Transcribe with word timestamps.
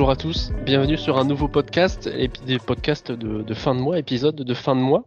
Bonjour 0.00 0.12
à 0.12 0.16
tous, 0.16 0.50
bienvenue 0.64 0.96
sur 0.96 1.18
un 1.18 1.26
nouveau 1.26 1.46
podcast, 1.46 2.08
des 2.46 2.58
podcasts 2.58 3.12
de, 3.12 3.42
de, 3.42 3.54
fin 3.54 3.74
de 3.74 3.80
mois, 3.80 3.98
épisode 3.98 4.34
de 4.34 4.54
fin 4.54 4.74
de 4.74 4.80
mois. 4.80 5.06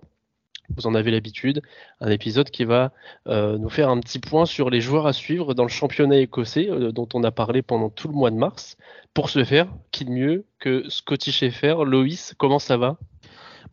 Vous 0.77 0.85
en 0.85 0.93
avez 0.93 1.09
l'habitude, 1.09 1.63
un 1.99 2.11
épisode 2.11 2.51
qui 2.51 2.63
va 2.63 2.93
euh, 3.27 3.57
nous 3.57 3.69
faire 3.69 3.89
un 3.89 3.99
petit 3.99 4.19
point 4.19 4.45
sur 4.45 4.69
les 4.69 4.81
joueurs 4.81 5.07
à 5.07 5.13
suivre 5.13 5.55
dans 5.55 5.63
le 5.63 5.69
championnat 5.69 6.17
écossais 6.17 6.69
euh, 6.69 6.91
dont 6.91 7.09
on 7.15 7.23
a 7.23 7.31
parlé 7.31 7.63
pendant 7.63 7.89
tout 7.89 8.07
le 8.07 8.13
mois 8.13 8.29
de 8.29 8.35
mars. 8.35 8.77
Pour 9.15 9.31
ce 9.31 9.43
faire, 9.43 9.67
qui 9.89 10.05
de 10.05 10.11
mieux 10.11 10.45
que 10.59 10.87
Scotty 10.89 11.31
Schaeffer 11.31 11.77
Loïs, 11.87 12.35
comment 12.37 12.59
ça 12.59 12.77
va? 12.77 12.99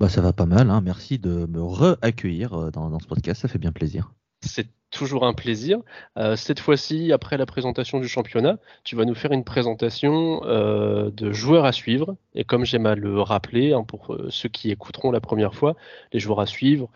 Bah, 0.00 0.08
Ça 0.08 0.22
va 0.22 0.32
pas 0.32 0.46
mal, 0.46 0.70
hein. 0.70 0.80
merci 0.80 1.18
de 1.18 1.44
me 1.50 1.60
re-accueillir 1.60 2.54
euh, 2.54 2.70
dans, 2.70 2.88
dans 2.88 2.98
ce 2.98 3.06
podcast, 3.06 3.42
ça 3.42 3.48
fait 3.48 3.58
bien 3.58 3.72
plaisir. 3.72 4.10
C'est 4.40 4.68
toujours 4.90 5.26
un 5.26 5.32
plaisir. 5.32 5.78
Euh, 6.18 6.36
cette 6.36 6.60
fois-ci, 6.60 7.12
après 7.12 7.36
la 7.36 7.46
présentation 7.46 8.00
du 8.00 8.08
championnat, 8.08 8.58
tu 8.84 8.96
vas 8.96 9.04
nous 9.04 9.14
faire 9.14 9.32
une 9.32 9.44
présentation 9.44 10.42
euh, 10.44 11.10
de 11.10 11.32
joueurs 11.32 11.64
à 11.64 11.72
suivre. 11.72 12.16
Et 12.34 12.44
comme 12.44 12.64
j'aime 12.64 12.86
à 12.86 12.94
le 12.94 13.20
rappeler, 13.20 13.72
hein, 13.72 13.84
pour 13.84 14.12
euh, 14.12 14.28
ceux 14.30 14.48
qui 14.48 14.70
écouteront 14.70 15.10
la 15.10 15.20
première 15.20 15.54
fois, 15.54 15.76
les 16.12 16.20
joueurs 16.20 16.40
à 16.40 16.46
suivre, 16.46 16.88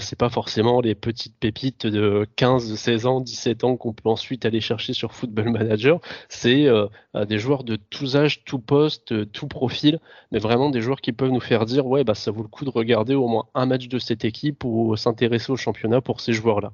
c'est 0.00 0.18
pas 0.18 0.28
forcément 0.28 0.80
les 0.80 0.94
petites 0.94 1.36
pépites 1.38 1.86
de 1.86 2.26
15, 2.36 2.74
16 2.74 3.06
ans, 3.06 3.20
17 3.20 3.64
ans 3.64 3.76
qu'on 3.76 3.92
peut 3.92 4.08
ensuite 4.08 4.44
aller 4.44 4.60
chercher 4.60 4.92
sur 4.92 5.12
Football 5.12 5.50
Manager. 5.50 6.00
C'est 6.28 6.66
des 7.14 7.38
joueurs 7.38 7.64
de 7.64 7.76
tous 7.76 8.16
âges, 8.16 8.44
tout 8.44 8.58
poste, 8.58 9.30
tout 9.32 9.48
profil, 9.48 10.00
mais 10.32 10.38
vraiment 10.38 10.70
des 10.70 10.80
joueurs 10.80 11.00
qui 11.00 11.12
peuvent 11.12 11.30
nous 11.30 11.40
faire 11.40 11.66
dire 11.66 11.86
ouais 11.86 12.04
bah 12.04 12.14
ça 12.14 12.30
vaut 12.30 12.42
le 12.42 12.48
coup 12.48 12.64
de 12.64 12.70
regarder 12.70 13.14
au 13.14 13.28
moins 13.28 13.46
un 13.54 13.66
match 13.66 13.88
de 13.88 13.98
cette 13.98 14.24
équipe 14.24 14.64
ou 14.64 14.96
s'intéresser 14.96 15.52
au 15.52 15.56
championnat 15.56 16.00
pour 16.00 16.20
ces 16.20 16.32
joueurs-là. 16.32 16.72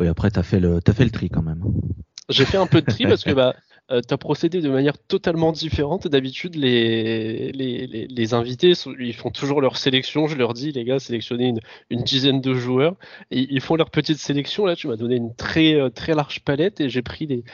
Oui, 0.00 0.08
après, 0.08 0.30
tu 0.30 0.38
as, 0.38 0.42
fait 0.42 0.60
le, 0.60 0.80
as 0.84 0.92
fait 0.92 1.04
le 1.04 1.10
tri 1.10 1.28
quand 1.28 1.42
même. 1.42 1.62
J'ai 2.30 2.46
fait 2.46 2.56
un 2.56 2.66
peu 2.66 2.80
de 2.80 2.86
tri 2.86 3.04
parce 3.04 3.22
que 3.22 3.32
bah, 3.34 3.54
euh, 3.90 4.00
tu 4.06 4.14
as 4.14 4.18
procédé 4.18 4.60
de 4.60 4.68
manière 4.68 4.96
totalement 4.96 5.52
différente. 5.52 6.06
D'habitude, 6.06 6.54
les, 6.54 7.50
les, 7.52 7.86
les, 8.06 8.34
invités, 8.34 8.72
ils 8.98 9.14
font 9.14 9.30
toujours 9.30 9.60
leur 9.60 9.76
sélection. 9.76 10.28
Je 10.28 10.36
leur 10.36 10.54
dis, 10.54 10.70
les 10.70 10.84
gars, 10.84 11.00
sélectionnez 11.00 11.48
une, 11.48 11.60
une 11.90 12.02
dizaine 12.02 12.40
de 12.40 12.54
joueurs. 12.54 12.94
Et 13.30 13.46
ils 13.50 13.60
font 13.60 13.74
leur 13.74 13.90
petite 13.90 14.18
sélection. 14.18 14.64
Là, 14.64 14.76
tu 14.76 14.86
m'as 14.86 14.96
donné 14.96 15.16
une 15.16 15.34
très, 15.34 15.74
euh, 15.74 15.90
très 15.90 16.14
large 16.14 16.40
palette 16.44 16.80
et 16.80 16.88
j'ai 16.88 17.02
pris 17.02 17.26
les, 17.26 17.44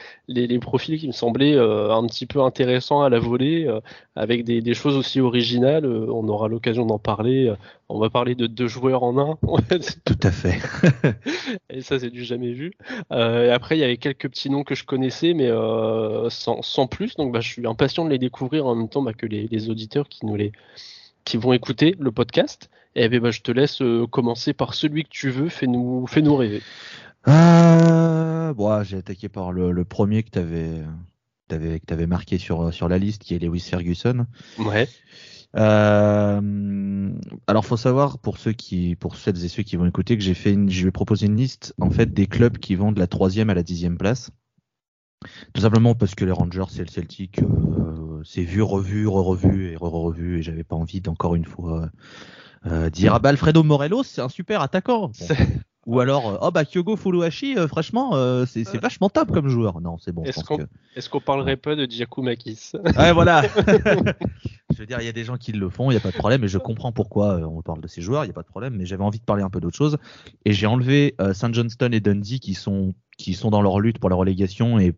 les, 0.47 0.59
profils 0.59 0.99
qui 1.01 1.07
me 1.07 1.13
semblaient 1.13 1.55
euh, 1.55 1.91
un 1.93 2.07
petit 2.07 2.27
peu 2.27 2.43
intéressants 2.43 3.03
à 3.03 3.09
la 3.09 3.19
volée, 3.19 3.69
avec 4.15 4.45
des, 4.45 4.61
des, 4.61 4.75
choses 4.75 4.97
aussi 4.97 5.21
originales. 5.21 5.87
on 5.87 6.29
aura 6.29 6.49
l'occasion 6.49 6.85
d'en 6.85 6.99
parler. 6.99 7.53
On 7.89 7.99
va 7.99 8.11
parler 8.11 8.35
de 8.35 8.47
deux 8.47 8.69
joueurs 8.69 9.03
en 9.03 9.19
un. 9.19 9.39
Tout 10.05 10.19
à 10.23 10.31
fait. 10.31 10.59
et 11.71 11.81
ça, 11.83 11.99
c'est 11.99 12.11
du 12.11 12.25
jamais 12.25 12.53
vu. 12.53 12.73
et 13.11 13.51
après, 13.51 13.77
il 13.77 13.81
y 13.81 13.85
avait 13.85 13.97
quelques 13.97 14.29
petits 14.29 14.51
noms 14.51 14.65
que 14.65 14.75
je 14.75 14.85
connaissais, 14.85 15.35
mais 15.35 15.51
sans, 16.31 16.87
plus. 16.87 17.17
Donc 17.17 17.33
bah, 17.33 17.41
je 17.41 17.49
suis 17.49 17.67
impatient 17.67 18.05
de 18.05 18.11
les 18.11 18.19
découvrir 18.19 18.67
en 18.67 18.75
même 18.75 18.89
temps 18.89 19.03
bah, 19.03 19.13
que 19.13 19.27
les, 19.27 19.71
auditeurs 19.71 20.09
qui, 20.09 20.27
nous 20.27 20.37
les, 20.37 20.53
qui 21.25 21.37
vont 21.37 21.53
écouter 21.53 21.95
le 21.99 22.11
podcast. 22.11 22.71
Et 22.95 23.11
ben, 23.11 23.21
bah, 23.21 23.31
je 23.31 23.43
te 23.43 23.53
laisse 23.53 23.83
euh, 23.83 24.07
commencer 24.07 24.55
par 24.55 24.73
celui 24.73 25.05
que 25.05 25.11
tu 25.11 25.29
veux. 25.29 25.51
Fais-nous 25.51 26.07
fais 26.07 26.23
-nous 26.23 26.35
rêver. 26.35 26.63
Euh, 27.29 28.55
bon, 28.55 28.83
J'ai 28.83 28.97
attaqué 28.97 29.29
par 29.29 29.53
le, 29.53 29.85
premier 29.85 30.23
que 30.23 30.31
tu 30.31 30.39
avais, 30.39 30.83
avais, 31.51 31.81
avais, 31.91 32.07
marqué 32.07 32.39
sur, 32.39 32.73
sur 32.73 32.89
la 32.89 32.99
liste, 32.99 33.23
qui 33.23 33.35
est 33.35 33.39
Lewis 33.39 33.61
Ferguson. 33.61 34.27
Ouais. 34.59 34.89
Euh, 35.55 37.13
alors, 37.47 37.65
faut 37.65 37.77
savoir 37.77 38.19
pour 38.19 38.39
ceux 38.39 38.53
qui, 38.53 38.97
pour 38.97 39.17
celles 39.17 39.45
et 39.45 39.49
ceux 39.49 39.63
qui 39.63 39.77
vont 39.77 39.87
écouter, 39.87 40.17
que 40.17 40.25
j'ai 40.25 40.35
fait, 40.35 40.53
une, 40.53 40.71
je 40.71 40.85
vais 40.85 40.91
proposer 40.91 41.27
une 41.27 41.37
liste 41.37 41.75
en 41.81 41.91
fait 41.91 42.13
des 42.13 42.27
clubs 42.27 42.59
qui 42.59 42.75
vont 42.75 42.93
de 42.93 42.99
la 42.99 43.07
troisième 43.07 43.51
à 43.51 43.55
la 43.55 43.63
dixième 43.63 43.97
place. 43.97 44.31
Tout 45.55 45.63
simplement 45.63 45.95
parce 45.95 46.15
que 46.15 46.25
les 46.25 46.33
Rangers 46.33 46.65
et 46.77 46.81
le 46.83 46.89
Celtic, 46.89 47.43
euh, 47.43 48.23
c'est 48.25 48.43
vu, 48.43 48.63
revu, 48.63 49.07
re-revu 49.07 49.71
et 49.73 49.77
re-revu, 49.77 50.39
et 50.39 50.43
j'avais 50.43 50.65
pas 50.65 50.77
envie 50.77 51.01
d'encore 51.01 51.35
une 51.35 51.47
fois 51.47 51.91
euh, 52.67 52.91
dire 52.91 53.15
ah 53.15 53.19
bah 53.19 53.31
Alfredo 53.31 53.63
Morelos, 53.63 54.05
c'est 54.05 54.21
un 54.21 54.29
super 54.29 54.61
attaquant. 54.61 55.11
Ou 55.87 56.01
alors, 56.01 56.29
euh, 56.29 56.39
oh 56.43 56.51
bah 56.51 56.65
Kyogo 56.65 56.97
Furuhashi, 56.97 57.57
euh, 57.57 57.69
franchement, 57.69 58.11
euh, 58.15 58.45
c'est 58.45 58.65
vachement 58.79 59.09
top 59.09 59.33
comme 59.33 59.49
joueur. 59.49 59.81
Non, 59.81 59.99
c'est 59.99 60.13
bon. 60.13 60.25
Est-ce 60.25 60.45
qu'on 60.45 60.59
est 60.59 61.25
parlerait 61.25 61.57
pas 61.57 61.77
de 61.77 61.87
Giacomakis 61.89 62.73
Ouais, 62.97 63.13
voilà. 63.13 63.43
je 64.71 64.79
veux 64.79 64.87
dire, 64.87 65.01
il 65.01 65.07
y 65.07 65.09
a 65.09 65.13
des 65.13 65.25
gens 65.25 65.37
qui 65.37 65.53
le 65.53 65.71
font, 65.71 65.91
il 65.91 65.95
n'y 65.95 65.99
a 65.99 66.01
pas 66.01 66.11
de 66.11 66.17
problème, 66.17 66.43
et 66.43 66.49
je 66.49 66.59
comprends 66.59 66.93
pourquoi 66.93 67.37
on 67.37 67.63
parle 67.63 67.81
de 67.81 67.87
ces 67.89 68.03
joueurs, 68.03 68.25
il 68.25 68.27
n'y 68.27 68.33
a 68.33 68.35
pas 68.35 68.43
de 68.43 68.49
problème, 68.49 68.75
mais 68.77 68.85
j'avais 68.85 69.05
envie 69.05 69.21
de 69.21 69.25
parler 69.25 69.45
un 69.45 69.51
peu 69.51 69.61
d'autre 69.61 69.77
chose. 69.77 69.97
Et 70.45 70.53
j'ai 70.53 70.67
enlevé 70.67 71.15
Saint 71.33 71.53
Johnston 71.53 71.91
et 71.93 72.01
Dundee 72.01 72.41
qui 72.41 72.55
sont, 72.55 72.95
qui 73.17 73.35
sont 73.35 73.51
dans 73.51 73.63
leur 73.63 73.79
lutte 73.79 73.99
pour 73.99 74.11
la 74.11 74.17
relégation, 74.17 74.79
et 74.81 74.95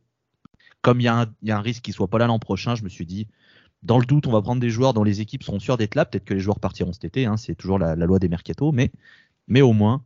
comme 0.80 1.00
il 1.00 1.04
y, 1.04 1.08
a 1.08 1.26
un 1.48 1.60
risque 1.60 1.82
qu'ils 1.82 1.94
soient 1.94 2.08
pas 2.08 2.18
là 2.18 2.26
l'an 2.26 2.38
prochain, 2.38 2.74
je 2.74 2.82
me 2.82 2.88
suis 2.88 3.04
dit, 3.04 3.28
dans 3.82 3.98
le 3.98 4.06
doute, 4.06 4.26
on 4.26 4.32
va 4.32 4.42
prendre 4.42 4.60
des 4.60 4.70
joueurs 4.70 4.94
dont 4.94 5.04
les 5.04 5.20
équipes 5.20 5.42
seront 5.42 5.60
sûres 5.60 5.76
d'être 5.76 5.94
là. 5.94 6.04
Peut-être 6.04 6.24
que 6.24 6.34
les 6.34 6.40
joueurs 6.40 6.60
partiront 6.60 6.92
cet 6.92 7.04
été, 7.04 7.26
hein, 7.26 7.36
c'est 7.36 7.54
toujours 7.54 7.78
la, 7.78 7.94
loi 7.94 8.18
des 8.18 8.28
mercato, 8.28 8.72
mais, 8.72 8.90
mais 9.46 9.60
au 9.60 9.72
moins. 9.72 10.04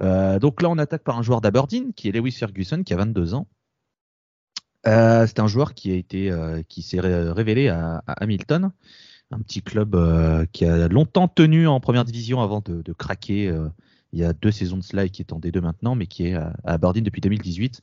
Euh, 0.00 0.38
donc 0.38 0.62
là, 0.62 0.68
on 0.68 0.78
attaque 0.78 1.02
par 1.02 1.18
un 1.18 1.22
joueur 1.22 1.40
d'Aberdeen 1.40 1.92
qui 1.94 2.08
est 2.08 2.12
Lewis 2.12 2.32
Ferguson, 2.32 2.82
qui 2.82 2.92
a 2.94 2.96
22 2.96 3.34
ans. 3.34 3.46
Euh, 4.86 5.26
c'est 5.26 5.38
un 5.38 5.46
joueur 5.46 5.74
qui 5.74 6.04
euh, 6.14 6.62
s'est 6.68 7.00
révélé 7.00 7.68
à, 7.68 8.02
Hamilton, 8.06 8.72
un 9.30 9.38
petit 9.38 9.62
club 9.62 9.96
qui 10.52 10.64
a 10.64 10.88
longtemps 10.88 11.28
tenu 11.28 11.66
en 11.68 11.80
première 11.80 12.04
division 12.04 12.40
avant 12.40 12.60
de, 12.60 12.92
craquer. 12.92 13.54
il 14.12 14.18
y 14.18 14.24
a 14.24 14.32
deux 14.32 14.50
saisons 14.50 14.78
de 14.78 14.82
cela 14.82 15.08
qui 15.08 15.22
est 15.22 15.32
en 15.32 15.38
D2 15.38 15.60
maintenant, 15.60 15.94
mais 15.94 16.06
qui 16.06 16.26
est 16.26 16.34
à 16.34 16.52
Aberdeen 16.64 17.04
depuis 17.04 17.20
2018. 17.20 17.82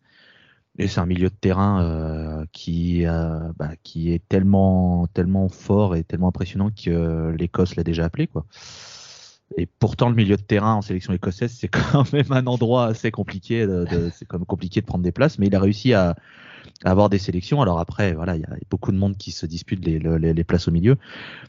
Et 0.77 0.87
c'est 0.87 0.99
un 0.99 1.05
milieu 1.05 1.29
de 1.29 1.35
terrain 1.35 2.45
qui, 2.51 3.05
bah, 3.57 3.71
qui 3.81 4.11
est 4.11 4.21
tellement, 4.27 5.07
fort 5.49 5.95
et 5.95 6.03
tellement 6.03 6.27
impressionnant 6.27 6.69
que 6.69 7.33
l'Écosse 7.37 7.75
l'a 7.75 7.83
déjà 7.83 8.05
appelé. 8.05 8.29
Et 9.57 9.65
pourtant, 9.65 10.09
le 10.09 10.15
milieu 10.15 10.37
de 10.37 10.41
terrain 10.41 10.75
en 10.75 10.81
sélection 10.81 11.13
écossaise, 11.13 11.55
c'est 11.57 11.67
quand 11.91 12.11
même 12.13 12.31
un 12.31 12.45
endroit 12.47 12.85
assez 12.85 13.11
compliqué. 13.11 13.65
De, 13.65 14.09
c'est 14.13 14.25
quand 14.25 14.39
même 14.39 14.45
compliqué 14.45 14.81
de 14.81 14.85
prendre 14.85 15.03
des 15.03 15.11
places, 15.11 15.39
mais 15.39 15.47
il 15.47 15.55
a 15.55 15.59
réussi 15.59 15.93
à, 15.93 16.15
avoir 16.85 17.09
des 17.09 17.19
sélections. 17.19 17.61
Alors 17.61 17.79
après, 17.79 18.13
voilà, 18.13 18.35
il 18.35 18.41
y 18.41 18.45
a 18.45 18.55
beaucoup 18.69 18.91
de 18.91 18.97
monde 18.97 19.17
qui 19.17 19.31
se 19.31 19.45
dispute 19.45 19.83
les, 19.83 19.99
les, 19.99 20.33
les 20.33 20.43
places 20.43 20.67
au 20.67 20.71
milieu, 20.71 20.97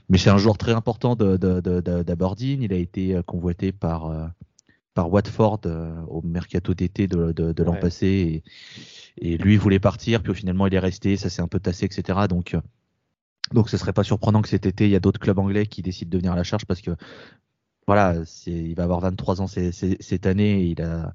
mais 0.08 0.18
c'est 0.18 0.30
un 0.30 0.38
joueur 0.38 0.58
très 0.58 0.72
important 0.72 1.14
d'Aberdeen. 1.14 2.62
Il 2.62 2.72
a 2.72 2.76
été 2.76 3.14
euh, 3.14 3.22
convoité 3.22 3.72
par 3.72 4.30
par 4.92 5.12
Watford 5.12 5.60
au 6.08 6.20
mercato 6.22 6.74
d'été 6.74 7.06
de, 7.06 7.62
l'an 7.62 7.76
passé. 7.76 8.06
Et, 8.06 8.42
et 9.20 9.36
lui 9.36 9.56
voulait 9.56 9.78
partir, 9.78 10.22
puis 10.22 10.34
finalement 10.34 10.66
il 10.66 10.74
est 10.74 10.80
resté, 10.80 11.16
ça 11.16 11.28
s'est 11.28 11.42
un 11.42 11.48
peu 11.48 11.60
tassé, 11.60 11.84
etc. 11.86 12.20
Donc, 12.28 12.54
euh, 12.54 12.60
donc 13.52 13.68
ce 13.68 13.76
serait 13.76 13.92
pas 13.92 14.04
surprenant 14.04 14.42
que 14.42 14.48
cet 14.48 14.66
été 14.66 14.86
il 14.86 14.90
y 14.90 14.96
a 14.96 15.00
d'autres 15.00 15.20
clubs 15.20 15.38
anglais 15.38 15.66
qui 15.66 15.82
décident 15.82 16.10
de 16.10 16.18
venir 16.18 16.32
à 16.32 16.36
la 16.36 16.44
charge 16.44 16.64
parce 16.64 16.80
que 16.80 16.92
voilà, 17.90 18.14
il 18.46 18.72
va 18.76 18.84
avoir 18.84 19.00
23 19.00 19.40
ans 19.40 19.48
cette 19.48 20.26
année, 20.26 20.62
il 20.62 20.80
a, 20.80 21.12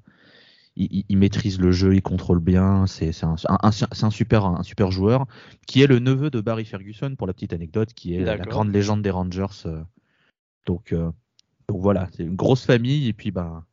il, 0.76 1.16
maîtrise 1.16 1.58
le 1.58 1.72
jeu, 1.72 1.94
il 1.94 2.02
contrôle 2.02 2.38
bien, 2.38 2.86
c'est 2.86 3.12
un, 3.24 3.36
un, 3.48 4.10
super, 4.10 4.44
un 4.44 4.62
super 4.62 4.90
joueur 4.90 5.24
qui 5.66 5.80
est 5.80 5.86
le 5.86 6.00
neveu 6.00 6.28
de 6.28 6.38
Barry 6.42 6.66
Ferguson 6.66 7.14
pour 7.16 7.26
la 7.26 7.32
petite 7.32 7.54
anecdote, 7.54 7.94
qui 7.94 8.14
est 8.14 8.20
la 8.20 8.36
grande 8.36 8.70
légende 8.70 9.00
des 9.00 9.08
Rangers. 9.08 9.46
Euh. 9.64 9.82
Donc, 10.66 10.92
euh, 10.92 11.10
donc 11.66 11.80
voilà, 11.80 12.10
c'est 12.12 12.24
une 12.24 12.36
grosse 12.36 12.66
famille 12.66 13.08
et 13.08 13.14
puis 13.14 13.30
ben 13.30 13.64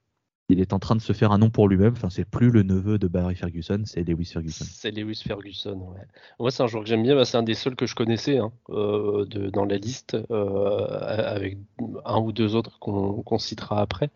il 0.54 0.62
est 0.62 0.74
en 0.74 0.80
train 0.80 0.96
de 0.96 1.02
se 1.02 1.14
faire 1.14 1.32
un 1.32 1.38
nom 1.38 1.50
pour 1.50 1.68
lui-même. 1.68 1.94
Enfin, 1.94 2.10
c'est 2.10 2.26
plus 2.26 2.50
le 2.50 2.64
neveu 2.64 2.98
de 2.98 3.08
Barry 3.08 3.36
Ferguson, 3.36 3.84
c'est 3.86 4.04
Lewis 4.04 4.32
Ferguson. 4.34 4.66
C'est 4.68 4.92
Lewis 4.92 5.22
Ferguson, 5.26 5.76
ouais. 5.76 6.06
Moi, 6.40 6.52
c'est 6.52 6.64
un 6.64 6.68
joueur 6.68 6.84
que 6.84 6.90
j'aime 6.90 7.04
bien. 7.04 7.16
Bah, 7.16 7.26
c'est 7.26 7.38
un 7.38 7.44
des 7.44 7.54
seuls 7.54 7.76
que 7.76 7.86
je 7.86 7.96
connaissais 7.96 8.38
hein, 8.38 8.52
euh, 8.70 9.26
dans 9.52 9.66
la 9.66 9.78
liste, 9.78 10.18
euh, 10.32 10.88
avec 11.00 11.58
un 12.06 12.20
ou 12.20 12.32
deux 12.32 12.56
autres 12.56 12.80
qu'on 12.80 13.38
citera 13.38 13.82
après. 13.82 14.10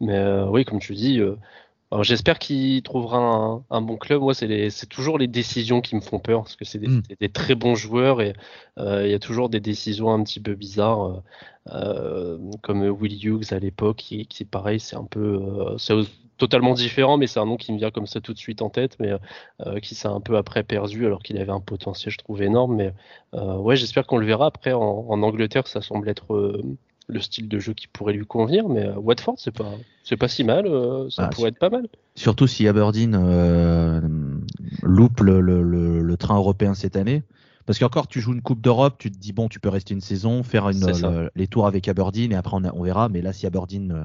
Mais 0.00 0.16
euh, 0.16 0.46
oui, 0.48 0.64
comme 0.64 0.78
tu 0.78 0.94
dis, 0.94 1.20
j'espère 2.02 2.38
qu'il 2.38 2.82
trouvera 2.82 3.62
un, 3.68 3.80
bon 3.80 3.96
club. 3.96 4.22
Moi, 4.22 4.34
c'est 4.34 4.88
toujours 4.88 5.18
les 5.18 5.26
décisions 5.26 5.80
qui 5.80 5.96
me 5.96 6.00
font 6.00 6.18
peur 6.18 6.42
parce 6.42 6.56
que 6.56 6.64
c'est 6.64 6.78
des, 6.78 6.88
hmm. 6.88 7.28
très 7.32 7.54
bons 7.54 7.74
joueurs 7.74 8.20
et 8.20 8.32
il 8.78 9.08
y 9.08 9.14
a 9.14 9.18
toujours 9.18 9.48
des 9.48 9.60
décisions 9.60 10.12
un 10.12 10.22
petit 10.22 10.40
peu 10.40 10.54
bizarres. 10.54 11.22
Euh, 11.68 12.38
comme 12.62 12.82
Will 12.82 13.24
Hughes 13.24 13.52
à 13.52 13.58
l'époque, 13.58 13.98
qui, 13.98 14.26
qui 14.26 14.44
pareil, 14.44 14.80
c'est 14.80 14.96
un 14.96 15.04
peu, 15.04 15.40
euh, 15.42 15.78
c'est 15.78 15.94
totalement 16.38 16.72
différent, 16.72 17.18
mais 17.18 17.26
c'est 17.26 17.38
un 17.38 17.44
nom 17.44 17.56
qui 17.58 17.72
me 17.72 17.78
vient 17.78 17.90
comme 17.90 18.06
ça 18.06 18.20
tout 18.20 18.32
de 18.32 18.38
suite 18.38 18.62
en 18.62 18.70
tête, 18.70 18.96
mais 18.98 19.12
euh, 19.66 19.78
qui 19.80 19.94
s'est 19.94 20.08
un 20.08 20.20
peu 20.20 20.36
après 20.38 20.62
perdu 20.64 21.04
alors 21.06 21.22
qu'il 21.22 21.36
avait 21.38 21.52
un 21.52 21.60
potentiel, 21.60 22.12
je 22.12 22.18
trouve 22.18 22.42
énorme. 22.42 22.76
Mais 22.76 22.94
ouais, 23.34 23.76
j'espère 23.76 24.06
qu'on 24.06 24.16
le 24.16 24.26
verra 24.26 24.46
après 24.46 24.72
en, 24.72 25.22
Angleterre. 25.22 25.66
Ça 25.66 25.82
semble 25.82 26.08
être 26.08 26.62
le 27.10 27.20
style 27.20 27.48
de 27.48 27.58
jeu 27.58 27.74
qui 27.74 27.88
pourrait 27.88 28.12
lui 28.12 28.26
convenir, 28.26 28.68
mais 28.68 28.88
Watford, 28.90 29.34
c'est 29.38 29.56
pas, 29.56 29.72
c'est 30.04 30.16
pas 30.16 30.28
si 30.28 30.44
mal, 30.44 30.66
ça 31.10 31.26
ah, 31.26 31.28
pourrait 31.28 31.50
être 31.50 31.58
pas 31.58 31.70
mal. 31.70 31.88
Surtout 32.14 32.46
si 32.46 32.66
Aberdeen 32.68 33.16
loupe 34.82 35.20
le, 35.20 35.40
le, 35.40 35.62
le, 35.62 36.16
train 36.16 36.36
européen 36.36 36.74
cette 36.74 36.96
année, 36.96 37.22
parce 37.70 37.78
qu'encore, 37.78 38.08
tu 38.08 38.20
joues 38.20 38.32
une 38.32 38.42
Coupe 38.42 38.60
d'Europe, 38.60 38.96
tu 38.98 39.12
te 39.12 39.16
dis, 39.16 39.32
bon, 39.32 39.48
tu 39.48 39.60
peux 39.60 39.68
rester 39.68 39.94
une 39.94 40.00
saison, 40.00 40.42
faire 40.42 40.68
une, 40.70 41.30
les 41.36 41.46
tours 41.46 41.68
avec 41.68 41.86
Aberdeen 41.86 42.32
et 42.32 42.34
après 42.34 42.56
on, 42.56 42.82
verra. 42.82 43.08
Mais 43.08 43.22
là, 43.22 43.32
si 43.32 43.46
Aberdeen 43.46 43.92
euh, 43.92 44.04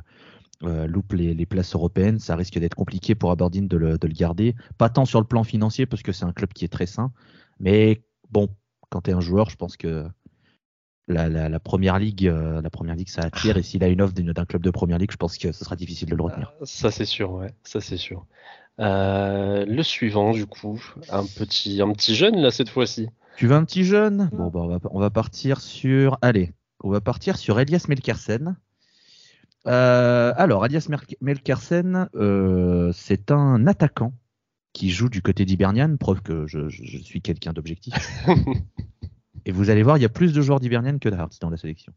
euh, 0.67 0.85
loupe 0.85 1.13
les, 1.13 1.45
places 1.47 1.73
européennes, 1.73 2.19
ça 2.19 2.35
risque 2.35 2.59
d'être 2.59 2.75
compliqué 2.75 3.15
pour 3.15 3.31
Aberdeen 3.31 3.67
de 3.67 3.77
le, 3.77 3.97
garder. 3.97 4.53
Pas 4.77 4.89
tant 4.89 5.05
sur 5.05 5.19
le 5.19 5.25
plan 5.25 5.43
financier, 5.43 5.87
parce 5.87 6.03
que 6.03 6.11
c'est 6.11 6.25
un 6.25 6.31
club 6.31 6.53
qui 6.53 6.63
est 6.63 6.69
très 6.69 6.85
sain. 6.85 7.11
Mais 7.59 8.03
bon, 8.29 8.49
quand 8.91 9.01
tu 9.01 9.09
es 9.09 9.13
un 9.13 9.19
joueur, 9.19 9.49
je 9.49 9.55
pense 9.55 9.77
que 9.77 10.05
la, 11.07 11.59
première 11.59 11.99
ligue, 11.99 12.27
euh, 12.27 12.61
la 12.61 12.69
première 12.69 12.95
ligue, 12.95 13.09
ça 13.09 13.21
attire. 13.21 13.57
Et 13.57 13.63
s'il 13.63 13.83
a 13.83 13.87
une 13.87 14.01
offre 14.01 14.13
d'un 14.13 14.45
club 14.45 14.61
de 14.61 14.69
première 14.69 14.97
ligue, 14.97 15.11
je 15.11 15.17
pense 15.17 15.37
que 15.37 15.51
ce 15.51 15.63
sera 15.63 15.75
difficile 15.75 16.09
de 16.09 16.15
le 16.15 16.23
retenir. 16.23 16.53
Euh, 16.61 16.65
ça 16.65 16.91
c'est 16.91 17.05
sûr, 17.05 17.31
ouais, 17.31 17.53
ça 17.63 17.81
c'est 17.81 17.97
sûr. 17.97 18.25
Euh, 18.79 19.65
le 19.65 19.83
suivant, 19.83 20.31
du 20.31 20.45
coup, 20.45 20.81
un 21.09 21.25
petit, 21.25 21.81
un 21.81 21.91
petit 21.93 22.15
jeune 22.15 22.37
là 22.37 22.51
cette 22.51 22.69
fois-ci. 22.69 23.07
Tu 23.37 23.47
veux 23.47 23.55
un 23.55 23.63
petit 23.63 23.83
jeune? 23.83 24.29
Bon, 24.33 24.49
bah, 24.49 24.79
on, 24.91 24.99
va, 24.99 25.09
partir 25.09 25.61
sur. 25.61 26.17
Allez, 26.21 26.53
on 26.83 26.89
va 26.89 27.01
partir 27.01 27.37
sur 27.37 27.59
Elias 27.59 27.85
Melkersen. 27.87 28.55
alors, 29.65 30.65
Elias 30.65 30.87
Melkersen, 31.21 32.09
c'est 32.93 33.31
un 33.31 33.67
attaquant 33.67 34.13
qui 34.73 34.89
joue 34.89 35.07
du 35.07 35.21
côté 35.21 35.45
d'Hibernian, 35.45 35.95
preuve 35.95 36.21
que 36.21 36.47
je 36.47 36.67
suis 37.01 37.21
quelqu'un 37.21 37.53
d'objectif. 37.53 37.93
Et 39.45 39.51
vous 39.51 39.69
allez 39.69 39.83
voir, 39.83 39.97
il 39.97 40.01
y 40.01 40.05
a 40.05 40.09
plus 40.09 40.33
de 40.33 40.41
joueurs 40.41 40.59
d'Hibernian 40.59 40.97
que 40.97 41.09
d'Hartz 41.09 41.39
dans 41.39 41.49
la 41.49 41.57
sélection. 41.57 41.93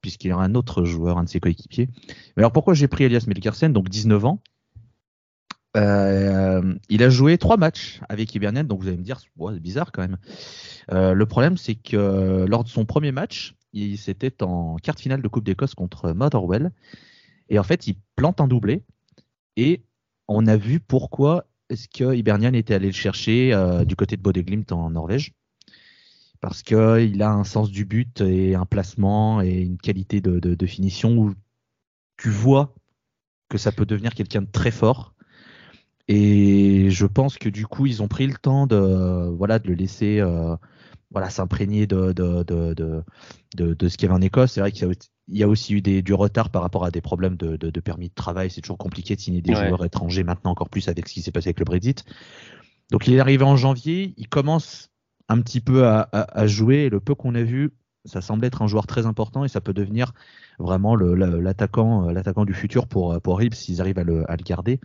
Puisqu'il 0.00 0.28
y 0.28 0.32
aura 0.32 0.44
un 0.44 0.54
autre 0.54 0.84
joueur, 0.84 1.18
un 1.18 1.24
de 1.24 1.28
ses 1.28 1.40
coéquipiers. 1.40 1.88
Mais 2.36 2.42
alors 2.42 2.52
pourquoi 2.52 2.72
j'ai 2.74 2.88
pris 2.88 3.04
Elias 3.04 3.24
Melkersen, 3.26 3.72
donc 3.72 3.88
19 3.88 4.24
ans? 4.24 4.42
Euh, 5.76 6.74
il 6.88 7.02
a 7.02 7.10
joué 7.10 7.38
trois 7.38 7.56
matchs 7.56 8.00
avec 8.08 8.34
Hibernian, 8.34 8.64
donc 8.64 8.80
vous 8.80 8.88
allez 8.88 8.96
me 8.96 9.02
dire, 9.02 9.20
c'est 9.20 9.60
bizarre 9.60 9.92
quand 9.92 10.02
même. 10.02 10.16
Euh, 10.92 11.12
le 11.12 11.26
problème, 11.26 11.56
c'est 11.56 11.76
que 11.76 12.46
lors 12.48 12.64
de 12.64 12.68
son 12.68 12.86
premier 12.86 13.12
match, 13.12 13.54
il 13.72 13.98
s'était 13.98 14.42
en 14.42 14.76
quart 14.76 14.98
finale 14.98 15.22
de 15.22 15.28
Coupe 15.28 15.44
d'Écosse 15.44 15.74
contre 15.74 16.12
Motherwell. 16.12 16.72
Et 17.48 17.58
en 17.58 17.62
fait, 17.62 17.86
il 17.86 17.96
plante 18.16 18.40
un 18.40 18.48
doublé. 18.48 18.82
Et 19.56 19.82
on 20.28 20.46
a 20.46 20.56
vu 20.56 20.80
pourquoi 20.80 21.46
est-ce 21.68 21.88
que 21.88 22.14
Hibernian 22.14 22.52
était 22.54 22.74
allé 22.74 22.86
le 22.86 22.92
chercher 22.92 23.52
euh, 23.52 23.84
du 23.84 23.94
côté 23.94 24.16
de 24.16 24.22
Bodeglimt 24.22 24.72
en 24.72 24.90
Norvège 24.90 25.34
parce 26.40 26.62
qu'il 26.62 27.22
a 27.22 27.30
un 27.30 27.44
sens 27.44 27.70
du 27.70 27.84
but 27.84 28.20
et 28.22 28.54
un 28.54 28.66
placement 28.66 29.42
et 29.42 29.60
une 29.60 29.78
qualité 29.78 30.20
de, 30.20 30.66
finition 30.66 31.16
où 31.16 31.34
tu 32.16 32.30
vois 32.30 32.74
que 33.48 33.58
ça 33.58 33.72
peut 33.72 33.86
devenir 33.86 34.14
quelqu'un 34.14 34.42
de 34.42 34.50
très 34.50 34.70
fort. 34.70 35.14
Et 36.08 36.90
je 36.90 37.06
pense 37.06 37.38
que 37.38 37.48
du 37.48 37.66
coup, 37.66 37.86
ils 37.86 38.02
ont 38.02 38.08
pris 38.08 38.26
le 38.26 38.34
temps 38.34 38.66
de, 38.66 39.28
voilà, 39.36 39.58
de 39.58 39.68
le 39.68 39.74
laisser 39.74 40.18
euh, 40.18 40.56
voilà, 41.10 41.30
s'imprégner 41.30 41.86
de, 41.86 42.12
de, 42.12 42.42
de, 42.42 43.88
ce 43.88 43.96
qu'il 43.96 44.08
y 44.08 44.10
avait 44.10 44.18
en 44.18 44.22
Écosse. 44.22 44.52
C'est 44.52 44.60
vrai 44.60 44.72
qu'il 44.72 44.88
y 45.28 45.42
a 45.42 45.48
aussi 45.48 45.74
eu 45.74 45.82
des, 45.82 46.02
du 46.02 46.14
retard 46.14 46.50
par 46.50 46.62
rapport 46.62 46.84
à 46.84 46.90
des 46.90 47.00
problèmes 47.00 47.36
de, 47.36 47.80
permis 47.80 48.08
de 48.08 48.14
travail. 48.14 48.50
C'est 48.50 48.60
toujours 48.60 48.78
compliqué 48.78 49.14
de 49.14 49.20
signer 49.20 49.42
des 49.42 49.54
joueurs 49.54 49.84
étrangers 49.84 50.24
maintenant, 50.24 50.52
encore 50.52 50.68
plus 50.68 50.88
avec 50.88 51.08
ce 51.08 51.14
qui 51.14 51.22
s'est 51.22 51.32
passé 51.32 51.48
avec 51.48 51.58
le 51.58 51.64
Brexit. 51.64 52.04
Donc 52.90 53.06
il 53.06 53.14
est 53.14 53.20
arrivé 53.20 53.44
en 53.44 53.56
janvier, 53.56 54.14
il 54.16 54.28
commence 54.28 54.89
un 55.30 55.40
petit 55.40 55.60
peu 55.60 55.86
à, 55.86 56.46
jouer. 56.46 56.76
Et 56.78 56.90
le 56.90 57.00
peu 57.00 57.14
qu'on 57.14 57.34
a 57.34 57.42
vu, 57.42 57.72
ça 58.04 58.20
semble 58.20 58.44
être 58.44 58.62
un 58.62 58.66
joueur 58.66 58.86
très 58.86 59.06
important 59.06 59.44
et 59.44 59.48
ça 59.48 59.60
peut 59.60 59.72
devenir 59.72 60.12
vraiment 60.58 60.96
l'attaquant 60.96 62.08
euh, 62.08 62.12
l'attaquant 62.12 62.44
du 62.44 62.54
futur 62.54 62.86
pour, 62.86 63.20
pour 63.20 63.38
Rips 63.38 63.54
s'ils 63.54 63.80
arrivent 63.80 63.98
à 63.98 64.04
le, 64.04 64.24
garder. 64.44 64.80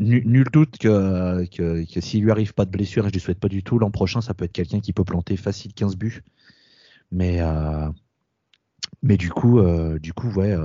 Nul, 0.00 0.46
doute 0.52 0.78
que, 0.78 1.44
que, 1.46 2.00
s'il 2.00 2.22
lui 2.22 2.30
arrive 2.30 2.54
pas 2.54 2.64
de 2.64 2.70
blessure, 2.70 3.04
et 3.04 3.08
je 3.08 3.14
lui 3.14 3.20
souhaite 3.20 3.40
pas 3.40 3.48
du 3.48 3.64
tout, 3.64 3.80
l'an 3.80 3.90
prochain, 3.90 4.20
ça 4.20 4.32
peut 4.32 4.44
être 4.44 4.52
quelqu'un 4.52 4.78
qui 4.78 4.92
peut 4.92 5.04
planter 5.04 5.36
facile 5.36 5.74
15 5.74 5.96
buts. 5.96 6.22
Mais, 7.10 7.40
euh, 7.40 7.88
mais 9.02 9.16
du 9.16 9.30
coup, 9.30 9.58
euh, 9.58 9.98
du 9.98 10.12
coup 10.12 10.30
ouais, 10.30 10.56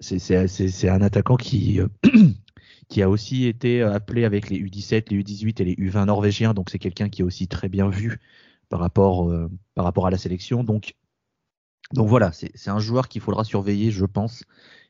c'est 0.00 0.88
un 0.88 1.02
attaquant 1.02 1.36
qui, 1.36 1.80
qui 2.88 3.02
a 3.02 3.08
aussi 3.08 3.46
été 3.46 3.82
appelé 3.82 4.24
avec 4.24 4.50
les 4.50 4.58
U17, 4.58 5.10
les 5.10 5.22
U18 5.22 5.62
et 5.62 5.64
les 5.64 5.74
U20 5.74 6.06
norvégiens. 6.06 6.54
Donc 6.54 6.70
c'est 6.70 6.78
quelqu'un 6.78 7.08
qui 7.08 7.22
est 7.22 7.24
aussi 7.24 7.48
très 7.48 7.68
bien 7.68 7.88
vu 7.88 8.20
par 8.68 8.80
rapport, 8.80 9.30
euh, 9.30 9.48
par 9.74 9.84
rapport 9.84 10.06
à 10.06 10.10
la 10.10 10.18
sélection. 10.18 10.64
Donc, 10.64 10.94
donc 11.92 12.08
voilà, 12.08 12.32
c'est 12.32 12.70
un 12.70 12.78
joueur 12.78 13.08
qu'il 13.08 13.20
faudra 13.20 13.44
surveiller, 13.44 13.90
je 13.90 14.04
pense, 14.04 14.44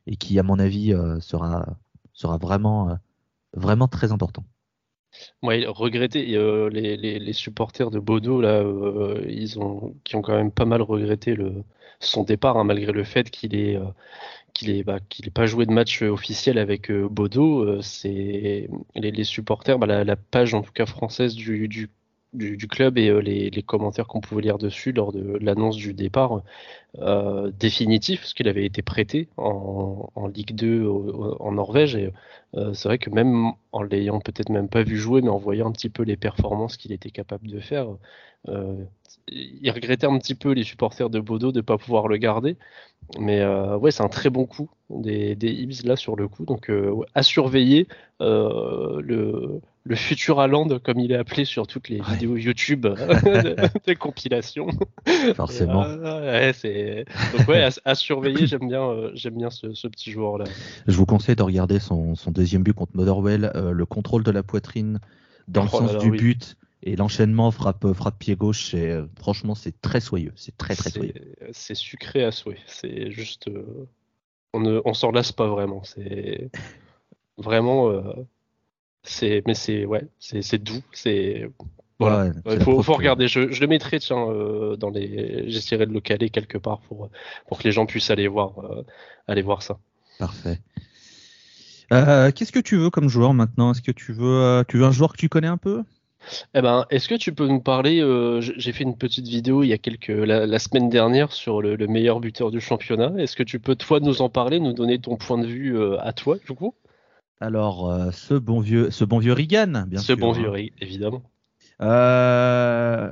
et 0.06 0.16
qui, 0.16 0.38
à 0.38 0.42
mon 0.42 0.58
avis, 0.58 0.94
euh, 0.94 1.20
sera, 1.20 1.66
sera 2.12 2.38
vraiment, 2.38 2.90
euh, 2.90 2.94
vraiment 3.52 3.88
très 3.88 4.12
important. 4.12 4.44
Ouais, 5.42 5.64
regretter 5.66 6.24
les, 6.24 6.96
les, 6.96 7.32
supporters 7.32 7.90
de 7.90 8.00
Bodo 8.00 8.40
là, 8.40 8.64
ils 9.28 9.60
ont 9.60 9.94
qui 10.02 10.16
ont 10.16 10.22
quand 10.22 10.34
même 10.34 10.50
pas 10.50 10.64
mal 10.64 10.82
regretté 10.82 11.36
le, 11.36 11.62
son 12.00 12.24
départ 12.24 12.56
hein, 12.56 12.64
malgré 12.64 12.90
le 12.90 13.04
fait 13.04 13.30
qu'il 13.30 13.54
est 13.54 13.78
qu'il 14.54 14.72
n'ait 14.72 14.84
bah, 14.84 14.98
pas 15.34 15.46
joué 15.46 15.66
de 15.66 15.72
match 15.72 16.02
officiel 16.02 16.58
avec 16.58 16.90
euh, 16.90 17.08
Bodo, 17.08 17.60
euh, 17.60 17.82
c'est 17.82 18.68
les, 18.94 19.24
supporters, 19.24 19.78
bah, 19.78 20.04
la, 20.04 20.16
page 20.16 20.54
en 20.54 20.62
tout 20.62 20.72
cas 20.72 20.86
française 20.86 21.34
du, 21.34 21.90
club 22.70 22.96
et 22.96 23.08
euh, 23.08 23.18
les, 23.18 23.62
commentaires 23.62 24.06
qu'on 24.06 24.20
pouvait 24.20 24.42
lire 24.42 24.58
dessus 24.58 24.92
lors 24.92 25.12
de 25.12 25.38
l'annonce 25.40 25.76
du 25.76 25.92
départ 25.92 26.42
définitif, 27.58 28.20
parce 28.20 28.34
qu'il 28.34 28.46
avait 28.48 28.64
été 28.64 28.80
prêté 28.80 29.28
en, 29.36 30.08
en 30.14 30.26
Ligue 30.28 30.54
2 30.54 30.86
en 30.86 31.52
Norvège. 31.52 31.96
Et 31.96 32.12
c'est 32.72 32.88
vrai 32.88 32.98
que 32.98 33.10
même 33.10 33.52
en 33.72 33.82
l'ayant 33.82 34.20
peut-être 34.20 34.48
même 34.48 34.68
pas 34.68 34.82
vu 34.82 34.96
jouer, 34.96 35.22
mais 35.22 35.28
en 35.28 35.38
voyant 35.38 35.68
un 35.68 35.72
petit 35.72 35.88
peu 35.88 36.02
les 36.02 36.16
performances 36.16 36.76
qu'il 36.76 36.92
était 36.92 37.10
capable 37.10 37.48
de 37.48 37.60
faire, 37.60 37.88
il 39.28 39.70
regrettait 39.70 40.06
un 40.06 40.18
petit 40.18 40.34
peu 40.34 40.52
les 40.52 40.64
supporters 40.64 41.10
de 41.10 41.20
Bodo 41.20 41.52
de 41.52 41.58
ne 41.58 41.62
pas 41.62 41.78
pouvoir 41.78 42.08
le 42.08 42.16
garder. 42.16 42.56
Mais 43.18 43.40
euh, 43.40 43.76
ouais, 43.76 43.90
c'est 43.90 44.02
un 44.02 44.08
très 44.08 44.30
bon 44.30 44.46
coup 44.46 44.70
des, 44.90 45.34
des 45.34 45.50
Ibs 45.50 45.84
là 45.84 45.96
sur 45.96 46.16
le 46.16 46.28
coup. 46.28 46.44
Donc 46.44 46.70
euh, 46.70 46.94
à 47.14 47.22
surveiller 47.22 47.86
euh, 48.22 49.00
le, 49.02 49.60
le 49.84 49.94
futur 49.94 50.40
Aland, 50.40 50.68
comme 50.82 50.98
il 51.00 51.12
est 51.12 51.16
appelé 51.16 51.44
sur 51.44 51.66
toutes 51.66 51.88
les 51.90 52.00
vidéos 52.00 52.36
YouTube 52.36 52.86
des 53.86 53.96
compilations. 53.96 54.68
Forcément. 55.34 55.82
ouais, 55.82 56.52
c'est... 56.54 57.04
Donc 57.36 57.48
ouais, 57.48 57.68
à, 57.84 57.94
surveiller, 57.94 58.46
j'aime 58.46 58.68
bien, 58.68 59.10
j'aime 59.14 59.36
bien 59.36 59.50
ce, 59.50 59.74
ce, 59.74 59.88
petit 59.88 60.10
joueur 60.10 60.38
là. 60.38 60.44
Je 60.86 60.96
vous 60.96 61.06
conseille 61.06 61.36
de 61.36 61.42
regarder 61.42 61.80
son, 61.80 62.14
son 62.14 62.30
deuxième 62.44 62.62
but 62.62 62.74
contre 62.74 62.96
Motherwell, 62.96 63.50
le 63.54 63.86
contrôle 63.86 64.22
de 64.22 64.30
la 64.30 64.42
poitrine 64.42 65.00
dans 65.48 65.62
le 65.62 65.68
oh 65.72 65.78
sens 65.78 65.98
du 65.98 66.10
but 66.10 66.56
et 66.86 66.96
l'enchaînement 66.96 67.50
frappe, 67.50 67.92
frappe 67.94 68.18
pied 68.18 68.36
gauche, 68.36 68.70
c'est, 68.70 68.90
euh, 68.90 69.06
franchement, 69.18 69.54
c'est 69.54 69.80
très 69.80 70.00
soyeux. 70.00 70.32
C'est 70.36 70.56
très, 70.58 70.76
très 70.76 70.90
soyeux. 70.90 71.14
C'est 71.52 71.74
sucré 71.74 72.24
à 72.24 72.30
souhait. 72.30 72.58
C'est 72.66 73.10
juste. 73.10 73.48
Euh, 73.48 73.88
on 74.52 74.60
ne 74.60 74.82
on 74.84 74.92
s'en 74.92 75.10
lasse 75.10 75.32
pas 75.32 75.48
vraiment. 75.48 75.82
C'est 75.82 76.50
vraiment. 77.38 77.88
Euh, 77.88 78.02
c'est, 79.02 79.42
mais 79.46 79.54
c'est 79.54 79.86
ouais, 79.86 80.06
c'est, 80.18 80.62
doux. 80.62 80.82
C'est. 80.92 81.50
Voilà. 81.98 82.32
Il 82.50 82.60
faut, 82.60 82.82
faut, 82.82 82.94
regarder. 82.94 83.28
Je, 83.28 83.50
je, 83.50 83.62
le 83.62 83.66
mettrai 83.66 83.98
tiens, 83.98 84.26
dans 84.78 84.90
les. 84.90 85.48
J'essaierai 85.48 85.86
de 85.86 85.92
le 85.92 86.00
caler 86.00 86.28
quelque 86.28 86.58
part 86.58 86.80
pour, 86.80 87.08
pour 87.48 87.58
que 87.58 87.64
les 87.64 87.72
gens 87.72 87.86
puissent 87.86 88.10
aller 88.10 88.28
voir, 88.28 88.56
aller 89.26 89.42
voir 89.42 89.62
ça. 89.62 89.78
Parfait. 90.18 90.60
Qu'est-ce 91.90 92.52
que 92.52 92.60
tu 92.60 92.76
veux 92.76 92.90
comme 92.90 93.08
joueur 93.08 93.34
maintenant? 93.34 93.72
Est-ce 93.72 93.82
que 93.82 93.92
tu 93.92 94.12
veux, 94.12 94.64
tu 94.68 94.78
veux 94.78 94.84
un 94.84 94.92
joueur 94.92 95.12
que 95.12 95.18
tu 95.18 95.28
connais 95.28 95.48
un 95.48 95.58
peu? 95.58 95.82
Eh 96.54 96.62
ben, 96.62 96.86
est-ce 96.90 97.08
que 97.08 97.14
tu 97.14 97.34
peux 97.34 97.46
nous 97.46 97.60
parler 97.60 98.00
euh, 98.00 98.40
J'ai 98.40 98.72
fait 98.72 98.84
une 98.84 98.96
petite 98.96 99.26
vidéo 99.26 99.62
il 99.62 99.68
y 99.68 99.72
a 99.72 99.78
quelques 99.78 100.08
la, 100.08 100.58
semaine 100.58 100.88
dernière 100.88 101.32
sur 101.32 101.62
le, 101.62 101.76
meilleur 101.86 102.20
buteur 102.20 102.50
du 102.50 102.60
championnat. 102.60 103.12
Est-ce 103.18 103.36
que 103.36 103.42
tu 103.42 103.60
peux 103.60 103.76
toi 103.76 104.00
nous 104.00 104.22
en 104.22 104.28
parler, 104.28 104.60
nous 104.60 104.72
donner 104.72 104.98
ton 104.98 105.16
point 105.16 105.38
de 105.38 105.46
vue 105.46 105.76
euh, 105.76 105.98
à 106.00 106.12
toi 106.12 106.36
du 106.46 106.54
coup? 106.54 106.74
Alors, 107.40 107.90
euh, 107.90 108.10
ce 108.10 108.34
bon 108.34 108.60
vieux, 108.60 108.90
ce 108.90 109.04
bon 109.04 109.18
vieux 109.18 109.32
Regan, 109.32 109.84
bien 109.86 109.98
ce 109.98 110.06
sûr. 110.06 110.14
Ce 110.14 110.20
bon 110.20 110.32
vieux 110.32 110.52
hein. 110.54 110.66
évidemment. 110.80 111.22
je 111.80 113.10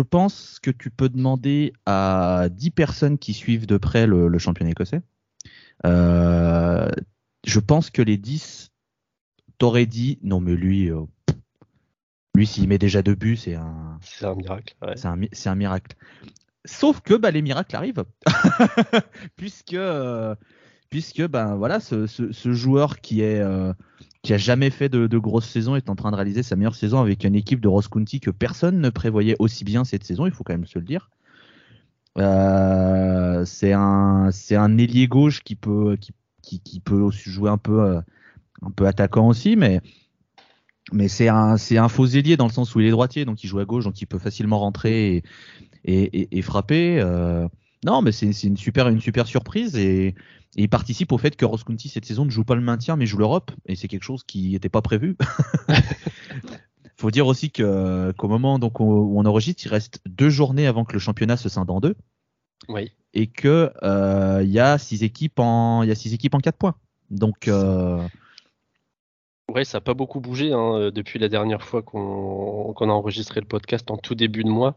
pense 0.00 0.58
que 0.60 0.70
tu 0.70 0.90
peux 0.90 1.08
demander 1.08 1.72
à 1.84 2.48
10 2.50 2.70
personnes 2.70 3.18
qui 3.18 3.34
suivent 3.34 3.66
de 3.66 3.76
près 3.76 4.06
le, 4.06 4.28
le 4.28 4.38
championnat 4.38 4.70
écossais. 4.70 5.02
Je 7.46 7.60
pense 7.60 7.88
que 7.90 8.02
les 8.02 8.18
10 8.18 8.72
t'auraient 9.56 9.86
dit 9.86 10.18
non 10.22 10.40
mais 10.40 10.54
lui 10.54 10.90
lui, 12.36 12.46
s'il 12.46 12.68
met 12.68 12.76
déjà 12.76 13.00
deux 13.00 13.14
buts, 13.14 13.38
c'est 13.38 13.54
un. 13.54 13.98
C'est 14.02 14.26
un 14.26 14.34
miracle. 14.34 14.74
C'est 14.94 15.48
un, 15.48 15.54
miracle. 15.54 15.96
Sauf 16.66 17.00
que 17.00 17.14
bah, 17.14 17.30
les 17.30 17.40
miracles 17.40 17.74
arrivent, 17.74 18.04
puisque 19.36 19.72
euh, 19.72 20.34
puisque 20.90 21.26
ben 21.26 21.56
voilà, 21.56 21.80
ce, 21.80 22.06
joueur 22.52 23.00
qui 23.00 23.22
est 23.22 23.40
euh, 23.40 23.72
qui 24.22 24.34
a 24.34 24.36
jamais 24.36 24.68
fait 24.68 24.90
de, 24.90 25.06
de 25.06 25.18
grosses 25.18 25.48
saisons 25.48 25.76
est 25.76 25.88
en 25.88 25.96
train 25.96 26.10
de 26.10 26.16
réaliser 26.16 26.42
sa 26.42 26.56
meilleure 26.56 26.74
saison 26.74 27.00
avec 27.00 27.24
une 27.24 27.34
équipe 27.34 27.60
de 27.60 27.68
Ross 27.68 27.88
County 27.88 28.20
que 28.20 28.30
personne 28.30 28.80
ne 28.82 28.90
prévoyait 28.90 29.36
aussi 29.38 29.64
bien 29.64 29.84
cette 29.84 30.04
saison. 30.04 30.26
Il 30.26 30.32
faut 30.32 30.44
quand 30.44 30.52
même 30.52 30.66
se 30.66 30.78
le 30.78 30.84
dire. 30.84 31.10
Euh, 32.18 33.46
c'est 33.46 33.72
un 33.72 34.30
c'est 34.30 34.56
un 34.56 34.76
ailier 34.76 35.08
gauche 35.08 35.42
qui 35.42 35.54
peut 35.54 35.96
qui, 35.98 36.12
qui, 36.60 36.80
peut 36.80 37.00
aussi 37.00 37.30
jouer 37.30 37.50
un 37.50 37.58
peu 37.58 38.00
un 38.62 38.70
peu 38.70 38.86
attaquant 38.86 39.28
aussi, 39.28 39.56
mais 39.56 39.80
mais 40.92 41.08
c'est 41.08 41.28
un, 41.28 41.56
c'est 41.56 41.78
un 41.78 41.88
faux 41.88 42.06
ailier 42.06 42.36
dans 42.36 42.46
le 42.46 42.52
sens 42.52 42.74
où 42.74 42.80
il 42.80 42.86
est 42.86 42.90
droitier, 42.90 43.24
donc 43.24 43.42
il 43.42 43.48
joue 43.48 43.58
à 43.58 43.64
gauche, 43.64 43.84
donc 43.84 44.00
il 44.00 44.06
peut 44.06 44.18
facilement 44.18 44.58
rentrer 44.58 45.16
et, 45.16 45.22
et, 45.84 46.38
et, 46.38 46.42
frapper. 46.42 47.00
Euh, 47.00 47.48
non, 47.84 48.02
mais 48.02 48.12
c'est, 48.12 48.32
c'est 48.32 48.46
une 48.46 48.56
super, 48.56 48.88
une 48.88 49.00
super 49.00 49.26
surprise 49.26 49.76
et, 49.76 50.14
il 50.58 50.70
participe 50.70 51.12
au 51.12 51.18
fait 51.18 51.36
que 51.36 51.44
Ross 51.44 51.64
County 51.64 51.90
cette 51.90 52.06
saison 52.06 52.24
ne 52.24 52.30
joue 52.30 52.44
pas 52.44 52.54
le 52.54 52.62
maintien 52.62 52.96
mais 52.96 53.04
joue 53.04 53.18
l'Europe 53.18 53.50
et 53.66 53.76
c'est 53.76 53.88
quelque 53.88 54.04
chose 54.04 54.24
qui 54.24 54.52
n'était 54.52 54.70
pas 54.70 54.80
prévu. 54.80 55.14
faut 56.96 57.10
dire 57.10 57.26
aussi 57.26 57.50
que 57.50 58.12
qu'au 58.12 58.28
moment 58.28 58.58
donc 58.58 58.80
où 58.80 59.12
on 59.18 59.26
enregistre, 59.26 59.66
il 59.66 59.68
reste 59.68 60.00
deux 60.06 60.30
journées 60.30 60.66
avant 60.66 60.86
que 60.86 60.94
le 60.94 60.98
championnat 60.98 61.36
se 61.36 61.50
scinde 61.50 61.70
en 61.70 61.80
deux. 61.80 61.94
Oui. 62.68 62.92
Et 63.14 63.26
que 63.26 63.72
euh, 63.82 64.40
il 64.42 64.50
y 64.50 64.60
a 64.60 64.78
six 64.78 65.02
équipes 65.02 65.38
en 65.38 65.82
il 65.82 65.88
y 65.88 65.92
a 65.92 65.94
six 65.94 66.12
équipes 66.12 66.34
en 66.34 66.40
quatre 66.40 66.58
points. 66.58 66.74
Donc 67.10 67.48
euh, 67.48 68.02
Ouais, 69.48 69.64
ça 69.64 69.78
n'a 69.78 69.82
pas 69.82 69.94
beaucoup 69.94 70.20
bougé 70.20 70.52
hein, 70.52 70.90
depuis 70.92 71.18
la 71.18 71.28
dernière 71.28 71.62
fois 71.62 71.82
qu'on 71.82 72.74
a 72.74 72.86
enregistré 72.86 73.40
le 73.40 73.46
podcast 73.46 73.90
en 73.90 73.96
tout 73.96 74.14
début 74.14 74.42
de 74.42 74.50
mois. 74.50 74.76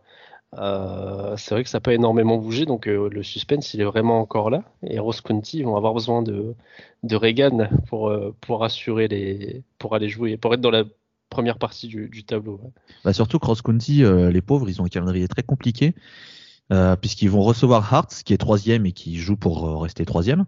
Euh, 0.58 1.36
c'est 1.38 1.54
vrai 1.54 1.64
que 1.64 1.70
ça 1.70 1.78
n'a 1.78 1.82
pas 1.82 1.94
énormément 1.94 2.38
bougé, 2.38 2.66
donc 2.66 2.88
euh, 2.88 3.08
le 3.12 3.22
suspense 3.22 3.74
il 3.74 3.82
est 3.82 3.86
vraiment 3.86 4.20
encore 4.20 4.50
là. 4.50 4.64
Et 4.84 4.98
Rose 4.98 5.22
County 5.22 5.62
vont 5.62 5.76
avoir 5.76 5.94
besoin 5.94 6.24
de, 6.24 6.56
de 7.04 7.16
Reagan 7.16 7.70
pour, 7.88 8.10
euh, 8.10 8.36
pour 8.42 8.64
assurer 8.64 9.08
les, 9.08 9.64
pour 9.78 9.94
aller 9.94 10.10
jouer, 10.10 10.38
pour 10.38 10.54
être 10.54 10.62
dans 10.62 10.72
la 10.72 10.86
première 11.30 11.60
partie 11.60 11.88
du, 11.88 12.10
du 12.10 12.24
tableau. 12.24 12.60
ouais. 12.64 12.72
bah 13.04 13.14
surtout 13.14 13.38
Cross 13.38 13.62
County, 13.62 14.04
euh, 14.04 14.32
les 14.32 14.42
pauvres, 14.42 14.68
ils 14.70 14.82
ont 14.82 14.86
un 14.86 14.90
calendrier 14.90 15.28
très 15.28 15.44
compliqué 15.44 15.94
euh, 16.72 16.96
puisqu'ils 16.96 17.30
vont 17.30 17.42
recevoir 17.42 17.92
Hearts 17.94 18.24
qui 18.24 18.34
est 18.34 18.38
troisième 18.38 18.86
et 18.86 18.92
qui 18.92 19.18
joue 19.18 19.36
pour 19.38 19.68
euh, 19.68 19.78
rester 19.78 20.06
troisième. 20.06 20.46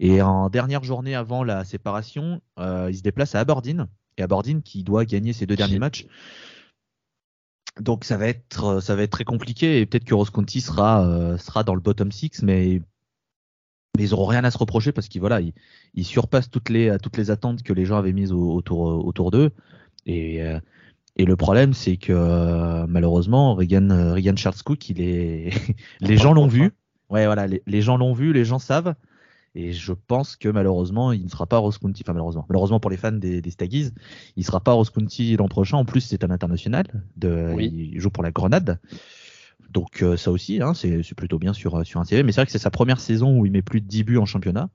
Et 0.00 0.22
en 0.22 0.48
dernière 0.50 0.84
journée 0.84 1.14
avant 1.14 1.44
la 1.44 1.64
séparation, 1.64 2.40
euh, 2.58 2.88
ils 2.90 2.98
se 2.98 3.02
déplacent 3.02 3.34
à 3.34 3.40
Aberdeen 3.40 3.86
et 4.18 4.22
Aberdeen 4.22 4.62
qui 4.62 4.82
doit 4.84 5.04
gagner 5.04 5.32
ses 5.32 5.46
deux 5.46 5.56
derniers 5.56 5.78
matchs. 5.78 6.06
Donc 7.80 8.04
ça 8.04 8.16
va 8.16 8.28
être 8.28 8.64
euh, 8.64 8.80
ça 8.80 8.94
va 8.94 9.02
être 9.02 9.10
très 9.10 9.24
compliqué 9.24 9.80
et 9.80 9.86
peut-être 9.86 10.04
que 10.04 10.14
Rose 10.14 10.30
County 10.30 10.60
sera 10.60 11.04
euh, 11.06 11.36
sera 11.38 11.64
dans 11.64 11.74
le 11.74 11.80
bottom 11.80 12.12
six, 12.12 12.42
mais 12.42 12.80
mais 13.96 14.04
ils 14.04 14.14
auront 14.14 14.26
rien 14.26 14.44
à 14.44 14.50
se 14.52 14.58
reprocher 14.58 14.92
parce 14.92 15.08
qu'ils 15.08 15.20
voilà 15.20 15.40
ils, 15.40 15.54
ils 15.94 16.04
surpassent 16.04 16.50
toutes 16.50 16.68
les 16.68 16.96
toutes 17.02 17.16
les 17.16 17.30
attentes 17.32 17.62
que 17.64 17.72
les 17.72 17.84
gens 17.84 17.96
avaient 17.96 18.12
mises 18.12 18.30
au- 18.32 18.52
autour 18.54 18.80
autour 19.04 19.32
d'eux 19.32 19.50
et 20.06 20.42
euh, 20.42 20.60
et 21.16 21.24
le 21.24 21.36
problème 21.36 21.72
c'est 21.74 21.96
que 21.96 22.12
euh, 22.12 22.86
malheureusement 22.88 23.54
Regan 23.54 23.90
euh, 23.90 24.14
Regan 24.14 24.36
Charles 24.36 24.62
Cook 24.64 24.88
il 24.88 25.00
est 25.00 25.50
les 26.00 26.16
gens 26.16 26.32
l'ont 26.32 26.46
vu 26.46 26.72
ouais 27.10 27.26
voilà 27.26 27.46
les, 27.46 27.62
les 27.66 27.82
gens 27.82 27.96
l'ont 27.96 28.12
vu 28.12 28.32
les 28.32 28.44
gens 28.44 28.58
savent 28.58 28.94
et 29.56 29.72
je 29.72 29.92
pense 29.92 30.34
que 30.36 30.48
malheureusement 30.48 31.12
il 31.12 31.24
ne 31.24 31.28
sera 31.28 31.46
pas 31.46 31.56
à 31.56 31.60
Rose 31.60 31.78
County 31.78 32.02
enfin 32.04 32.12
malheureusement 32.12 32.44
malheureusement 32.48 32.80
pour 32.80 32.90
les 32.90 32.96
fans 32.96 33.12
des, 33.12 33.40
des 33.40 33.50
Staggies 33.50 33.92
il 34.36 34.44
sera 34.44 34.60
pas 34.60 34.72
à 34.72 34.74
Rose 34.74 34.90
County 34.90 35.36
l'an 35.36 35.48
prochain 35.48 35.76
en 35.76 35.84
plus 35.84 36.00
c'est 36.00 36.24
un 36.24 36.30
international 36.30 36.86
de 37.16 37.52
Oui. 37.54 37.90
il 37.94 38.00
joue 38.00 38.10
pour 38.10 38.22
la 38.24 38.32
Grenade 38.32 38.80
donc 39.74 40.02
euh, 40.02 40.16
ça 40.16 40.30
aussi, 40.30 40.62
hein, 40.62 40.72
c'est 40.72 41.14
plutôt 41.14 41.38
bien 41.38 41.52
sur, 41.52 41.84
sur 41.84 42.00
un 42.00 42.04
CV. 42.04 42.22
Mais 42.22 42.32
c'est 42.32 42.40
vrai 42.40 42.46
que 42.46 42.52
c'est 42.52 42.58
sa 42.58 42.70
première 42.70 43.00
saison 43.00 43.38
où 43.38 43.44
il 43.44 43.52
met 43.52 43.60
plus 43.60 43.80
de 43.80 43.86
10 43.86 44.04
buts 44.04 44.18
en 44.18 44.24
championnat. 44.24 44.70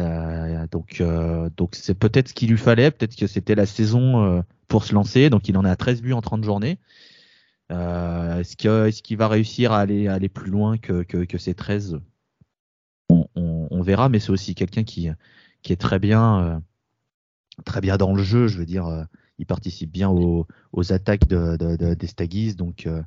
Euh, 0.00 0.66
donc 0.70 1.00
euh, 1.00 1.50
donc 1.56 1.74
c'est 1.74 1.94
peut-être 1.94 2.28
ce 2.28 2.34
qu'il 2.34 2.50
lui 2.50 2.56
fallait, 2.58 2.90
peut-être 2.90 3.14
que 3.14 3.26
c'était 3.26 3.54
la 3.54 3.66
saison 3.66 4.24
euh, 4.24 4.42
pour 4.68 4.84
se 4.84 4.94
lancer. 4.94 5.28
Donc 5.30 5.48
il 5.48 5.56
en 5.58 5.64
est 5.64 5.70
à 5.70 5.76
13 5.76 6.00
buts 6.02 6.12
en 6.14 6.22
30 6.22 6.44
journées. 6.44 6.78
Euh, 7.70 8.40
est-ce 8.40 8.56
que 8.56 8.86
est-ce 8.88 9.02
qu'il 9.02 9.16
va 9.18 9.28
réussir 9.28 9.72
à 9.72 9.80
aller 9.80 10.08
à 10.08 10.14
aller 10.14 10.28
plus 10.28 10.50
loin 10.50 10.78
que 10.78 11.02
que, 11.02 11.24
que 11.24 11.38
ces 11.38 11.54
13 11.54 12.00
on, 13.10 13.26
on, 13.34 13.68
on 13.70 13.82
verra, 13.82 14.08
mais 14.08 14.18
c'est 14.18 14.30
aussi 14.30 14.54
quelqu'un 14.54 14.84
qui 14.84 15.08
qui 15.62 15.72
est 15.72 15.76
très 15.80 15.98
bien 15.98 16.40
euh, 16.42 16.58
très 17.64 17.80
bien 17.80 17.96
dans 17.98 18.14
le 18.14 18.22
jeu. 18.22 18.46
Je 18.48 18.58
veux 18.58 18.66
dire, 18.66 18.86
euh, 18.86 19.04
il 19.38 19.46
participe 19.46 19.90
bien 19.90 20.08
aux, 20.10 20.46
aux 20.72 20.92
attaques 20.92 21.26
de, 21.28 21.56
de, 21.56 21.76
de- 21.76 21.94
des 21.94 22.06
Staggies. 22.06 22.54
Donc 22.54 22.86
euh, 22.86 23.02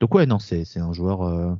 donc 0.00 0.14
ouais, 0.14 0.26
non, 0.26 0.38
c'est 0.38 0.64
c'est 0.64 0.80
un 0.80 0.92
joueur, 0.92 1.22
euh, 1.22 1.52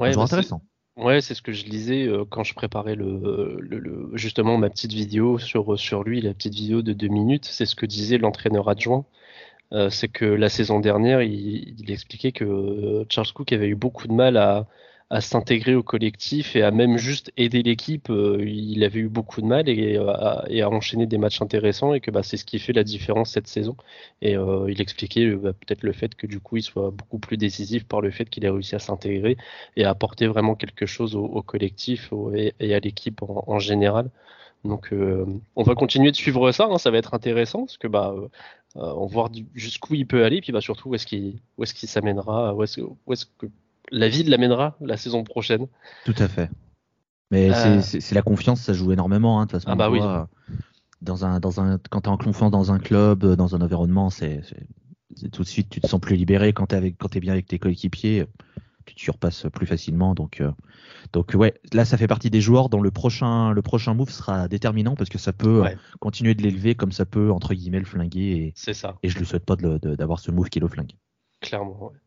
Ouais, 0.00 0.12
joueur 0.12 0.24
bah, 0.24 0.26
c'est- 0.26 0.34
intéressant. 0.36 0.62
Ouais, 0.96 1.20
c'est 1.20 1.34
ce 1.34 1.42
que 1.42 1.52
je 1.52 1.64
lisais 1.64 2.06
euh, 2.06 2.24
quand 2.24 2.44
je 2.44 2.54
préparais 2.54 2.94
le, 2.94 4.10
justement 4.14 4.58
ma 4.58 4.70
petite 4.70 4.92
vidéo 4.92 5.38
sur, 5.38 5.78
sur 5.78 6.04
lui, 6.04 6.20
la 6.20 6.34
petite 6.34 6.54
vidéo 6.54 6.82
de 6.82 6.92
deux 6.92 7.08
minutes. 7.08 7.46
C'est 7.46 7.66
ce 7.66 7.74
que 7.74 7.84
disait 7.86 8.16
l'entraîneur 8.16 8.68
adjoint. 8.68 9.04
Euh, 9.72 9.90
c'est 9.90 10.08
que 10.08 10.24
la 10.26 10.48
saison 10.48 10.80
dernière, 10.80 11.22
il, 11.22 11.90
expliquait 11.90 12.32
que 12.32 12.44
euh, 12.44 13.04
Charles 13.10 13.32
Cook 13.34 13.52
avait 13.52 13.68
eu 13.68 13.76
beaucoup 13.76 14.08
de 14.08 14.12
mal 14.14 14.36
à, 14.36 14.68
à 15.14 15.20
s'intégrer 15.20 15.76
au 15.76 15.84
collectif 15.84 16.56
et 16.56 16.62
à 16.62 16.72
même 16.72 16.96
juste 16.98 17.32
aider 17.36 17.62
l'équipe. 17.62 18.10
Euh, 18.10 18.44
il 18.44 18.82
avait 18.82 18.98
eu 18.98 19.08
beaucoup 19.08 19.40
de 19.42 19.46
mal 19.46 19.68
et, 19.68 19.96
euh, 19.96 20.10
à, 20.10 20.44
et 20.48 20.60
à 20.60 20.68
enchaîner 20.68 21.06
des 21.06 21.18
matchs 21.18 21.40
intéressants 21.40 21.94
et 21.94 22.00
que 22.00 22.10
bah, 22.10 22.24
c'est 22.24 22.36
ce 22.36 22.44
qui 22.44 22.58
fait 22.58 22.72
la 22.72 22.82
différence 22.82 23.30
cette 23.30 23.46
saison. 23.46 23.76
Et 24.22 24.36
euh, 24.36 24.68
il 24.68 24.80
expliquait 24.80 25.30
bah, 25.36 25.52
peut-être 25.52 25.84
le 25.84 25.92
fait 25.92 26.16
que 26.16 26.26
du 26.26 26.40
coup 26.40 26.56
il 26.56 26.64
soit 26.64 26.90
beaucoup 26.90 27.20
plus 27.20 27.36
décisif 27.36 27.86
par 27.86 28.00
le 28.00 28.10
fait 28.10 28.28
qu'il 28.28 28.44
ait 28.44 28.50
réussi 28.50 28.74
à 28.74 28.80
s'intégrer 28.80 29.36
et 29.76 29.84
à 29.84 29.90
apporter 29.90 30.26
vraiment 30.26 30.56
quelque 30.56 30.84
chose 30.84 31.14
au, 31.14 31.42
collectif 31.42 32.12
et, 32.34 32.74
à 32.74 32.80
l'équipe 32.80 33.22
en, 33.22 33.58
général. 33.60 34.10
Donc 34.64 34.92
on 35.56 35.62
va 35.62 35.74
continuer 35.76 36.10
de 36.10 36.16
suivre 36.16 36.50
ça, 36.50 36.66
hein, 36.70 36.78
ça 36.78 36.90
va 36.90 36.98
être 36.98 37.14
intéressant 37.14 37.60
parce 37.66 37.76
que 37.78 37.86
bah 37.86 38.14
on 38.74 39.06
va 39.06 39.12
voir 39.12 39.30
jusqu'où 39.54 39.94
il 39.94 40.06
peut 40.06 40.24
aller, 40.24 40.40
puis 40.40 40.52
surtout 40.60 40.88
où 40.90 40.94
est-ce 40.94 41.06
qu'il 41.06 41.88
s'amènera, 41.88 42.54
où 42.54 42.62
est-ce 42.64 43.26
que 43.38 43.46
la 43.90 44.08
ville 44.08 44.30
l'amènera 44.30 44.76
la 44.80 44.96
saison 44.96 45.24
prochaine. 45.24 45.66
Tout 46.04 46.14
à 46.18 46.28
fait. 46.28 46.50
Mais 47.30 47.50
Euh, 47.50 47.80
c'est- 47.80 48.00
c'est 48.00 48.14
la 48.14 48.22
confiance, 48.22 48.60
ça 48.60 48.72
joue 48.72 48.92
énormément. 48.92 49.40
Hein, 49.40 49.46
de 49.46 49.50
toute 49.50 49.60
façon, 49.60 49.70
Ah 49.70 49.76
bah 49.76 49.90
oui. 49.90 49.98
voit, 49.98 50.28
dans 51.02 51.24
un, 51.24 51.40
dans 51.40 51.60
un, 51.60 51.78
quand 51.90 52.02
tu 52.02 52.08
es 52.08 52.12
en 52.12 52.16
confiance 52.16 52.50
dans 52.50 52.72
un 52.72 52.78
club, 52.78 53.24
euh, 53.24 53.36
dans 53.36 53.54
un 53.54 53.60
environnement, 53.60 54.10
c'est 54.10 54.42
tout 55.32 55.42
de 55.42 55.48
suite, 55.48 55.68
tu 55.70 55.80
te 55.80 55.86
sens 55.86 56.00
plus 56.00 56.16
libéré 56.16 56.52
quand 56.52 56.66
tu 56.66 56.74
es, 56.76 56.94
es 57.14 57.20
bien 57.20 57.32
avec 57.32 57.46
tes 57.46 57.58
coéquipiers. 57.58 58.26
Tu 58.86 58.94
te 58.94 59.00
surpasses 59.00 59.46
plus 59.52 59.66
facilement. 59.66 60.14
Donc, 60.14 60.42
euh, 60.42 60.52
donc 61.14 61.32
ouais, 61.34 61.54
là, 61.72 61.86
ça 61.86 61.96
fait 61.96 62.06
partie 62.06 62.28
des 62.28 62.42
joueurs 62.42 62.68
dont 62.68 62.82
le 62.82 62.90
prochain, 62.90 63.52
le 63.52 63.62
prochain 63.62 63.94
move 63.94 64.10
sera 64.10 64.46
déterminant 64.46 64.94
parce 64.94 65.08
que 65.08 65.16
ça 65.16 65.32
peut 65.32 65.62
Ouais. 65.62 65.74
euh, 65.74 65.96
continuer 66.00 66.34
de 66.34 66.42
l'élever 66.42 66.74
comme 66.74 66.92
ça 66.92 67.06
peut, 67.06 67.32
entre 67.32 67.54
guillemets, 67.54 67.78
le 67.78 67.86
flinguer. 67.86 68.20
Et, 68.20 68.52
C'est 68.54 68.74
ça, 68.74 68.96
et 69.02 69.08
je 69.08 69.18
lui 69.18 69.24
souhaite 69.24 69.46
pas 69.46 69.56
d'avoir 69.56 70.18
ce 70.18 70.30
move 70.30 70.50
qui 70.50 70.60
le 70.60 70.68
flingue. 70.68 70.92
clairement. 71.40 71.86
ouais. 71.86 71.98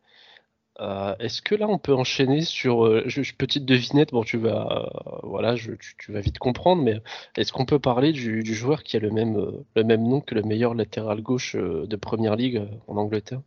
Euh, 0.80 1.16
est-ce 1.18 1.42
que 1.42 1.56
là 1.56 1.66
on 1.68 1.78
peut 1.78 1.92
enchaîner 1.94 2.40
sur 2.42 2.86
euh, 2.86 3.02
je- 3.06 3.22
je- 3.22 3.34
petite 3.34 3.64
devinette? 3.64 4.12
Bon 4.12 4.22
tu 4.22 4.36
vas 4.38 4.86
euh, 5.06 5.18
voilà 5.24 5.56
je, 5.56 5.72
tu, 5.72 5.96
tu 5.98 6.12
vas 6.12 6.20
vite 6.20 6.38
comprendre 6.38 6.82
mais 6.82 7.00
est-ce 7.36 7.52
qu'on 7.52 7.64
peut 7.66 7.80
parler 7.80 8.12
du, 8.12 8.44
du 8.44 8.54
joueur 8.54 8.84
qui 8.84 8.96
a 8.96 9.00
le 9.00 9.10
même 9.10 9.36
le 9.74 9.84
même 9.84 10.04
nom 10.06 10.20
que 10.20 10.36
le 10.36 10.42
meilleur 10.42 10.74
latéral 10.74 11.20
gauche 11.20 11.56
de 11.56 11.96
première 11.96 12.36
ligue 12.36 12.62
en 12.86 12.96
Angleterre? 12.96 13.40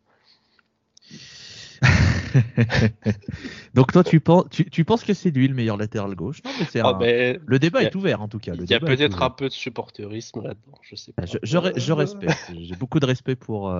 Donc 3.73 3.91
toi, 3.91 4.03
tu 4.03 4.19
penses, 4.19 4.45
tu, 4.51 4.69
tu 4.69 4.85
penses 4.85 5.03
que 5.03 5.13
c'est 5.13 5.31
lui 5.31 5.47
le 5.47 5.53
meilleur 5.55 5.77
latéral 5.77 6.15
gauche? 6.15 6.43
Non, 6.43 6.51
mais 6.59 6.65
c'est 6.65 6.81
Ah, 6.81 6.89
un- 6.89 7.00
Le 7.45 7.59
débat 7.59 7.79
a- 7.79 7.83
est 7.83 7.95
ouvert 7.95 8.21
en 8.21 8.27
tout 8.27 8.39
cas. 8.39 8.53
Il 8.53 8.69
y 8.69 8.73
a 8.73 8.79
peut-être 8.79 9.23
un 9.23 9.29
peu 9.29 9.47
de 9.47 9.53
supporterisme 9.53 10.41
là-dedans, 10.43 10.77
je 10.83 10.95
sais 10.95 11.13
pas. 11.13 11.23
Ah, 11.23 11.25
Je, 11.25 11.38
je, 11.43 11.57
je 11.79 11.93
respecte. 11.93 12.51
J'ai 12.61 12.75
beaucoup 12.75 13.00
de 13.00 13.05
respect 13.05 13.35
pour, 13.35 13.73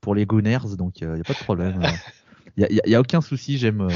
pour 0.00 0.14
les 0.14 0.26
Gunners, 0.26 0.76
donc 0.76 1.00
il 1.00 1.08
n'y 1.08 1.20
a 1.20 1.24
pas 1.24 1.34
de 1.34 1.38
problème. 1.38 1.82
Il 2.56 2.66
n'y 2.70 2.80
a, 2.80 2.88
y 2.88 2.94
a 2.94 3.00
aucun 3.00 3.20
souci. 3.20 3.58
J'aime 3.58 3.82
euh, 3.82 3.88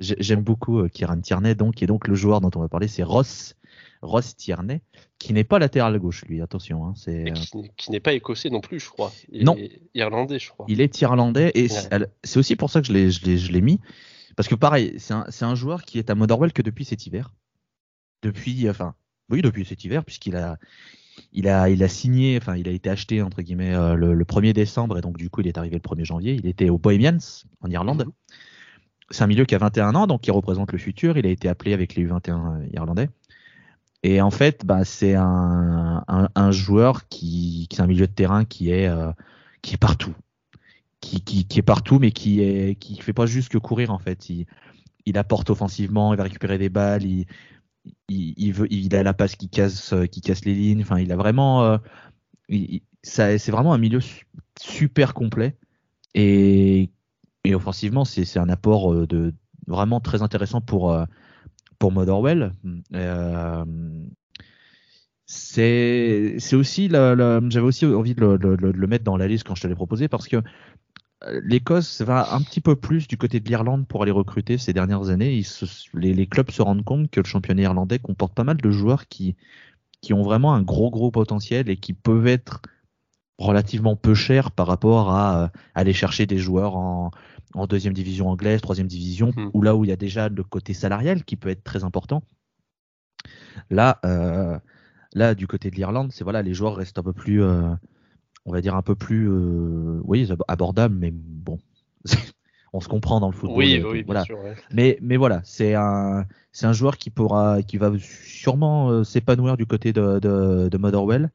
j'ai- 0.00 0.16
j'aime 0.18 0.42
beaucoup 0.42 0.80
euh, 0.80 0.88
Kieran 0.88 1.20
Tierney, 1.20 1.54
donc, 1.54 1.82
et 1.82 1.86
donc 1.86 2.08
le 2.08 2.14
joueur 2.14 2.40
dont 2.40 2.50
on 2.56 2.60
va 2.60 2.68
parler, 2.68 2.88
c'est 2.88 3.02
Ross, 3.02 3.54
Ross 4.02 4.36
Tierney, 4.36 4.80
qui 5.18 5.32
n'est 5.32 5.44
pas 5.44 5.58
latéral 5.58 5.98
gauche, 5.98 6.24
lui, 6.26 6.40
attention. 6.40 6.86
Hein, 6.86 6.94
c'est, 6.96 7.30
euh, 7.30 7.34
qui, 7.76 7.90
n'est- 7.90 8.00
pas 8.00 8.12
écossais 8.12 8.50
non 8.50 8.60
plus, 8.60 8.78
je 8.80 8.88
crois. 8.88 9.12
Il 9.30 9.44
Non. 9.44 9.56
est 9.56 9.80
irlandais, 9.94 10.38
je 10.38 10.50
crois. 10.50 10.66
il 10.68 10.80
est 10.80 11.00
irlandais, 11.00 11.50
et 11.54 11.70
Ouais. 11.70 12.06
c'est 12.24 12.38
aussi 12.38 12.56
pour 12.56 12.70
ça 12.70 12.80
que 12.80 12.86
je 12.86 12.92
l'ai- 12.92 13.10
je 13.10 13.24
l'ai 13.24 13.36
je 13.38 13.50
l'ai 13.52 13.60
mis. 13.60 13.80
Parce 14.36 14.48
que 14.48 14.54
pareil, 14.54 14.94
c'est 14.98 15.14
un, 15.14 15.24
c'est 15.30 15.44
un 15.44 15.56
joueur 15.56 15.82
qui 15.82 15.98
est 15.98 16.10
à 16.10 16.14
Motherwell 16.14 16.52
que 16.52 16.62
depuis 16.62 16.84
cet 16.84 17.06
hiver. 17.06 17.32
Depuis, 18.22 18.68
enfin, 18.70 18.94
oui, 19.30 19.42
depuis 19.42 19.64
cet 19.64 19.84
hiver, 19.84 20.04
puisqu'il 20.04 20.36
a, 20.36 20.58
il 21.32 21.48
a, 21.48 21.68
il 21.68 21.82
a 21.82 21.88
signé, 21.88 22.38
enfin, 22.40 22.56
il 22.56 22.68
a 22.68 22.72
été 22.72 22.90
acheté, 22.90 23.22
entre 23.22 23.42
guillemets, 23.42 23.74
euh, 23.74 23.94
le, 23.94 24.14
le 24.14 24.24
1er 24.24 24.52
décembre, 24.52 24.98
et 24.98 25.00
donc 25.00 25.16
du 25.16 25.30
coup, 25.30 25.40
il 25.40 25.46
est 25.46 25.58
arrivé 25.58 25.76
le 25.76 25.80
1er 25.80 26.04
janvier. 26.04 26.34
Il 26.34 26.46
était 26.46 26.70
au 26.70 26.78
Bohemians, 26.78 27.18
en 27.60 27.70
Irlande. 27.70 28.04
Mhm. 28.06 28.12
C'est 29.10 29.24
un 29.24 29.26
milieu 29.26 29.44
qui 29.46 29.54
a 29.54 29.58
21 29.58 29.94
ans, 29.94 30.06
donc 30.06 30.22
qui 30.22 30.30
représente 30.30 30.72
le 30.72 30.78
futur. 30.78 31.16
Il 31.16 31.26
a 31.26 31.30
été 31.30 31.48
appelé 31.48 31.72
avec 31.72 31.94
les 31.94 32.06
U21 32.06 32.68
irlandais. 32.74 33.08
Et 34.02 34.20
en 34.20 34.30
fait, 34.30 34.66
bah, 34.66 34.84
c'est 34.84 35.14
un, 35.14 36.04
un, 36.06 36.28
un 36.34 36.50
joueur 36.50 37.08
qui, 37.08 37.66
qui 37.70 37.78
est 37.78 37.82
un 37.82 37.86
milieu 37.86 38.06
de 38.06 38.12
terrain 38.12 38.44
qui 38.44 38.70
est, 38.70 38.86
euh, 38.86 39.10
qui 39.62 39.74
est 39.74 39.78
partout 39.78 40.14
qui, 41.00 41.22
qui, 41.22 41.46
qui 41.46 41.58
est 41.58 41.62
partout, 41.62 41.98
mais 41.98 42.10
qui 42.10 42.40
est 42.40 42.74
qui 42.76 43.00
fait 43.00 43.12
pas 43.12 43.26
juste 43.26 43.50
que 43.50 43.58
courir 43.58 43.90
en 43.90 43.98
fait. 43.98 44.28
Il, 44.30 44.46
il 45.06 45.18
apporte 45.18 45.50
offensivement, 45.50 46.12
il 46.12 46.16
va 46.16 46.24
récupérer 46.24 46.58
des 46.58 46.68
balles, 46.68 47.04
il, 47.04 47.26
il, 48.08 48.94
a 48.94 49.02
la 49.02 49.14
passe 49.14 49.36
qui 49.36 49.48
casse, 49.48 49.92
euh, 49.92 50.06
qui 50.06 50.20
casse 50.20 50.44
les 50.44 50.54
lignes. 50.54 50.82
Enfin, 50.82 50.98
il 50.98 51.12
a 51.12 51.16
vraiment, 51.16 51.64
euh, 51.64 51.78
ça, 53.02 53.38
c'est 53.38 53.52
vraiment 53.52 53.72
un 53.74 53.78
milieu 53.78 54.00
su- 54.00 54.26
super 54.60 55.14
complet 55.14 55.56
et, 56.14 56.90
offensivement, 57.52 58.04
c'est, 58.04 58.38
un 58.38 58.48
apport 58.48 58.92
euh, 58.92 59.06
de 59.06 59.34
vraiment 59.66 60.00
très 60.00 60.22
intéressant 60.22 60.60
pour 60.60 60.96
pour 61.78 61.92
Motherwell. 61.92 62.52
C'est 65.26 66.54
aussi 66.54 66.88
j'avais 66.88 67.60
aussi 67.60 67.84
envie 67.84 68.14
de 68.14 68.20
le, 68.20 68.36
le- 68.36 68.72
le- 68.72 68.86
mettre 68.86 69.04
dans 69.04 69.16
la 69.18 69.28
liste 69.28 69.46
quand 69.46 69.54
je 69.54 69.62
te 69.62 69.66
l'ai 69.66 69.74
proposé 69.74 70.08
parce 70.08 70.26
que 70.26 70.42
l'Écosse 71.42 72.00
va 72.00 72.32
un 72.34 72.42
petit 72.42 72.60
peu 72.60 72.76
plus 72.76 73.08
du 73.08 73.16
côté 73.16 73.40
de 73.40 73.48
l'Irlande 73.48 73.86
pour 73.86 74.02
aller 74.02 74.12
recruter 74.12 74.58
ces 74.58 74.72
dernières 74.72 75.08
années. 75.10 75.34
Ils 75.34 75.44
se- 75.44 75.66
les, 75.94 76.14
les 76.14 76.26
clubs 76.26 76.50
se 76.50 76.62
rendent 76.62 76.84
compte 76.84 77.10
que 77.10 77.20
le 77.20 77.26
championnat 77.26 77.62
irlandais 77.62 77.98
comporte 77.98 78.34
pas 78.34 78.44
mal 78.44 78.56
de 78.56 78.70
joueurs 78.70 79.08
qui 79.08 79.36
qui 80.00 80.12
ont 80.14 80.22
vraiment 80.22 80.54
un 80.54 80.62
gros 80.62 80.90
gros 80.90 81.10
potentiel 81.10 81.68
et 81.68 81.76
qui 81.76 81.92
peuvent 81.92 82.28
être 82.28 82.62
relativement 83.38 83.96
peu 83.96 84.14
cher 84.14 84.50
par 84.52 84.66
rapport 84.66 85.10
à 85.10 85.50
aller 85.74 85.92
chercher 85.92 86.26
des 86.26 86.38
joueurs 86.38 86.76
en, 86.76 87.10
en 87.54 87.66
deuxième 87.66 87.94
division 87.94 88.28
anglaise, 88.28 88.60
troisième 88.60 88.86
division, 88.86 89.32
hmm. 89.36 89.50
ou 89.54 89.62
là 89.62 89.74
où 89.76 89.84
il 89.84 89.88
y 89.88 89.92
a 89.92 89.96
déjà 89.96 90.28
le 90.28 90.42
côté 90.44 90.74
salarial 90.74 91.24
qui 91.24 91.36
peut 91.36 91.48
être 91.48 91.64
très 91.64 91.84
important. 91.84 92.22
Là, 93.70 93.98
euh, 94.04 94.58
là 95.14 95.34
du 95.34 95.46
côté 95.46 95.70
de 95.70 95.76
l'Irlande, 95.76 96.12
c'est 96.12 96.24
voilà, 96.24 96.42
les 96.42 96.54
joueurs 96.54 96.76
restent 96.76 96.98
un 96.98 97.02
peu 97.02 97.12
plus, 97.12 97.42
euh, 97.42 97.74
on 98.48 98.52
va 98.52 98.60
dire 98.60 98.74
un 98.74 98.82
peu 98.82 98.94
plus, 98.94 99.28
euh, 99.28 100.00
oui, 100.04 100.28
abordables, 100.48 100.96
mais 100.98 101.12
bon, 101.12 101.58
on 102.72 102.80
se 102.80 102.88
comprend 102.88 103.20
dans 103.20 103.28
le 103.28 103.34
football. 103.34 103.58
Oui, 103.58 103.82
oui, 103.84 104.02
voilà. 104.04 104.24
Bien 104.24 104.36
sûr, 104.36 104.38
Mais, 104.72 104.98
mais 105.00 105.16
voilà, 105.16 105.40
c'est 105.44 105.74
un, 105.74 106.26
c'est 106.52 106.66
un 106.66 106.72
joueur 106.72 106.96
qui 106.96 107.10
pourra, 107.10 107.62
qui 107.62 107.76
va 107.76 107.92
sûrement 107.98 109.04
s'épanouir 109.04 109.56
du 109.56 109.66
côté 109.66 109.92
de, 109.92 110.18
de, 110.18 110.68
de 110.68 110.78
Motherwell 110.78 111.30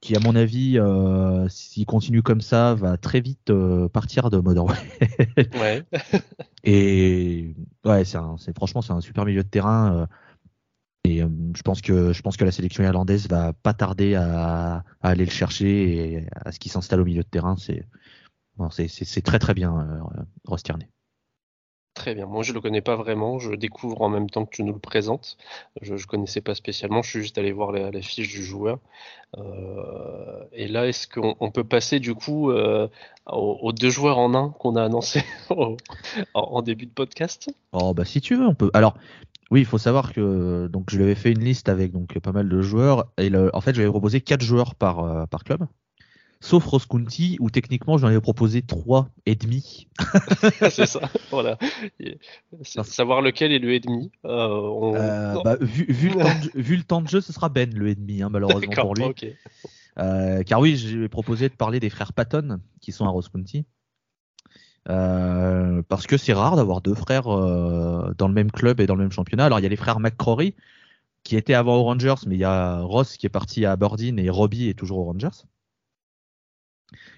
qui 0.00 0.16
à 0.16 0.20
mon 0.20 0.36
avis, 0.36 0.78
euh, 0.78 1.48
s'il 1.48 1.86
continue 1.86 2.22
comme 2.22 2.40
ça, 2.40 2.74
va 2.74 2.96
très 2.96 3.20
vite 3.20 3.50
euh, 3.50 3.88
partir 3.88 4.30
de 4.30 4.38
Modern 4.38 4.68
ouais. 5.38 5.84
et 6.64 7.54
ouais, 7.84 8.04
c'est 8.04 8.54
franchement 8.54 8.80
c'est 8.80 8.92
un 8.92 9.00
super 9.00 9.24
milieu 9.24 9.42
de 9.42 9.48
terrain. 9.48 9.94
Euh, 9.94 10.06
et 11.08 11.24
je 11.56 11.62
pense 11.62 11.80
que 11.80 12.12
je 12.12 12.22
pense 12.22 12.36
que 12.36 12.44
la 12.44 12.52
sélection 12.52 12.84
irlandaise 12.84 13.28
va 13.28 13.52
pas 13.52 13.74
tarder 13.74 14.14
à, 14.14 14.84
aller 15.00 15.24
le 15.24 15.30
chercher 15.30 16.14
et 16.14 16.26
à 16.44 16.52
ce 16.52 16.58
qu'il 16.58 16.70
s'installe 16.70 17.00
au 17.00 17.04
milieu 17.04 17.22
de 17.22 17.28
terrain. 17.28 17.56
C'est 17.56 17.86
c'est 18.70 19.22
très 19.22 19.38
très 19.38 19.54
bien, 19.54 20.02
Ross 20.44 20.62
Tierney. 20.62 20.88
Très 21.98 22.14
bien. 22.14 22.26
Moi, 22.26 22.44
je 22.44 22.52
le 22.52 22.60
connais 22.60 22.80
pas 22.80 22.94
vraiment. 22.94 23.40
Je 23.40 23.52
découvre 23.54 24.02
en 24.02 24.08
même 24.08 24.30
temps 24.30 24.44
que 24.44 24.54
tu 24.54 24.62
nous 24.62 24.72
le 24.72 24.78
présentes. 24.78 25.36
Je 25.82 25.94
ne 25.94 26.02
connaissais 26.04 26.40
pas 26.40 26.54
spécialement. 26.54 27.02
Je 27.02 27.10
suis 27.10 27.22
juste 27.22 27.38
allé 27.38 27.50
voir 27.50 27.72
la, 27.72 27.90
fiche 28.02 28.28
du 28.28 28.44
joueur. 28.44 28.78
Euh, 29.36 30.44
et 30.52 30.68
là, 30.68 30.86
est-ce 30.86 31.08
qu'on 31.08 31.50
peut 31.50 31.64
passer 31.64 31.98
du 31.98 32.14
coup 32.14 32.52
euh, 32.52 32.86
aux, 33.26 33.72
deux 33.72 33.90
joueurs 33.90 34.18
en 34.18 34.32
un 34.34 34.50
qu'on 34.50 34.76
a 34.76 34.84
annoncé 34.84 35.24
en, 36.34 36.62
début 36.62 36.86
de 36.86 36.92
podcast? 36.92 37.50
Oh 37.72 37.92
bah 37.94 38.04
si 38.04 38.20
tu 38.20 38.36
veux, 38.36 38.46
on 38.46 38.54
peut. 38.54 38.70
Alors. 38.74 38.94
Oui, 39.50 39.60
il 39.60 39.66
faut 39.66 39.78
savoir 39.78 40.12
que 40.12 40.66
donc 40.66 40.90
je 40.90 40.96
lui 40.96 41.04
avais 41.04 41.14
fait 41.14 41.32
une 41.32 41.42
liste 41.42 41.68
avec 41.68 41.92
donc 41.92 42.18
pas 42.18 42.32
mal 42.32 42.48
de 42.48 42.60
joueurs 42.60 43.10
et 43.16 43.30
en 43.34 43.60
fait 43.60 43.74
j'avais 43.74 43.88
proposé 43.88 44.20
quatre 44.20 44.42
joueurs 44.42 44.74
par, 44.74 45.00
euh, 45.00 45.26
par 45.26 45.44
club 45.44 45.66
sauf 46.40 46.64
Ross 46.66 46.86
County 46.86 47.36
où 47.40 47.50
techniquement 47.50 47.98
j'en 47.98 48.08
avais 48.08 48.20
proposé 48.20 48.62
trois 48.62 49.08
et 49.26 49.34
demi. 49.34 49.88
c'est 50.70 50.86
ça, 50.86 51.10
voilà. 51.30 51.58
Savoir 52.62 53.22
lequel 53.22 53.52
est 53.52 53.58
le 53.58 53.72
et 53.72 53.80
demi. 53.80 54.10
Euh, 54.24 54.94
euh, 54.94 55.42
bah, 55.42 55.56
vu, 55.60 56.10
le 56.10 56.82
temps 56.82 57.02
de, 57.02 57.08
jeu, 57.08 57.20
ce 57.20 57.32
sera 57.32 57.48
Ben 57.48 57.72
le 57.74 57.88
et 57.88 57.94
demi, 57.94 58.22
hein, 58.22 58.28
malheureusement 58.30 58.72
pour 58.72 58.94
lui. 58.94 59.04
Euh, 59.98 60.42
car 60.44 60.60
oui, 60.60 60.76
j'ai 60.76 61.08
proposé 61.08 61.48
de 61.48 61.54
parler 61.54 61.80
des 61.80 61.90
frères 61.90 62.12
Patton 62.12 62.60
qui 62.80 62.92
sont 62.92 63.04
à 63.04 63.08
Ross 63.08 63.28
County. 64.88 65.82
parce 65.88 66.06
que 66.06 66.16
c'est 66.16 66.32
rare 66.32 66.56
d'avoir 66.56 66.80
deux 66.80 66.94
frères 66.94 67.24
dans 67.24 68.28
le 68.28 68.34
même 68.34 68.50
club 68.50 68.80
et 68.80 68.86
dans 68.86 68.94
le 68.94 69.02
même 69.02 69.12
championnat. 69.12 69.46
Alors 69.46 69.60
il 69.60 69.62
y 69.62 69.66
a 69.66 69.68
les 69.68 69.76
frères 69.76 70.00
McCrory 70.00 70.54
qui 71.22 71.36
étaient 71.36 71.54
avant 71.54 71.76
aux 71.76 71.84
Rangers, 71.84 72.14
mais 72.26 72.36
il 72.36 72.40
y 72.40 72.44
a 72.44 72.80
Ross 72.80 73.16
qui 73.16 73.26
est 73.26 73.30
parti 73.30 73.64
à 73.64 73.72
Aberdeen 73.72 74.18
et 74.18 74.30
Robbie 74.30 74.68
est 74.68 74.74
toujours 74.74 74.98
aux 74.98 75.04
Rangers. 75.04 75.44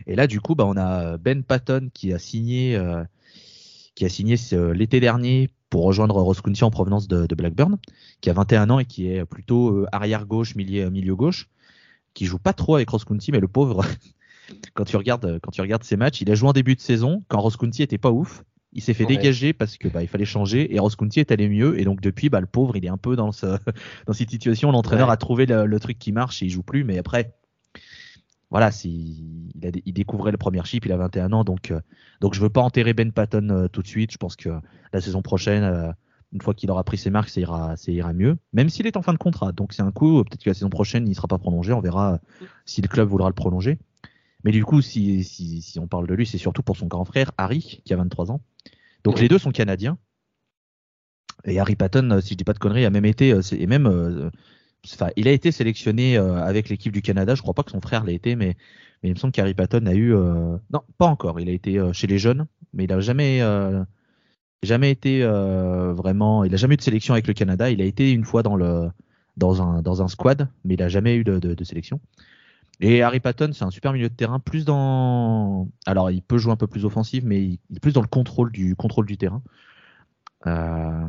Et 0.06 0.16
là, 0.16 0.26
du 0.26 0.40
coup, 0.40 0.54
bah, 0.54 0.64
on 0.66 0.76
a 0.76 1.16
Ben 1.18 1.42
Patton 1.42 1.90
qui 1.92 2.12
a 2.12 2.18
signé, 2.18 2.76
euh, 2.76 3.04
qui 3.94 4.04
a 4.04 4.08
signé 4.08 4.36
l'été 4.74 5.00
dernier 5.00 5.50
pour 5.68 5.84
rejoindre 5.84 6.20
Ross 6.20 6.40
County 6.40 6.64
en 6.64 6.70
provenance 6.70 7.06
de, 7.06 7.32
Blackburn, 7.34 7.78
qui 8.20 8.30
a 8.30 8.32
21 8.32 8.70
ans 8.70 8.78
et 8.80 8.84
qui 8.84 9.08
est 9.08 9.24
plutôt 9.24 9.70
euh, 9.70 9.86
arrière 9.92 10.26
gauche, 10.26 10.56
milieu, 10.56 10.90
milieu 10.90 11.14
gauche, 11.14 11.48
qui 12.14 12.26
joue 12.26 12.38
pas 12.38 12.52
trop 12.52 12.74
avec 12.74 12.90
Ross 12.90 13.04
County, 13.04 13.30
mais 13.30 13.40
le 13.40 13.48
pauvre, 13.48 13.84
quand 14.74 14.84
tu 14.84 14.96
regardes, 14.96 15.38
quand 15.40 15.50
tu 15.50 15.60
regardes 15.60 15.84
ses 15.84 15.96
matchs, 15.96 16.20
il 16.20 16.30
a 16.30 16.34
joué 16.34 16.48
en 16.48 16.52
début 16.52 16.74
de 16.74 16.80
saison 16.80 17.22
quand 17.28 17.40
Ross 17.40 17.56
County 17.56 17.82
était 17.82 17.98
pas 17.98 18.10
ouf. 18.10 18.44
Il 18.72 18.82
s'est 18.82 18.94
fait 18.94 19.04
dégager 19.04 19.52
parce 19.52 19.76
que 19.76 19.88
bah, 19.88 20.00
il 20.00 20.08
fallait 20.08 20.24
changer 20.24 20.72
et 20.72 20.78
Ross 20.78 20.94
County 20.94 21.18
est 21.18 21.32
allé 21.32 21.48
mieux 21.48 21.80
et 21.80 21.84
donc 21.84 22.00
depuis 22.00 22.28
bah, 22.28 22.40
le 22.40 22.46
pauvre 22.46 22.76
il 22.76 22.84
est 22.84 22.88
un 22.88 22.98
peu 22.98 23.16
dans, 23.16 23.32
ce, 23.32 23.46
dans 24.06 24.12
cette 24.12 24.30
situation 24.30 24.70
l'entraîneur 24.70 25.10
a 25.10 25.16
trouvé 25.16 25.44
le, 25.44 25.66
le, 25.66 25.80
truc 25.80 25.98
qui 25.98 26.12
marche 26.12 26.40
et 26.40 26.46
il 26.46 26.50
joue 26.50 26.62
plus 26.62 26.84
mais 26.84 26.96
après 26.96 27.34
voilà, 28.50 28.70
il, 28.84 29.52
il, 29.84 29.92
découvrait 29.92 30.32
le 30.32 30.36
premier 30.36 30.62
chip, 30.64 30.84
il 30.84 30.92
a 30.92 30.96
21 30.96 31.32
ans, 31.32 31.44
donc 31.44 31.70
euh, 31.70 31.80
donc 32.20 32.34
je 32.34 32.40
veux 32.40 32.50
pas 32.50 32.60
enterrer 32.60 32.94
Ben 32.94 33.12
Patton 33.12 33.48
euh, 33.50 33.68
tout 33.68 33.80
de 33.80 33.86
suite. 33.86 34.10
Je 34.12 34.18
pense 34.18 34.34
que 34.34 34.48
la 34.92 35.00
saison 35.00 35.22
prochaine, 35.22 35.62
euh, 35.62 35.92
une 36.32 36.42
fois 36.42 36.52
qu'il 36.52 36.68
aura 36.70 36.82
pris 36.82 36.98
ses 36.98 37.10
marques, 37.10 37.28
ça 37.28 37.40
ira, 37.40 37.76
ça 37.76 37.92
ira 37.92 38.12
mieux. 38.12 38.38
Même 38.52 38.68
s'il 38.68 38.88
est 38.88 38.96
en 38.96 39.02
fin 39.02 39.12
de 39.12 39.18
contrat, 39.18 39.52
donc 39.52 39.72
c'est 39.72 39.82
un 39.82 39.92
coup. 39.92 40.24
Peut-être 40.24 40.42
que 40.42 40.50
la 40.50 40.54
saison 40.54 40.68
prochaine, 40.68 41.06
il 41.06 41.14
sera 41.14 41.28
pas 41.28 41.38
prolongé. 41.38 41.72
On 41.72 41.80
verra 41.80 42.18
si 42.64 42.82
le 42.82 42.88
club 42.88 43.08
voudra 43.08 43.28
le 43.28 43.34
prolonger. 43.34 43.78
Mais 44.44 44.52
du 44.52 44.64
coup, 44.64 44.80
si, 44.82 45.24
si, 45.24 45.62
si 45.62 45.78
on 45.78 45.86
parle 45.86 46.06
de 46.06 46.14
lui, 46.14 46.26
c'est 46.26 46.38
surtout 46.38 46.62
pour 46.62 46.76
son 46.76 46.86
grand 46.86 47.04
frère 47.04 47.32
Harry, 47.38 47.82
qui 47.84 47.92
a 47.92 47.96
23 47.96 48.30
ans. 48.30 48.40
Donc 49.04 49.20
les 49.20 49.28
deux 49.28 49.38
sont 49.38 49.50
canadiens. 49.50 49.98
Et 51.44 51.58
Harry 51.58 51.76
Patton, 51.76 52.20
si 52.20 52.30
je 52.30 52.34
dis 52.34 52.44
pas 52.44 52.52
de 52.52 52.58
conneries, 52.58 52.84
a 52.84 52.90
même 52.90 53.06
été, 53.06 53.34
et 53.52 53.66
même 53.66 54.30
il 55.16 55.28
a 55.28 55.32
été 55.32 55.52
sélectionné 55.52 56.16
euh, 56.16 56.42
avec 56.42 56.68
l'équipe 56.68 56.92
du 56.92 57.02
Canada. 57.02 57.34
Je 57.34 57.42
crois 57.42 57.54
pas 57.54 57.62
que 57.62 57.70
son 57.70 57.80
frère 57.80 58.04
l'a 58.04 58.12
été, 58.12 58.36
mais, 58.36 58.56
mais 59.02 59.10
il 59.10 59.12
me 59.12 59.18
semble 59.18 59.32
qu'Harry 59.32 59.54
Patton 59.54 59.86
a 59.86 59.94
eu. 59.94 60.14
Euh, 60.14 60.56
non, 60.72 60.80
pas 60.98 61.06
encore. 61.06 61.40
Il 61.40 61.48
a 61.48 61.52
été 61.52 61.78
euh, 61.78 61.92
chez 61.92 62.06
les 62.06 62.18
jeunes, 62.18 62.46
mais 62.72 62.84
il 62.84 62.92
a 62.92 63.00
jamais, 63.00 63.40
jamais 64.62 64.90
été 64.90 65.22
vraiment. 65.22 66.44
Il 66.44 66.54
a 66.54 66.56
jamais 66.56 66.74
eu 66.74 66.78
de 66.78 66.82
sélection 66.82 67.14
avec 67.14 67.26
le 67.26 67.34
Canada. 67.34 67.70
Il 67.70 67.80
a 67.80 67.84
été 67.84 68.12
une 68.12 68.24
fois 68.24 68.42
dans 68.42 68.56
le 68.56 68.90
dans 69.36 69.62
un 69.62 69.82
dans 69.82 70.02
un 70.02 70.08
squad, 70.08 70.48
mais 70.64 70.74
il 70.74 70.82
a 70.82 70.88
jamais 70.88 71.16
eu 71.16 71.24
de, 71.24 71.38
de, 71.38 71.64
sélection. 71.64 72.00
Et 72.80 73.02
Harry 73.02 73.20
Patton, 73.20 73.50
c'est 73.52 73.64
un 73.64 73.70
super 73.70 73.92
milieu 73.92 74.08
de 74.08 74.14
terrain, 74.14 74.38
plus 74.40 74.64
dans. 74.64 75.68
Alors, 75.86 76.10
il 76.10 76.22
peut 76.22 76.38
jouer 76.38 76.52
un 76.52 76.56
peu 76.56 76.66
plus 76.66 76.86
offensif, 76.86 77.22
mais 77.24 77.42
il, 77.42 77.58
est 77.76 77.80
plus 77.80 77.92
dans 77.92 78.00
le 78.00 78.06
contrôle 78.06 78.50
du 78.50 78.74
contrôle 78.74 79.04
du 79.06 79.18
terrain. 79.18 79.42
Euh, 80.46 81.08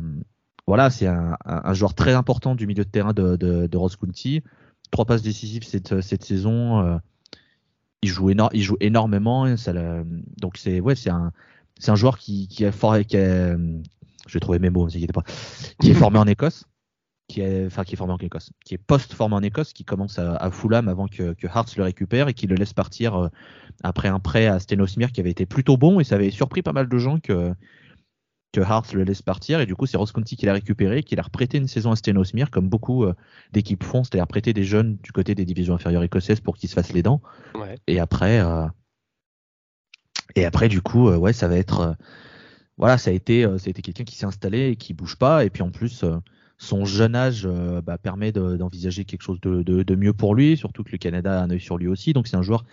voilà, 0.66 0.90
c'est 0.90 1.06
un, 1.06 1.36
joueur 1.72 1.94
très 1.94 2.12
important 2.12 2.54
du 2.54 2.66
milieu 2.66 2.84
de 2.84 2.90
terrain 2.90 3.14
de, 3.14 3.36
de, 3.36 3.76
Ross 3.76 3.96
County. 3.96 4.42
Trois 4.90 5.06
passes 5.06 5.22
décisives 5.22 5.64
cette, 5.64 6.02
cette 6.02 6.24
saison. 6.24 6.80
Euh, 6.80 6.98
il, 8.02 8.10
joue 8.10 8.30
il 8.30 8.62
joue 8.62 8.76
énormément. 8.80 9.46
Donc 10.40 10.58
c'est 10.58 10.80
ouais, 10.80 10.94
un, 11.08 11.32
un 11.86 11.94
joueur 11.94 12.18
qui, 12.18 12.48
qui 12.48 12.66
a 12.66 12.72
fort, 12.72 12.98
qui 13.00 13.16
je 14.26 14.34
vais 14.34 14.40
trouver 14.40 14.58
mes 14.58 14.70
mots, 14.70 14.88
ne 14.88 15.06
pas, 15.06 15.22
qui 15.80 15.90
est 15.90 15.94
formé 15.94 16.18
en 16.18 16.26
Écosse, 16.26 16.64
qui 17.32 17.40
est, 17.40 17.66
enfin 17.66 17.82
qui 17.84 17.94
est 17.94 17.96
formé 17.96 18.12
en 18.12 18.18
Écosse, 18.18 18.50
qui 18.64 18.74
est 18.74 18.78
post-formé 18.78 19.34
en 19.34 19.42
Écosse, 19.42 19.72
qui 19.72 19.84
commence 19.84 20.18
à, 20.18 20.36
à 20.36 20.50
Fulham 20.50 20.88
avant 20.88 21.08
que, 21.08 21.32
que 21.32 21.46
Hearts 21.46 21.76
le 21.78 21.84
récupère 21.84 22.28
et 22.28 22.34
qui 22.34 22.46
le 22.46 22.56
laisse 22.56 22.74
partir 22.74 23.14
euh, 23.14 23.28
après 23.82 24.08
un 24.08 24.20
prêt 24.20 24.46
à 24.46 24.60
Stenosmir 24.60 25.12
qui 25.12 25.20
avait 25.20 25.30
été 25.30 25.46
plutôt 25.46 25.78
bon 25.78 25.98
et 25.98 26.04
ça 26.04 26.16
avait 26.16 26.30
surpris 26.30 26.60
pas 26.60 26.72
mal 26.72 26.88
de 26.88 26.98
gens 26.98 27.18
que 27.18 27.54
que 28.52 28.60
Hart 28.60 28.92
le 28.92 29.04
laisse 29.04 29.22
partir. 29.22 29.60
Et 29.60 29.66
du 29.66 29.74
coup 29.74 29.86
c'est 29.86 29.96
Ross 29.96 30.12
County 30.12 30.36
qui 30.36 30.44
l'a 30.44 30.52
récupéré, 30.52 31.02
qui 31.02 31.16
l'a 31.16 31.22
reprêté 31.22 31.56
une 31.56 31.68
saison 31.68 31.90
à 31.90 31.96
Stenosmere 31.96 32.50
comme 32.50 32.68
beaucoup 32.68 33.04
euh, 33.04 33.14
d'équipes 33.52 33.82
font, 33.82 34.04
c'est-à-dire 34.04 34.26
prêter 34.26 34.52
des 34.52 34.64
jeunes 34.64 34.98
du 35.02 35.10
côté 35.10 35.34
des 35.34 35.46
divisions 35.46 35.74
inférieures 35.74 36.02
écossaises 36.02 36.40
pour 36.40 36.58
qu'ils 36.58 36.68
se 36.68 36.74
fassent 36.74 36.92
les 36.92 37.02
dents. 37.02 37.22
Et 37.86 37.98
après, 37.98 38.40
euh, 38.40 38.66
et 40.36 40.44
après 40.44 40.68
du 40.68 40.82
coup 40.82 41.08
euh, 41.08 41.16
ouais 41.16 41.32
ça 41.32 41.48
va 41.48 41.56
être 41.56 41.96
voilà 42.76 42.98
ça 42.98 43.08
a 43.08 43.14
été 43.14 43.44
ça 43.58 43.68
a 43.68 43.70
été 43.70 43.80
quelqu'un 43.80 44.04
qui 44.04 44.16
s'est 44.16 44.26
installé 44.26 44.68
et 44.68 44.76
qui 44.76 44.92
bouge 44.92 45.16
pas. 45.16 45.46
Et 45.46 45.48
puis 45.48 45.62
en 45.62 45.70
plus 45.70 46.04
son 46.62 46.84
jeune 46.84 47.14
âge 47.14 47.48
bah, 47.84 47.98
permet 47.98 48.32
d'envisager 48.32 49.04
quelque 49.04 49.22
chose 49.22 49.40
de, 49.40 49.94
mieux 49.94 50.12
pour 50.12 50.34
lui, 50.34 50.56
surtout 50.56 50.84
que 50.84 50.92
le 50.92 50.98
Canada 50.98 51.40
a 51.40 51.44
un 51.44 51.50
œil 51.50 51.60
sur 51.60 51.76
lui 51.76 51.88
aussi. 51.88 52.12
Donc 52.12 52.28
c'est 52.28 52.36
un 52.36 52.42
joueur, 52.42 52.64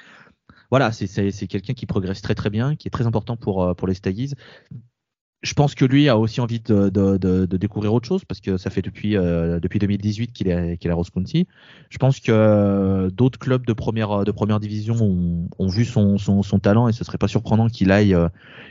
voilà, 0.69 0.91
c'est 0.91 1.47
quelqu'un 1.47 1.73
qui 1.73 1.85
progresse 1.85 2.21
très 2.21 2.35
très 2.35 2.49
bien, 2.49 2.75
qui 2.75 2.87
est 2.87 2.91
très 2.91 3.07
important 3.07 3.35
pour, 3.35 3.75
pour 3.75 3.87
les 3.87 3.93
Staggies 3.95 4.33
je 5.41 5.53
pense 5.53 5.73
que 5.73 5.85
lui 5.85 6.09
a 6.09 6.17
aussi 6.17 6.41
envie 6.41 6.59
de, 6.59 7.45
découvrir 7.45 7.93
autre 7.93 8.07
chose 8.07 8.25
parce 8.25 8.41
que 8.41 8.57
ça 8.57 8.69
fait 8.69 8.81
depuis 8.81 9.15
euh, 9.15 9.59
depuis 9.59 9.79
2018 9.79 10.33
qu'il 10.33 10.49
est 10.49 10.87
à 10.87 10.93
Rose. 10.93 11.09
Je 11.89 11.97
pense 11.97 12.19
que 12.19 12.31
euh, 12.31 13.09
d'autres 13.09 13.39
clubs 13.39 13.65
de 13.65 13.73
première 13.73 14.25
de 14.25 14.31
première 14.31 14.59
division 14.59 14.95
ont, 15.57 15.67
vu 15.67 15.85
son, 15.85 16.17
talent 16.61 16.89
et 16.89 16.93
ce 16.93 17.03
serait 17.03 17.17
pas 17.17 17.29
surprenant 17.29 17.67
qu'il 17.67 17.91
aille 17.91 18.13
euh, 18.13 18.27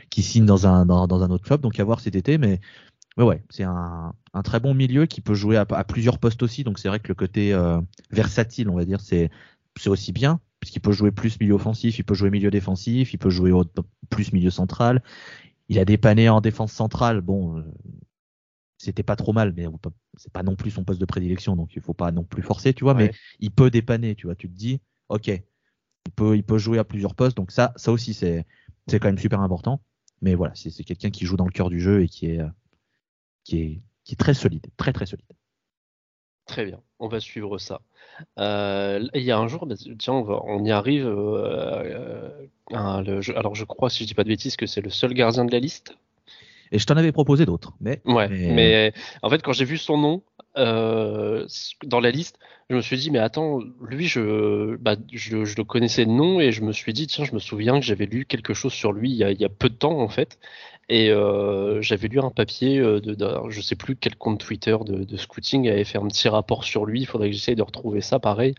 qu'il 0.09 0.23
signe 0.23 0.45
dans 0.45 0.67
un 0.67 0.85
dans, 0.85 1.23
un 1.23 1.29
autre 1.31 1.43
club. 1.43 1.61
Donc 1.61 1.79
à 1.79 1.83
voir 1.83 1.99
cet 2.01 2.15
été, 2.15 2.37
mais 2.37 2.59
ouais, 3.19 3.25
ouais 3.25 3.43
c'est 3.49 3.63
un, 3.63 4.13
un 4.33 4.41
très 4.41 4.59
bon 4.59 4.73
milieu 4.73 5.05
qui 5.05 5.21
peut 5.21 5.35
jouer 5.35 5.57
à, 5.57 5.65
à 5.69 5.83
plusieurs 5.83 6.17
postes 6.17 6.41
aussi. 6.41 6.63
Donc 6.63 6.79
c'est 6.79 6.87
vrai 6.87 6.99
que 6.99 7.07
le 7.07 7.15
côté 7.15 7.55
versatile, 8.11 8.69
on 8.69 8.75
va 8.75 8.85
dire, 8.85 9.01
c'est 9.01 9.29
c'est 9.77 9.89
aussi 9.89 10.11
bien 10.11 10.41
puisqu'il 10.59 10.81
peut 10.81 10.91
jouer 10.91 11.11
plus 11.11 11.39
milieu 11.39 11.53
offensif, 11.53 11.99
il 11.99 12.03
peut 12.03 12.13
jouer 12.13 12.29
milieu 12.29 12.51
défensif, 12.51 13.13
il 13.13 13.17
peut 13.17 13.29
jouer 13.29 13.51
plus 14.09 14.33
milieu 14.33 14.49
central, 14.49 15.01
il 15.69 15.79
a 15.79 15.85
dépanné 15.85 16.29
en 16.29 16.41
défense 16.41 16.71
centrale. 16.71 17.21
Bon, 17.21 17.57
euh, 17.57 17.63
c'était 18.77 19.03
pas 19.03 19.15
trop 19.15 19.33
mal, 19.33 19.53
mais 19.55 19.65
c'est 20.17 20.31
pas 20.31 20.43
non 20.43 20.55
plus 20.55 20.71
son 20.71 20.83
poste 20.83 20.99
de 20.99 21.05
prédilection, 21.05 21.55
donc 21.55 21.75
il 21.75 21.81
faut 21.81 21.93
pas 21.93 22.11
non 22.11 22.23
plus 22.23 22.41
forcer, 22.41 22.73
tu 22.73 22.83
vois. 22.83 22.93
Mais 22.93 23.11
il 23.39 23.51
peut 23.51 23.69
dépanner, 23.69 24.15
tu 24.15 24.27
vois. 24.27 24.35
Tu 24.35 24.49
te 24.49 24.55
dis, 24.55 24.81
ok, 25.09 25.27
il 25.27 26.11
peut, 26.15 26.35
il 26.35 26.43
peut 26.43 26.57
jouer 26.57 26.79
à 26.79 26.83
plusieurs 26.83 27.15
postes, 27.15 27.37
donc 27.37 27.51
ça, 27.51 27.73
ça 27.75 27.91
aussi 27.91 28.13
c'est, 28.13 28.45
c'est 28.87 28.99
quand 28.99 29.07
même 29.07 29.17
super 29.17 29.41
important. 29.41 29.81
Mais 30.21 30.35
voilà, 30.35 30.53
c'est, 30.55 30.71
quelqu'un 30.83 31.11
qui 31.11 31.25
joue 31.25 31.37
dans 31.37 31.45
le 31.45 31.51
cœur 31.51 31.69
du 31.69 31.79
jeu 31.79 32.03
et 32.03 32.09
qui 32.09 32.27
est, 32.27 32.41
qui 33.49 33.61
est, 33.61 33.79
qui 34.03 34.13
est 34.13 34.15
très 34.15 34.35
solide, 34.35 34.67
très 34.77 34.93
très 34.93 35.07
solide. 35.07 35.25
Très 36.45 36.65
bien, 36.65 36.79
on 36.99 37.07
va 37.07 37.19
suivre 37.19 37.57
ça. 37.57 37.81
Euh, 38.37 39.07
il 39.13 39.23
y 39.23 39.31
a 39.31 39.37
un 39.37 39.47
jour, 39.47 39.65
bah, 39.65 39.75
tiens, 39.97 40.13
on, 40.13 40.63
y 40.63 40.71
arrive. 40.71 41.07
Euh, 41.07 42.29
alors, 42.71 43.55
je 43.55 43.63
crois, 43.63 43.89
si 43.89 44.03
je 44.03 44.07
dis 44.07 44.13
pas 44.13 44.23
de 44.23 44.29
bêtises, 44.29 44.55
que 44.55 44.67
c'est 44.67 44.81
le 44.81 44.89
seul 44.89 45.13
gardien 45.13 45.45
de 45.45 45.51
la 45.51 45.59
liste. 45.59 45.95
Et 46.71 46.77
je 46.77 46.85
t'en 46.85 46.95
avais 46.97 47.11
proposé 47.11 47.45
d'autres, 47.45 47.73
mais. 47.81 48.01
Ouais, 48.05 48.29
mais... 48.29 48.93
en 49.23 49.29
fait, 49.29 49.41
quand 49.41 49.53
j'ai 49.53 49.65
vu 49.65 49.77
son 49.77 49.97
nom 49.97 50.23
euh, 50.59 51.47
dans 51.85 51.99
la 51.99 52.11
liste, 52.11 52.37
je 52.69 52.75
me 52.75 52.81
suis 52.81 52.97
dit, 52.97 53.11
mais 53.11 53.19
attends, 53.19 53.59
lui, 53.81 54.07
je, 54.07 54.75
bah, 54.77 54.95
je, 55.11 55.37
le 55.37 55.63
connaissais 55.63 56.05
de 56.05 56.11
nom 56.11 56.39
et 56.39 56.51
je 56.51 56.61
me 56.61 56.71
suis 56.73 56.93
dit, 56.93 57.07
tiens, 57.07 57.25
je 57.25 57.33
me 57.33 57.39
souviens 57.39 57.79
que 57.79 57.85
j'avais 57.85 58.05
lu 58.05 58.25
quelque 58.25 58.53
chose 58.53 58.73
sur 58.73 58.91
lui 58.91 59.11
il 59.11 59.17
y 59.17 59.45
a, 59.45 59.49
peu 59.49 59.69
de 59.69 59.75
temps, 59.75 59.99
en 59.99 60.09
fait. 60.09 60.39
Et 60.89 61.09
euh, 61.11 61.81
j'avais 61.81 62.07
lu 62.07 62.19
un 62.19 62.31
papier 62.31 62.79
euh, 62.79 62.99
de, 62.99 63.15
je 63.49 63.61
sais 63.61 63.75
plus 63.75 63.95
quel 63.95 64.15
compte 64.15 64.39
Twitter 64.39 64.77
de, 64.85 65.03
de, 65.03 65.17
scouting 65.17 65.69
avait 65.69 65.83
fait 65.83 65.97
un 65.97 66.07
petit 66.07 66.29
rapport 66.29 66.63
sur 66.63 66.85
lui. 66.85 67.01
Il 67.01 67.05
faudrait 67.05 67.29
que 67.29 67.35
j'essaye 67.35 67.55
de 67.55 67.63
retrouver 67.63 68.01
ça 68.01 68.19
pareil. 68.19 68.55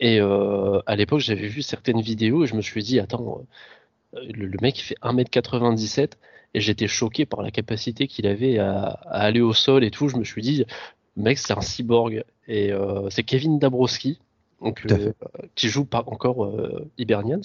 Et 0.00 0.18
à 0.20 0.96
l'époque, 0.96 1.20
j'avais 1.20 1.46
vu 1.46 1.62
certaines 1.62 2.00
vidéos 2.00 2.44
et 2.44 2.46
je 2.48 2.56
me 2.56 2.62
suis 2.62 2.82
dit, 2.82 2.98
attends, 2.98 3.42
le, 4.14 4.56
mec 4.60 4.78
il 4.78 4.82
fait 4.82 4.96
1m97 5.02 6.12
et 6.54 6.60
j'étais 6.60 6.88
choqué 6.88 7.26
par 7.26 7.42
la 7.42 7.50
capacité 7.50 8.06
qu'il 8.06 8.26
avait 8.26 8.58
à, 8.58 8.98
aller 9.10 9.40
au 9.40 9.52
sol 9.52 9.84
et 9.84 9.90
tout. 9.90 10.08
Je 10.08 10.16
me 10.16 10.24
suis 10.24 10.42
dit, 10.42 10.64
mec, 11.16 11.38
c'est 11.38 11.52
un 11.52 11.60
cyborg. 11.60 12.24
Et 12.48 12.72
c'est 13.10 13.22
Kevin 13.22 13.58
Dabrowski, 13.58 14.20
donc, 14.60 14.86
qui 15.54 15.68
joue 15.68 15.84
pas 15.84 16.02
encore 16.06 16.54
Hibernians. 16.98 17.40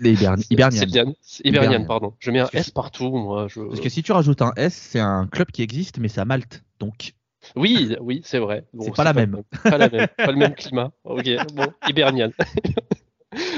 Les 0.00 0.12
Hibernian. 0.12 1.14
Hibernian. 1.44 1.84
pardon. 1.84 2.14
Je 2.20 2.30
mets 2.30 2.40
un 2.40 2.48
S 2.52 2.70
partout, 2.70 3.10
moi. 3.10 3.48
Parce 3.54 3.80
que 3.80 3.88
si 3.88 4.02
tu 4.02 4.12
rajoutes 4.12 4.42
un 4.42 4.52
S, 4.56 4.74
c'est 4.74 5.00
un 5.00 5.26
club 5.26 5.50
qui 5.50 5.62
existe, 5.62 5.98
mais 5.98 6.08
c'est 6.08 6.20
à 6.20 6.24
Malte. 6.24 6.62
Donc. 6.78 7.14
Oui, 7.56 7.96
oui, 8.00 8.20
c'est 8.24 8.38
vrai. 8.38 8.64
c'est 8.80 8.94
pas, 8.94 9.04
la 9.04 9.12
même. 9.12 9.42
Pas 9.62 9.78
la 9.78 9.88
même. 9.88 10.08
pas 10.16 10.30
le 10.30 10.36
même 10.36 10.54
climat. 10.54 10.92
Ok, 11.04 11.28
bon, 11.54 11.72
Hibernian. 11.88 12.30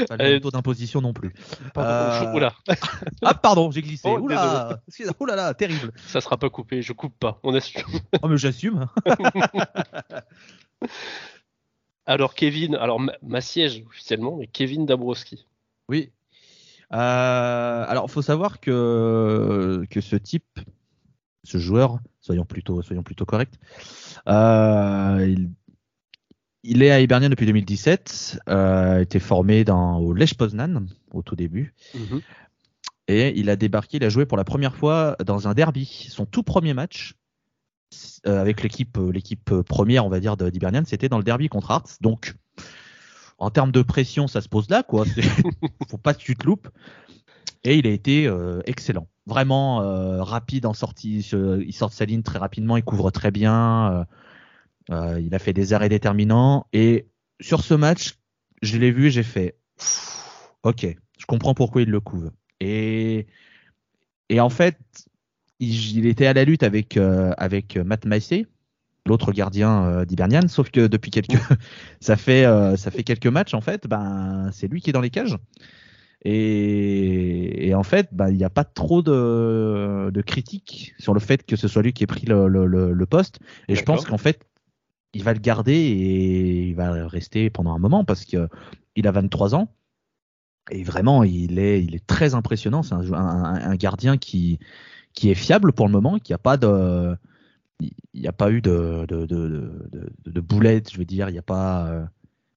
Pas 0.08 0.16
le 0.16 0.24
même 0.24 0.40
taux 0.40 0.50
d'imposition 0.50 1.00
non 1.00 1.12
plus. 1.12 1.32
Pardon, 1.74 2.40
euh... 2.42 2.50
ah, 3.22 3.34
pardon, 3.34 3.70
j'ai 3.70 3.82
glissé. 3.82 4.08
Oh, 4.08 4.18
oula, 4.18 4.80
oula 5.20 5.36
là, 5.36 5.54
terrible. 5.54 5.92
Ça 6.08 6.20
sera 6.20 6.36
pas 6.36 6.50
coupé, 6.50 6.82
je 6.82 6.92
coupe 6.92 7.16
pas, 7.18 7.38
on 7.42 7.54
assume. 7.54 7.82
oh, 8.22 8.28
mais 8.28 8.36
j'assume. 8.36 8.86
alors, 12.06 12.34
Kevin, 12.34 12.74
alors 12.74 13.00
ma 13.22 13.40
siège 13.40 13.84
officiellement, 13.88 14.36
mais 14.36 14.48
Kevin 14.48 14.86
Dabrowski. 14.86 15.46
Oui, 15.88 16.10
euh, 16.92 17.84
alors, 17.86 18.06
il 18.08 18.10
faut 18.10 18.22
savoir 18.22 18.60
que, 18.60 19.84
que 19.90 20.00
ce 20.00 20.16
type, 20.16 20.58
ce 21.44 21.58
joueur, 21.58 22.00
soyons 22.20 22.44
plutôt, 22.44 22.82
soyons 22.82 23.02
plutôt 23.02 23.24
corrects, 23.24 23.58
euh, 24.28 25.26
il, 25.28 25.50
est 26.64 26.90
à 26.90 27.00
Hibernian 27.00 27.28
depuis 27.28 27.46
2017, 27.46 28.40
euh, 28.48 29.00
était 29.00 29.18
formé 29.18 29.64
dans, 29.64 29.98
au 29.98 30.12
Lech 30.12 30.34
Poznan 30.34 30.86
au 31.12 31.22
tout 31.22 31.36
début. 31.36 31.74
Mhm. 31.94 32.20
Et 33.08 33.38
il 33.38 33.50
a 33.50 33.56
débarqué, 33.56 33.96
il 33.96 34.04
a 34.04 34.08
joué 34.08 34.24
pour 34.24 34.36
la 34.36 34.44
première 34.44 34.76
fois 34.76 35.16
dans 35.24 35.48
un 35.48 35.54
derby. 35.54 36.06
Son 36.10 36.26
tout 36.26 36.42
premier 36.42 36.74
match 36.74 37.14
euh, 38.26 38.40
avec 38.40 38.62
l'équipe, 38.62 38.98
l'équipe 39.12 39.52
première, 39.62 40.06
on 40.06 40.08
va 40.08 40.20
dire, 40.20 40.36
d'Hibernian, 40.36 40.82
c'était 40.86 41.08
dans 41.08 41.18
le 41.18 41.24
derby 41.24 41.48
contre 41.48 41.72
Arts. 41.72 41.96
Donc, 42.00 42.34
en 43.38 43.50
termes 43.50 43.72
de 43.72 43.82
pression, 43.82 44.28
ça 44.28 44.40
se 44.40 44.48
pose 44.48 44.68
là, 44.68 44.82
quoi. 44.82 45.04
Faut 45.90 45.98
pas 45.98 46.14
que 46.14 46.20
tu 46.20 46.36
te 46.36 46.46
loupes. 46.46 46.68
Et 47.64 47.76
il 47.76 47.86
a 47.86 47.90
été 47.90 48.26
euh, 48.26 48.60
excellent. 48.66 49.08
Vraiment 49.26 49.82
euh, 49.82 50.22
rapide 50.22 50.66
en 50.66 50.72
sortie. 50.72 51.18
Il 51.18 51.72
sort 51.72 51.88
de 51.88 51.94
sa 51.94 52.04
ligne 52.04 52.22
très 52.22 52.38
rapidement, 52.38 52.76
il 52.76 52.84
couvre 52.84 53.10
très 53.10 53.30
bien. 53.30 54.06
Euh, 54.90 55.20
il 55.20 55.34
a 55.34 55.38
fait 55.38 55.52
des 55.52 55.72
arrêts 55.72 55.88
déterminants. 55.88 56.66
Et 56.72 57.06
sur 57.40 57.62
ce 57.62 57.74
match, 57.74 58.18
je 58.62 58.78
l'ai 58.78 58.90
vu 58.90 59.06
et 59.06 59.10
j'ai 59.10 59.22
fait 59.22 59.56
Ok, 60.62 60.86
je 61.18 61.26
comprends 61.26 61.54
pourquoi 61.54 61.82
il 61.82 61.90
le 61.90 62.00
couvre. 62.00 62.30
Et, 62.60 63.26
et 64.28 64.40
en 64.40 64.50
fait, 64.50 64.78
il, 65.58 66.06
était 66.06 66.26
à 66.26 66.34
la 66.34 66.44
lutte 66.44 66.62
avec, 66.62 66.98
avec 66.98 67.76
Matt 67.76 68.04
Massey, 68.04 68.46
l'autre 69.06 69.32
gardien 69.32 69.84
euh, 69.84 70.04
d'Hibernian, 70.04 70.48
sauf 70.48 70.70
que 70.70 70.86
depuis 70.86 71.10
quelques 71.10 71.38
ça 72.00 72.16
fait 72.16 72.44
euh, 72.44 72.76
ça 72.76 72.90
fait 72.90 73.02
quelques 73.02 73.26
matchs 73.26 73.54
en 73.54 73.60
fait, 73.60 73.86
ben 73.86 74.50
c'est 74.52 74.68
lui 74.68 74.80
qui 74.80 74.90
est 74.90 74.92
dans 74.92 75.00
les 75.00 75.10
cages. 75.10 75.36
Et, 76.22 77.72
en 77.74 77.82
fait, 77.82 78.10
ben, 78.12 78.28
il 78.28 78.36
n'y 78.36 78.44
a 78.44 78.50
pas 78.50 78.64
trop 78.64 79.00
de, 79.00 80.10
de 80.12 80.20
critiques 80.20 80.92
sur 80.98 81.14
le 81.14 81.20
fait 81.20 81.46
que 81.46 81.56
ce 81.56 81.66
soit 81.66 81.80
lui 81.80 81.94
qui 81.94 82.04
ait 82.04 82.06
pris 82.06 82.26
le, 82.26 82.46
le, 82.46 83.06
poste. 83.06 83.38
Et 83.68 83.74
je 83.74 83.82
pense 83.82 84.04
qu'en 84.04 84.18
fait, 84.18 84.46
il 85.12 85.24
va 85.24 85.32
le 85.32 85.40
garder 85.40 85.74
et 85.74 86.68
il 86.68 86.74
va 86.74 87.06
rester 87.08 87.50
pendant 87.50 87.74
un 87.74 87.78
moment 87.78 88.04
parce 88.04 88.24
que 88.24 88.48
il 88.96 89.06
a 89.06 89.12
23 89.12 89.54
ans. 89.54 89.72
Et 90.70 90.82
vraiment, 90.84 91.24
il 91.24 91.58
est, 91.58 91.82
il 91.82 91.94
est 91.94 92.06
très 92.06 92.34
impressionnant. 92.34 92.82
C'est 92.82 92.94
un, 92.94 93.14
un, 93.14 93.74
gardien 93.76 94.18
qui, 94.18 94.58
qui 95.14 95.30
est 95.30 95.34
fiable 95.34 95.72
pour 95.72 95.86
le 95.86 95.92
moment, 95.92 96.18
qui 96.18 96.32
a 96.32 96.38
pas 96.38 96.56
de, 96.56 97.16
il 97.80 98.20
n'y 98.20 98.26
a 98.26 98.32
pas 98.32 98.50
eu 98.50 98.60
de, 98.60 99.06
de, 99.08 99.26
de, 99.26 99.72
de, 100.26 100.40
boulette, 100.40 100.92
je 100.92 100.98
veux 100.98 101.04
dire, 101.04 101.28
il 101.28 101.32
n'y 101.32 101.38
a 101.38 101.42
pas, 101.42 101.86
euh, 101.88 102.04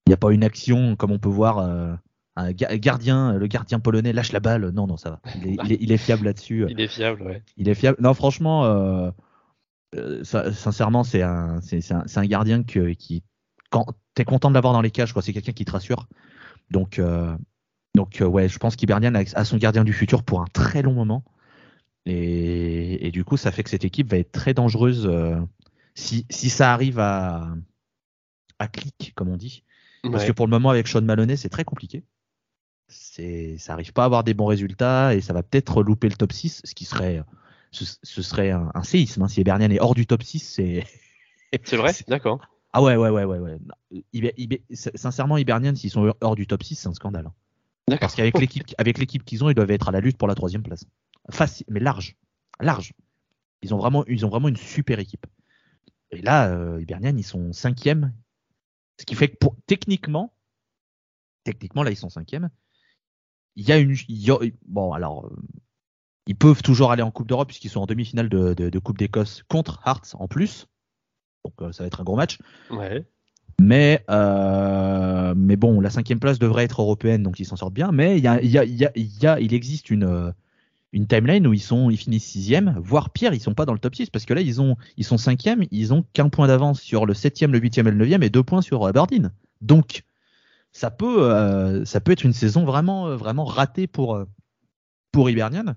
il 0.06 0.14
a 0.14 0.18
pas 0.18 0.32
une 0.32 0.44
action 0.44 0.96
comme 0.96 1.12
on 1.12 1.20
peut 1.20 1.30
voir. 1.30 1.60
Euh, 1.60 1.94
un 2.36 2.52
gardien, 2.52 3.34
le 3.34 3.46
gardien 3.46 3.80
polonais 3.80 4.12
lâche 4.12 4.32
la 4.32 4.40
balle. 4.40 4.70
Non, 4.70 4.88
non, 4.88 4.98
ça 4.98 5.12
va. 5.12 5.22
Il 5.46 5.92
est, 5.92 5.98
fiable 5.98 6.26
là-dessus. 6.26 6.66
Il 6.68 6.82
est 6.82 6.88
fiable, 6.88 7.22
ouais. 7.22 7.44
Il 7.58 7.70
est 7.70 7.76
fiable. 7.76 7.98
Non, 8.02 8.16
franchement, 8.16 8.66
euh, 8.66 9.12
sincèrement, 10.24 11.04
c'est 11.04 11.22
un, 11.22 11.60
c'est, 11.62 11.92
un, 11.92 12.04
un, 12.16 12.26
gardien 12.26 12.64
que, 12.64 12.94
qui, 12.94 13.24
quand 13.70 13.86
t'es 14.14 14.26
content 14.26 14.50
de 14.50 14.56
l'avoir 14.56 14.74
dans 14.74 14.82
les 14.82 14.92
cages, 14.92 15.14
quoi. 15.14 15.22
C'est 15.22 15.34
quelqu'un 15.34 15.52
qui 15.52 15.66
te 15.66 15.72
rassure. 15.72 16.08
Donc, 16.72 17.02
donc 17.96 18.22
ouais, 18.22 18.50
je 18.50 18.58
pense 18.58 18.76
qu'Hibernian 18.76 19.14
a 19.16 19.46
son 19.46 19.58
gardien 19.58 19.84
du 19.84 19.94
futur 19.94 20.24
pour 20.24 20.42
un 20.42 20.48
très 20.54 20.82
long 20.82 20.94
moment. 20.94 21.24
Et, 22.06 23.12
du 23.12 23.24
coup, 23.24 23.38
ça 23.38 23.52
fait 23.52 23.64
que 23.64 23.70
cette 23.70 23.86
équipe 23.86 24.10
va 24.10 24.18
être 24.18 24.32
très 24.32 24.54
dangereuse 24.54 25.06
euh, 25.08 25.40
si, 25.96 26.26
si, 26.30 26.50
ça 26.50 26.74
arrive 26.74 27.00
à, 27.00 27.48
à 28.60 28.68
clic, 28.68 29.14
comme 29.16 29.30
on 29.30 29.38
dit. 29.38 29.64
Parce 30.12 30.26
que 30.26 30.34
pour 30.34 30.46
le 30.46 30.50
moment, 30.50 30.70
avec 30.70 30.88
Sean 30.90 31.02
Maloney, 31.02 31.38
c'est 31.38 31.50
très 31.50 31.64
compliqué. 31.64 32.04
C'est, 32.90 33.58
ça 33.58 33.72
arrive 33.72 33.94
pas 33.94 34.04
à 34.04 34.06
avoir 34.06 34.26
des 34.26 34.34
bons 34.34 34.48
résultats 34.48 35.16
et 35.16 35.22
ça 35.22 35.32
va 35.32 35.44
peut-être 35.44 35.82
louper 35.82 36.10
le 36.10 36.16
top 36.16 36.34
6, 36.34 36.62
ce 36.66 36.76
qui 36.76 36.84
serait, 36.84 37.24
ce, 37.74 38.22
serait 38.22 38.52
un, 38.52 38.84
séisme. 38.84 39.24
Hein. 39.24 39.28
Si 39.28 39.42
Ebernian 39.42 39.70
est 39.70 39.80
hors 39.80 39.96
du 39.96 40.06
top 40.06 40.24
6, 40.24 40.40
c'est. 40.40 40.86
C'est 41.64 41.78
vrai, 41.78 41.92
d'accord. 42.08 42.48
Ah 42.72 42.82
ouais, 42.82 42.96
ouais, 42.96 43.10
ouais, 43.12 43.26
ouais. 43.26 43.38
ouais. 43.38 44.64
sincèrement, 44.74 45.38
Hibernian, 45.38 45.76
s'ils 45.76 45.92
sont 45.92 46.12
hors 46.22 46.36
du 46.36 46.48
top 46.48 46.64
6, 46.64 46.76
c'est 46.76 46.88
un 46.88 46.96
scandale. 46.96 47.28
Hein. 47.28 47.98
Parce 48.02 48.16
qu'avec 48.16 48.40
l'équipe, 48.40 48.64
avec 48.80 48.98
l'équipe 48.98 49.24
qu'ils 49.24 49.44
ont, 49.44 49.52
ils 49.52 49.54
doivent 49.54 49.70
être 49.70 49.90
à 49.90 49.92
la 49.92 50.00
lutte 50.00 50.18
pour 50.18 50.28
la 50.28 50.34
troisième 50.34 50.64
place 50.64 50.86
facile, 51.32 51.66
mais 51.70 51.80
large, 51.80 52.16
large. 52.60 52.94
Ils 53.62 53.74
ont 53.74 53.78
vraiment, 53.78 54.06
ils 54.08 54.26
ont 54.26 54.30
vraiment 54.30 54.50
une 54.50 54.58
super 54.58 55.00
équipe. 55.00 55.26
Et 56.12 56.22
là, 56.22 56.50
euh, 56.52 56.82
Hibernian, 56.82 57.16
ils 57.18 57.24
sont 57.24 57.54
cinquième, 57.54 58.14
ce 59.00 59.06
qui 59.06 59.16
fait 59.16 59.30
que 59.30 59.38
pour, 59.38 59.56
techniquement, 59.66 60.34
techniquement 61.44 61.84
là, 61.84 61.92
ils 61.92 61.98
sont 61.98 62.10
cinquième. 62.10 62.50
Il 63.56 63.68
y 63.68 63.72
a 63.72 63.78
une, 63.78 63.96
bon 64.66 64.94
alors, 64.94 65.28
euh, 65.28 65.36
ils 66.28 66.36
peuvent 66.36 66.62
toujours 66.62 66.92
aller 66.92 67.04
en 67.04 67.12
Coupe 67.12 67.28
d'Europe 67.28 67.48
puisqu'ils 67.48 67.70
sont 67.70 67.82
en 67.82 67.86
demi-finale 67.86 68.30
de, 68.30 68.80
Coupe 68.80 68.98
d'Écosse 68.98 69.44
contre 69.48 69.80
Hearts 69.86 70.16
en 70.20 70.28
plus. 70.28 70.68
Donc 71.46 71.54
euh, 71.62 71.72
ça 71.72 71.84
va 71.84 71.88
être 71.88 72.02
un 72.02 72.04
gros 72.04 72.16
match. 72.16 72.38
Ouais. 72.70 73.06
Mais, 73.62 74.04
euh, 74.10 75.34
mais 75.36 75.56
bon, 75.56 75.80
la 75.80 75.90
cinquième 75.90 76.20
place 76.20 76.40
devrait 76.40 76.64
être 76.64 76.82
européenne, 76.82 77.22
donc 77.24 77.40
ils 77.40 77.46
s'en 77.46 77.56
sortent 77.56 77.74
bien. 77.74 77.92
Mais 77.92 78.18
il 78.18 78.24
y 78.24 78.28
a, 78.28 78.42
y 78.42 78.58
a, 78.58 78.64
il 78.64 79.22
y 79.22 79.28
a, 79.28 79.40
il 79.40 79.54
existe 79.54 79.90
une, 79.90 80.34
une 80.94 81.08
timeline 81.08 81.46
où 81.48 81.54
ils 81.54 81.62
sont 81.62 81.90
ils 81.90 81.98
finissent 81.98 82.26
sixième, 82.26 82.76
voire 82.80 83.10
pire, 83.10 83.34
ils 83.34 83.42
sont 83.42 83.56
pas 83.56 83.66
dans 83.66 83.74
le 83.74 83.80
top 83.80 83.96
6 83.96 84.12
parce 84.12 84.26
que 84.26 84.34
là 84.34 84.42
ils 84.42 84.62
ont 84.62 84.78
ils 84.96 85.04
sont 85.04 85.18
cinquième, 85.18 85.66
ils 85.72 85.92
ont 85.92 86.06
qu'un 86.14 86.30
point 86.30 86.48
d'avance 86.48 86.80
sur 86.80 87.06
le 87.06 87.16
septième, 87.16 87.52
le 87.52 87.60
huitième 87.60 87.88
et 87.88 87.92
le 87.92 87.98
neuvième 87.98 88.24
et 88.24 88.30
deux 88.30 88.44
points 88.44 88.62
sur 88.62 88.86
Aberdeen. 88.86 89.32
Donc 89.62 90.04
ça 90.72 90.92
peut 90.92 91.24
euh, 91.24 91.84
ça 91.84 92.00
peut 92.00 92.12
être 92.12 92.24
une 92.24 92.34
saison 92.34 92.64
vraiment 92.64 93.08
euh, 93.08 93.16
vraiment 93.16 93.44
ratée 93.44 93.88
pour 93.88 94.16
euh, 94.16 94.26
pour 95.12 95.30
Hibernian, 95.30 95.74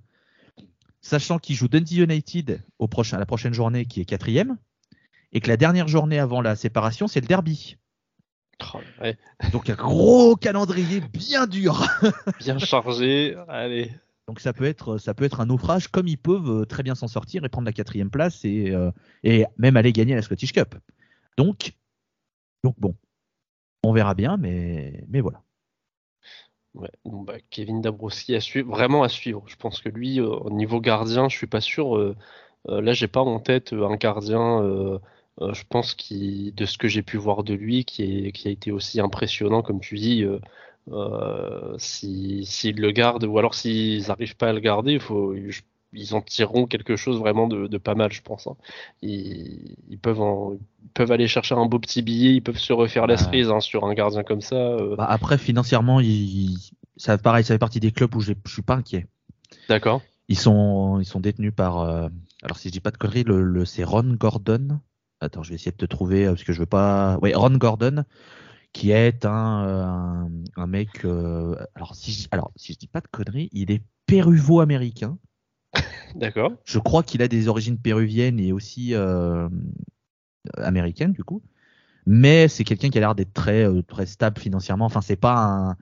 sachant 1.07 1.39
qu'ils 1.39 1.57
jouent 1.57 1.69
Dundee 1.69 2.03
United 2.03 2.63
au 2.79 2.89
prochain 2.89 3.17
à 3.17 3.21
la 3.21 3.27
prochaine 3.27 3.55
journée 3.55 3.87
qui 3.87 4.01
est 4.01 4.05
quatrième 4.05 4.59
et 5.33 5.41
que 5.41 5.49
la 5.49 5.57
dernière 5.57 5.89
journée 5.89 6.19
avant 6.19 6.41
la 6.41 6.57
séparation 6.57 7.07
c'est 7.07 7.21
le 7.21 7.27
derby. 7.27 7.77
Oh, 8.75 8.81
Donc 9.53 9.69
un 9.69 9.75
gros 9.75 10.35
calendrier 10.35 11.01
bien 11.01 11.47
dur. 11.47 11.87
bien 12.41 12.59
chargé. 12.59 13.37
Allez. 13.49 13.93
Donc 14.27 14.41
ça 14.41 14.53
peut 14.53 14.65
être 14.65 14.99
ça 14.99 15.15
peut 15.15 15.25
être 15.25 15.41
un 15.41 15.47
naufrage 15.47 15.89
comme 15.89 16.09
ils 16.09 16.19
peuvent 16.19 16.63
euh, 16.63 16.65
très 16.65 16.83
bien 16.83 16.95
s'en 16.95 17.07
sortir 17.07 17.45
et 17.45 17.49
prendre 17.49 17.67
la 17.67 17.73
quatrième 17.73 18.11
place 18.11 18.45
et, 18.45 18.71
euh, 18.71 18.91
et 19.23 19.45
même 19.59 19.77
aller 19.77 19.93
gagner 19.93 20.15
la 20.15 20.23
Scottish 20.23 20.53
Cup. 20.53 20.75
Donc 21.37 21.75
donc 22.65 22.75
bon, 22.81 22.97
on 23.85 23.93
verra 23.93 24.15
bien, 24.15 24.37
mais 24.39 25.05
mais 25.09 25.21
voilà. 25.21 25.43
Bah, 27.05 27.35
Kevin 27.51 27.81
Dabrowski 27.81 28.35
vraiment 28.63 29.03
à 29.03 29.09
suivre. 29.09 29.43
Je 29.47 29.57
pense 29.57 29.81
que 29.81 29.89
lui, 29.89 30.21
euh, 30.21 30.27
au 30.27 30.51
niveau 30.51 30.81
gardien, 30.81 31.29
je 31.29 31.37
suis 31.37 31.47
pas 31.47 31.61
sûr. 31.61 32.15
là, 32.67 32.93
j'ai 32.93 33.09
pas 33.09 33.21
en 33.21 33.41
tête 33.41 33.73
un 33.73 33.97
gardien 33.97 34.63
Euh, 35.41 35.53
je 35.55 35.65
pense 35.69 35.95
de 36.53 36.65
ce 36.67 36.79
que 36.79 36.89
j'ai 36.89 37.03
pu 37.03 37.17
voir 37.19 37.43
de 37.45 37.55
lui, 37.55 37.85
qui, 37.85 38.33
a 38.45 38.49
été 38.51 38.73
aussi 38.73 39.01
impressionnant, 39.01 39.63
comme 39.63 39.81
tu 39.81 39.97
dis, 39.97 40.23
euh, 40.25 40.41
euh, 40.93 41.77
s'ils 41.79 42.81
le 42.81 42.91
gardent, 42.93 43.25
ou 43.25 43.39
alors 43.39 43.55
s'ils 43.55 44.09
n'arrivent 44.09 44.37
pas 44.37 44.49
à 44.51 44.53
le 44.53 44.61
garder, 44.61 44.99
faut, 44.99 45.35
ils 45.97 46.15
en 46.15 46.21
tireront 46.21 46.67
quelque 46.67 46.97
chose 46.97 47.19
vraiment 47.19 47.49
de, 47.49 47.79
pas 47.79 47.95
mal, 47.95 48.13
je 48.13 48.23
pense. 48.23 48.47
Hein. 48.47 48.57
Ils, 49.03 49.99
peuvent 50.01 50.21
peuvent 50.95 51.11
aller 51.11 51.27
chercher 51.27 51.55
un 51.55 51.67
beau 51.67 51.79
petit 51.79 52.03
billet, 52.03 52.35
ils 52.35 52.43
peuvent 52.43 52.59
se 52.59 52.73
refaire 52.73 53.07
la 53.07 53.17
cerise 53.17 53.51
hein, 53.51 53.61
sur 53.61 53.85
un 53.85 53.95
gardien 53.95 54.23
comme 54.23 54.41
ça. 54.41 54.57
Euh. 54.57 54.97
Bah, 54.97 55.07
après, 55.09 55.39
financièrement, 55.39 56.01
ça, 56.97 57.19
pareil, 57.19 57.45
ça 57.45 57.55
fait 57.55 57.59
partie 57.59 57.81
des 57.81 57.93
clubs 57.93 58.15
où 58.15 58.21
je 58.21 58.33
suis 58.47 58.63
pas 58.63 58.75
inquiet. 58.75 59.07
D'accord. 59.69 60.03
Ils 60.29 60.39
sont, 60.39 61.01
ils 61.01 61.07
sont 61.07 61.21
détenus 61.21 61.53
par. 61.55 61.81
Euh, 61.81 62.09
alors, 62.43 62.59
si 62.59 62.69
je 62.69 62.73
dis 62.73 62.81
pas 62.81 62.91
de 62.91 62.99
conneries, 62.99 63.25
le, 63.25 63.65
c'est 63.65 63.85
Ron 63.85 64.15
Gordon. 64.15 64.81
Attends, 65.21 65.43
je 65.43 65.51
vais 65.51 65.55
essayer 65.55 65.73
de 65.73 65.77
te 65.77 65.87
trouver 65.87 66.27
euh, 66.27 66.33
parce 66.33 66.45
que 66.45 66.53
je 66.53 66.61
veux 66.61 66.67
pas. 66.67 67.19
Oui, 67.23 67.33
Ron 67.35 67.57
Gordon, 67.57 68.05
qui 68.73 68.91
est 68.91 69.25
un, 69.25 70.29
un, 70.57 70.67
mec. 70.67 71.05
alors, 71.75 71.95
si 71.95 72.13
je, 72.13 72.29
alors, 72.33 72.53
si 72.57 72.75
je 72.75 72.79
dis 72.79 72.89
pas 72.89 73.01
de 73.01 73.09
conneries, 73.09 73.49
il 73.53 73.71
est 73.71 73.83
péruvo-américain. 74.07 75.19
D'accord. 76.15 76.53
Je 76.65 76.79
crois 76.79 77.03
qu'il 77.03 77.23
a 77.23 77.29
des 77.29 77.49
origines 77.49 77.79
péruviennes 77.79 78.41
et 78.41 78.53
aussi 78.53 78.95
euh, 78.95 79.49
américaines 80.57 81.13
du 81.13 81.25
coup. 81.25 81.43
Mais 82.07 82.47
c'est 82.47 82.65
quelqu'un 82.65 82.89
qui 82.89 82.99
a 82.99 83.01
l'air 83.01 83.15
d'être 83.15 83.35
très 83.35 83.65
euh, 83.65 83.83
très 83.83 84.07
stable 84.07 84.39
financièrement. 84.39 84.85
Enfin, 84.85 85.01
c'est 85.01 85.17
pas 85.17 85.37
un 85.37 85.77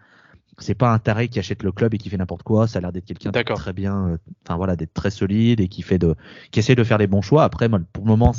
c'est 0.58 0.74
pas 0.74 0.92
un 0.92 0.98
taré 0.98 1.28
qui 1.28 1.38
achète 1.38 1.62
le 1.62 1.72
club 1.72 1.94
et 1.94 1.98
qui 1.98 2.08
fait 2.08 2.16
n'importe 2.16 2.42
quoi. 2.42 2.66
Ça 2.66 2.78
a 2.78 2.80
l'air 2.80 2.92
d'être 2.92 3.04
quelqu'un 3.04 3.30
de 3.30 3.42
très 3.42 3.72
bien, 3.72 4.08
euh, 4.08 4.18
enfin 4.46 4.56
voilà, 4.56 4.76
d'être 4.76 4.94
très 4.94 5.10
solide 5.10 5.60
et 5.60 5.68
qui 5.68 5.82
fait 5.82 5.98
de, 5.98 6.14
qui 6.50 6.60
essaie 6.60 6.76
de 6.76 6.84
faire 6.84 6.98
les 6.98 7.06
bons 7.06 7.22
choix. 7.22 7.44
Après, 7.44 7.68
pour 7.68 8.04
le 8.04 8.08
moment, 8.08 8.32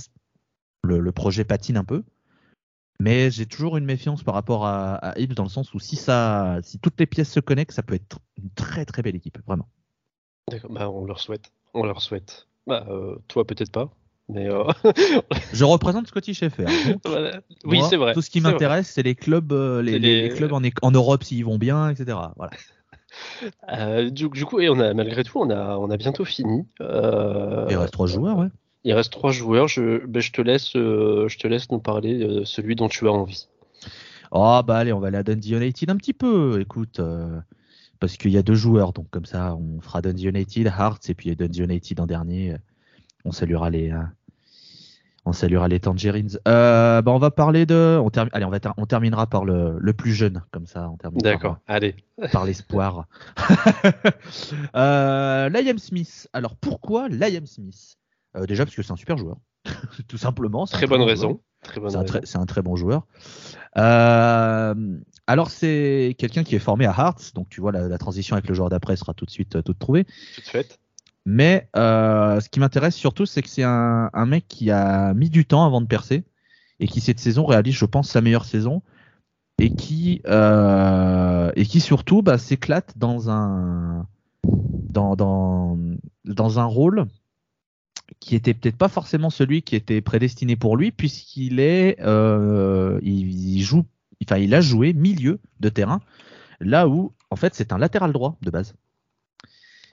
le, 0.83 1.11
projet 1.11 1.43
patine 1.43 1.77
un 1.77 1.83
peu, 1.83 2.03
mais 2.99 3.31
j'ai 3.31 3.45
toujours 3.45 3.75
une 3.75 3.85
méfiance 3.85 4.23
par 4.23 4.33
rapport 4.33 4.65
à, 4.65 4.95
à 4.95 5.25
dans 5.25 5.43
le 5.43 5.49
sens 5.49 5.73
où 5.73 5.79
si 5.79 5.97
ça, 5.97 6.59
si 6.63 6.79
toutes 6.79 6.99
les 6.99 7.05
pièces 7.05 7.31
se 7.31 7.41
connectent, 7.41 7.73
ça 7.73 7.83
peut 7.83 7.95
être 7.95 8.19
une 8.41 8.49
très 8.51 8.85
très 8.85 9.01
belle 9.01 9.15
équipe, 9.15 9.37
vraiment. 9.45 9.67
D'accord, 10.49 10.71
bah, 10.71 10.89
on 10.89 11.05
leur 11.05 11.19
souhaite. 11.19 11.51
On 11.75 11.83
leur 11.83 12.01
souhaite. 12.01 12.47
Bah, 12.65 12.85
euh, 12.89 13.17
toi, 13.27 13.45
peut-être 13.45 13.71
pas. 13.71 13.89
Mais 14.29 14.49
euh, 14.49 14.63
je 15.53 15.63
représente 15.65 16.07
Scotty 16.07 16.33
Sheffer. 16.33 16.65
oui, 17.65 17.81
c'est 17.89 17.97
vrai. 17.97 18.13
Tout 18.13 18.21
ce 18.21 18.29
qui 18.31 18.41
m'intéresse, 18.41 18.89
c'est 18.89 19.03
les 19.03 19.13
clubs, 19.13 19.51
euh, 19.51 19.83
les, 19.83 20.29
clubs 20.29 20.53
en, 20.53 20.61
en 20.81 20.91
Europe 20.91 21.23
s'ils 21.23 21.45
vont 21.45 21.59
bien, 21.59 21.89
etc. 21.89 22.17
Voilà. 22.37 24.09
du, 24.09 24.29
coup, 24.45 24.61
et 24.61 24.69
on 24.69 24.79
a 24.79 24.93
malgré 24.93 25.23
tout, 25.23 25.39
on 25.39 25.49
a, 25.49 25.77
on 25.77 25.91
a 25.91 25.97
bientôt 25.97 26.25
fini. 26.25 26.65
il 26.79 27.75
reste 27.77 27.93
trois 27.93 28.07
joueurs, 28.07 28.37
ouais. 28.37 28.47
Il 28.85 28.93
reste 28.93 29.11
trois 29.11 29.31
joueurs. 29.31 29.67
Je, 29.67 30.05
ben, 30.05 30.21
je 30.21 30.31
te 30.31 30.41
laisse, 30.41 30.71
je 30.73 31.37
te 31.37 31.47
laisse 31.47 31.69
nous 31.71 31.79
parler 31.79 32.17
de 32.17 32.45
celui 32.45 32.75
dont 32.75 32.87
tu 32.87 33.07
as 33.07 33.11
envie. 33.11 33.47
Oh 34.31 34.61
bah 34.65 34.77
allez, 34.77 34.93
on 34.93 34.99
va 34.99 35.07
aller 35.07 35.17
à 35.17 35.23
Dundee 35.23 35.53
United 35.53 35.89
un 35.89 35.97
petit 35.97 36.13
peu. 36.13 36.59
Écoute, 36.61 36.99
parce 37.99 38.17
qu'il 38.17 38.31
y 38.31 38.37
a 38.37 38.43
deux 38.43 38.55
joueurs, 38.55 38.93
donc 38.93 39.09
comme 39.09 39.25
ça, 39.25 39.55
on 39.55 39.81
fera 39.81 40.01
Dundee 40.01 40.27
United, 40.27 40.67
Hearts, 40.67 41.09
et 41.09 41.13
puis 41.13 41.35
Dundee 41.35 41.61
United 41.61 41.99
en 41.99 42.05
dernier. 42.05 42.55
On 43.23 43.31
saluera 43.31 43.69
les, 43.69 43.91
euh, 43.91 44.03
on 45.25 45.33
saluera 45.33 45.67
les 45.67 45.79
Tangerines. 45.79 46.37
Euh, 46.47 47.01
bah 47.01 47.11
on 47.11 47.17
va 47.17 47.31
parler 47.31 47.65
de, 47.65 47.99
on 48.01 48.09
allez, 48.09 48.45
on, 48.45 48.49
va 48.49 48.59
on 48.77 48.85
terminera 48.85 49.27
par 49.27 49.43
le, 49.43 49.75
le, 49.79 49.93
plus 49.93 50.13
jeune, 50.13 50.43
comme 50.51 50.67
ça, 50.67 50.89
on 50.89 50.97
termine. 50.97 51.19
D'accord, 51.19 51.57
allez. 51.67 51.95
Par 52.31 52.45
l'espoir. 52.45 53.07
euh, 54.75 55.49
Liam 55.49 55.79
Smith. 55.79 56.29
Alors 56.33 56.55
pourquoi 56.55 57.09
Liam 57.09 57.47
Smith? 57.47 57.97
Euh, 58.37 58.45
Déjà 58.45 58.65
parce 58.65 58.75
que 58.75 58.83
c'est 58.83 58.91
un 58.91 58.97
super 58.97 59.17
joueur, 59.17 59.37
tout 60.07 60.17
simplement. 60.17 60.65
Très 60.65 60.87
bonne 60.87 61.01
raison. 61.01 61.41
C'est 62.23 62.37
un, 62.37 62.45
très 62.45 62.61
bon 62.61 62.75
joueur. 62.75 63.07
Euh, 63.77 64.75
alors 65.27 65.49
c'est 65.49 66.15
quelqu'un 66.17 66.43
qui 66.43 66.55
est 66.55 66.59
formé 66.59 66.85
à 66.85 66.93
Hearts, 66.97 67.33
donc 67.33 67.49
tu 67.49 67.61
vois 67.61 67.71
la, 67.71 67.97
transition 67.97 68.35
avec 68.35 68.47
le 68.47 68.55
joueur 68.55 68.69
d'après 68.69 68.95
sera 68.95 69.13
tout 69.13 69.25
de 69.25 69.31
suite 69.31 69.55
euh, 69.55 69.61
toute 69.61 69.79
trouvée. 69.79 70.05
Toute 70.35 70.47
faite. 70.47 70.79
Mais 71.25 71.67
euh, 71.75 72.39
ce 72.39 72.49
qui 72.49 72.59
m'intéresse 72.59 72.95
surtout, 72.95 73.25
c'est 73.25 73.41
que 73.41 73.49
c'est 73.49 73.63
un, 73.63 74.25
mec 74.27 74.47
qui 74.47 74.69
a 74.69 75.13
mis 75.15 75.29
du 75.29 75.45
temps 75.45 75.65
avant 75.65 75.81
de 75.81 75.87
percer 75.87 76.23
et 76.79 76.87
qui 76.87 77.01
cette 77.01 77.19
saison 77.19 77.45
réalise, 77.45 77.75
je 77.75 77.85
pense, 77.85 78.09
sa 78.09 78.21
meilleure 78.21 78.45
saison 78.45 78.83
et 79.57 79.73
qui 79.73 80.21
et 80.25 81.65
qui 81.65 81.79
surtout 81.79 82.21
bah, 82.21 82.37
s'éclate 82.37 82.93
dans 82.97 83.31
un 83.31 84.05
dans, 84.43 85.15
dans, 85.15 85.77
dans 86.25 86.59
un 86.59 86.65
rôle 86.65 87.07
qui 88.19 88.35
était 88.35 88.53
peut-être 88.53 88.77
pas 88.77 88.87
forcément 88.87 89.29
celui 89.29 89.61
qui 89.61 89.75
était 89.75 90.01
prédestiné 90.01 90.55
pour 90.55 90.77
lui, 90.77 90.91
puisqu'il 90.91 91.59
est, 91.59 91.97
euh, 92.01 92.99
il, 93.03 93.61
joue, 93.61 93.85
enfin, 94.23 94.37
il 94.37 94.53
a 94.53 94.61
joué 94.61 94.93
milieu 94.93 95.39
de 95.59 95.69
terrain, 95.69 96.01
là 96.59 96.87
où, 96.87 97.13
en 97.29 97.35
fait, 97.35 97.55
c'est 97.55 97.73
un 97.73 97.77
latéral 97.77 98.11
droit 98.13 98.37
de 98.41 98.51
base. 98.51 98.75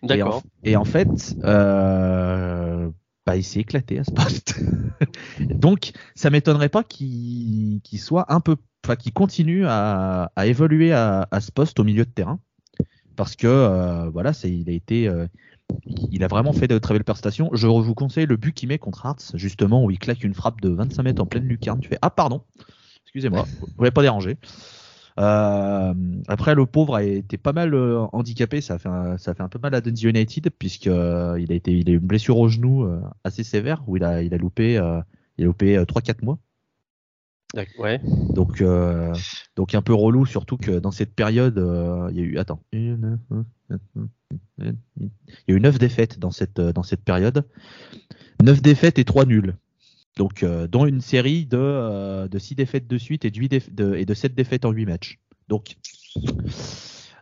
D'accord. 0.03 0.43
Et, 0.65 0.77
en 0.77 0.85
fait, 0.85 1.37
euh, 1.45 2.89
bah, 3.27 3.37
il 3.37 3.45
s'est 3.45 3.61
éclaté 3.61 3.99
à 3.99 4.05
ce 4.05 4.11
poste. 4.11 4.61
Donc, 5.41 5.93
ça 6.15 6.31
m'étonnerait 6.31 6.69
pas 6.69 6.83
qu'il 6.83 7.81
soit 7.99 8.33
un 8.33 8.41
peu, 8.41 8.57
enfin, 8.85 8.97
qu'il 8.97 9.13
continue 9.13 9.65
à, 9.67 10.31
évoluer 10.45 10.93
à, 10.93 11.29
ce 11.41 11.53
poste 11.53 11.79
au 11.79 11.85
milieu 11.85 12.05
de 12.05 12.11
terrain, 12.11 12.41
parce 13.17 13.37
que 13.37 13.47
euh, 13.47 14.11
voilà, 14.11 14.33
c'est, 14.33 14.51
il 14.51 14.69
a 14.69 14.73
été 14.73 15.09
il 16.11 16.25
a 16.25 16.29
vraiment 16.29 16.53
fait 16.53 16.69
de 16.69 16.79
très 16.79 16.95
belles 16.95 17.05
prestations. 17.05 17.51
Je 17.53 17.67
vous 17.67 17.95
conseille 17.95 18.27
le 18.27 18.37
but 18.37 18.53
qu'il 18.53 18.69
met 18.69 18.79
contre 18.79 19.07
Hearts, 19.07 19.33
justement, 19.35 19.85
où 19.85 19.91
il 19.91 19.99
claque 19.99 20.25
une 20.25 20.35
frappe 20.35 20.61
de 20.61 20.69
25 20.69 21.03
mètres 21.03 21.23
en 21.23 21.27
pleine 21.27 21.45
lucarne. 21.45 21.81
Tu 21.81 21.89
fais 21.89 21.99
Ah, 22.03 22.11
pardon, 22.11 22.43
excusez-moi, 23.13 23.45
vous 23.77 23.85
ne 23.85 23.91
pas 23.91 24.01
dérangé. 24.01 24.39
Euh, 25.21 25.93
après, 26.29 26.55
le 26.55 26.65
pauvre 26.65 26.95
a 26.95 27.03
été 27.03 27.37
pas 27.37 27.53
mal 27.53 27.75
euh, 27.75 28.07
handicapé. 28.13 28.63
Ça 28.63 28.75
a, 28.75 28.79
fait 28.79 28.89
un, 28.89 29.19
ça 29.19 29.35
fait 29.35 29.43
un 29.43 29.51
peu 29.51 29.59
mal 29.59 29.75
à 29.75 29.83
Dundee 29.83 30.05
United, 30.05 30.49
puisqu'il 30.59 30.93
euh, 30.93 31.39
il 31.39 31.53
a, 31.53 31.55
été, 31.55 31.73
il 31.73 31.91
a 31.91 31.93
eu 31.93 31.97
une 31.97 32.07
blessure 32.07 32.39
au 32.39 32.49
genou 32.49 32.89
assez 33.23 33.45
sévère, 33.45 33.83
où 33.87 33.99
il 33.99 34.05
a, 34.05 34.23
il 34.23 34.33
a 34.33 34.39
loupé, 34.39 34.75
il 35.39 35.45
a 35.45 35.47
loupé 35.47 35.77
3-4 35.77 36.25
mois. 36.25 36.39
Ouais. 37.79 38.01
Donc, 38.31 38.65
donc 39.57 39.75
un 39.75 39.83
peu 39.83 39.93
relou, 39.93 40.25
surtout 40.25 40.57
que 40.57 40.79
dans 40.79 40.91
cette 40.91 41.15
période, 41.15 41.59
il 42.11 42.17
y 42.17 42.21
a 42.21 42.25
eu. 42.25 42.39
Attends. 42.39 42.63
Il 42.73 42.97
y 44.59 45.53
a 45.53 45.55
eu 45.55 45.61
9 45.61 45.79
défaites 45.79 46.19
dans 46.19 46.31
cette, 46.31 46.61
dans 46.61 46.83
cette 46.83 47.05
période. 47.05 47.47
9 48.43 48.63
défaites 48.63 48.99
et 48.99 49.05
3 49.05 49.27
nuls. 49.27 49.55
Donc, 50.17 50.43
euh, 50.43 50.67
dont 50.67 50.87
une 50.87 51.01
série 51.01 51.47
de, 51.47 51.57
euh, 51.59 52.29
de 52.29 52.39
6 52.39 52.55
défaites 52.55 52.87
de 52.87 52.99
suite 52.99 53.25
et 53.25 53.31
de, 53.31 53.95
et 53.95 54.05
de 54.05 54.15
7 54.15 54.35
défaites 54.35 54.65
en 54.65 54.71
8 54.71 54.87
matchs. 54.87 55.19
Donc, 55.49 55.77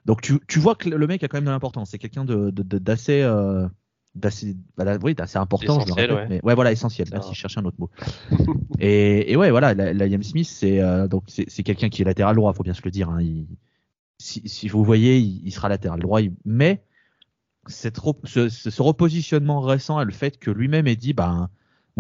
donc 0.07 0.21
tu, 0.23 0.41
tu 0.49 0.59
vois 0.59 0.75
que 0.75 0.89
le 0.89 1.07
mec 1.07 1.23
a 1.23 1.29
quand 1.29 1.37
même 1.37 1.45
de 1.45 1.51
l'importance. 1.51 1.91
C'est 1.91 1.99
quelqu'un 1.99 2.25
d'assez. 2.25 3.23
De, 3.23 3.69
d'assez 4.17 4.57
bah, 4.77 4.99
oui, 5.05 5.15
d'assez 5.15 5.39
important 5.39 5.87
je 5.87 5.93
ouais. 5.93 6.27
mais 6.29 6.41
ouais 6.43 6.57
voilà 6.57 6.73
essentiel 6.73 7.07
merci 7.13 7.33
je 7.33 7.39
cherchais 7.39 7.61
un 7.61 7.65
autre 7.65 7.77
mot 7.79 7.91
et, 8.81 9.31
et 9.31 9.37
ouais 9.37 9.53
voilà 9.53 9.73
la, 9.73 9.93
la 9.95 10.23
Smith 10.25 10.49
c'est 10.49 10.81
donc 11.07 11.23
c'est 11.29 11.63
quelqu'un 11.63 11.89
qui 11.91 12.03
est 12.03 12.05
latéral 12.05 12.35
droit 12.35 12.53
faut 12.53 12.65
bien 12.65 12.75
se 12.75 12.83
le 12.85 12.91
dire 12.91 13.09
hein. 13.09 13.23
il, 13.23 13.47
si, 14.19 14.43
si, 14.49 14.67
vous 14.67 14.83
voyez 14.83 15.21
il, 15.21 15.47
il, 15.47 15.53
sera 15.53 15.69
latéral 15.69 16.01
droit 16.01 16.21
mais 16.45 16.83
cette, 17.67 17.99
ce, 18.25 18.49
ce, 18.49 18.83
repositionnement 18.83 19.61
récent 19.61 20.01
et 20.01 20.05
le 20.05 20.13
fait 20.13 20.39
que 20.39 20.51
lui-même 20.51 20.87
ait 20.87 20.97
dit, 20.97 21.13
ben, 21.13 21.51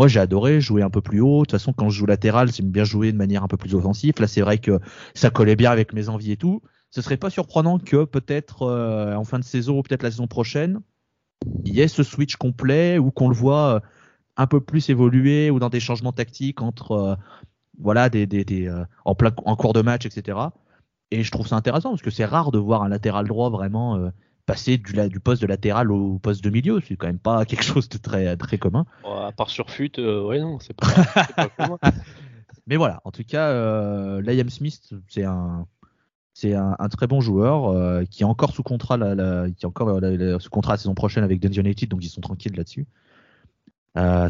moi 0.01 0.09
j'ai 0.09 0.19
adoré 0.19 0.63
jouer 0.63 0.81
un 0.81 0.89
peu 0.89 1.03
plus 1.03 1.21
haut. 1.21 1.41
De 1.41 1.45
toute 1.45 1.51
façon, 1.51 1.75
quand 1.75 1.91
je 1.91 1.99
joue 1.99 2.07
latéral, 2.07 2.51
j'aime 2.51 2.71
bien 2.71 2.85
jouer 2.85 3.13
de 3.13 3.19
manière 3.19 3.45
un 3.45 3.49
peu 3.49 3.59
plus 3.59 3.75
offensive. 3.75 4.15
Là, 4.19 4.27
c'est 4.27 4.41
vrai 4.41 4.57
que 4.57 4.81
ça 5.13 5.29
collait 5.29 5.57
bien 5.57 5.71
avec 5.71 5.93
mes 5.93 6.09
envies 6.09 6.33
et 6.33 6.37
tout. 6.39 6.63
Ce 6.89 7.03
serait 7.03 7.19
pas 7.19 7.29
surprenant 7.29 7.79
que 7.79 8.05
peut-être 8.05 8.63
euh, 8.63 9.15
en 9.15 9.25
fin 9.25 9.39
de 9.39 9.45
saison 9.45 9.77
ou 9.79 9.83
peut-être 9.83 10.03
la 10.03 10.11
saison 10.11 10.27
prochaine, 10.27 10.81
il 11.67 11.75
y 11.75 11.83
ait 11.83 11.89
ce 11.89 12.03
switch 12.03 12.37
complet 12.37 12.97
ou 12.97 13.11
qu'on 13.11 13.29
le 13.29 13.35
voit 13.35 13.75
euh, 13.75 13.81
un 14.39 14.47
peu 14.47 14.63
plus 14.63 14.89
évoluer 14.89 15.51
ou 15.51 15.59
dans 15.59 15.69
des 15.69 15.81
changements 15.81 16.13
tactiques 16.13 16.63
entre 16.63 16.93
euh, 16.93 17.15
voilà 17.79 18.09
des, 18.09 18.27
des, 18.27 18.73
en 19.05 19.15
plein 19.15 19.33
en 19.45 19.55
cours 19.55 19.75
de 19.75 19.83
match, 19.83 20.07
etc. 20.07 20.39
Et 21.11 21.25
je 21.25 21.31
trouve 21.31 21.47
ça 21.47 21.57
intéressant 21.57 21.91
parce 21.91 22.03
que 22.03 22.11
c'est 22.11 22.25
rare 22.25 22.53
de 22.53 22.59
voir 22.59 22.83
un 22.85 22.89
latéral 22.89 23.29
droit 23.29 23.51
vraiment 23.51 24.11
passer 24.51 24.79
du, 24.79 25.09
du, 25.09 25.21
poste 25.21 25.43
de 25.43 25.47
latéral 25.47 25.93
au 25.93 26.19
poste 26.19 26.43
de 26.43 26.51
milieu. 26.51 26.81
C'est 26.87 26.97
quand 26.97 27.07
même 27.07 27.19
pas 27.19 27.45
quelque 27.47 27.65
chose 27.65 27.89
de 27.89 27.99
très, 27.99 28.37
très 28.37 28.59
commun. 28.59 28.85
à 29.05 29.33
part 29.33 29.51
sur 29.51 29.71
FUT, 29.71 29.93
euh, 29.99 30.25
ouais, 30.25 30.41
non, 30.41 30.59
c'est 30.61 30.75
pas, 30.75 31.49
commun. 31.57 31.79
Mais 32.67 32.77
voilà, 32.77 33.01
en 33.05 33.11
tout 33.11 33.25
cas, 33.25 33.49
euh, 33.49 34.21
Liam 34.23 34.49
Smith, 34.51 34.93
c'est 35.09 35.25
un, 35.25 35.67
c'est 36.35 36.55
un, 36.55 36.77
très 36.91 37.07
bon 37.07 37.21
joueur 37.21 37.69
euh, 37.69 38.05
qui 38.05 38.23
est 38.23 38.27
encore 38.27 38.53
sous 38.53 38.63
contrat, 38.63 38.97
la, 38.97 39.49
qui 39.51 39.65
est 39.65 39.69
encore 39.69 40.01
sous 40.41 40.51
contrat 40.51 40.75
la 40.75 40.79
saison 40.79 40.95
prochaine 40.95 41.25
avec 41.25 41.41
Dundee 41.41 41.61
United, 41.61 41.89
donc 41.89 42.05
ils 42.05 42.09
sont 42.09 42.21
tranquilles 42.21 42.57
là-dessus. 42.57 42.87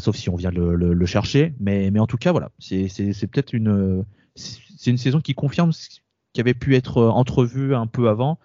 sauf 0.01 0.17
si 0.17 0.29
on 0.29 0.37
vient 0.37 0.51
le, 0.51 0.75
le, 0.75 1.07
chercher, 1.07 1.55
mais, 1.61 1.91
mais 1.91 2.01
en 2.01 2.07
tout 2.07 2.19
cas 2.19 2.33
voilà, 2.33 2.51
c'est, 2.59 2.89
c'est, 2.89 3.27
peut-être 3.27 3.53
une, 3.53 4.05
c'est 4.35 4.91
une 4.91 4.99
saison 4.99 5.21
qui 5.21 5.35
confirme 5.35 5.73
ce 5.73 5.89
qui 6.33 6.41
avait 6.41 6.55
pu 6.55 6.77
être 6.77 7.03
entrevu 7.03 7.75
un 7.75 7.87
peu 7.87 8.09
avant, 8.09 8.39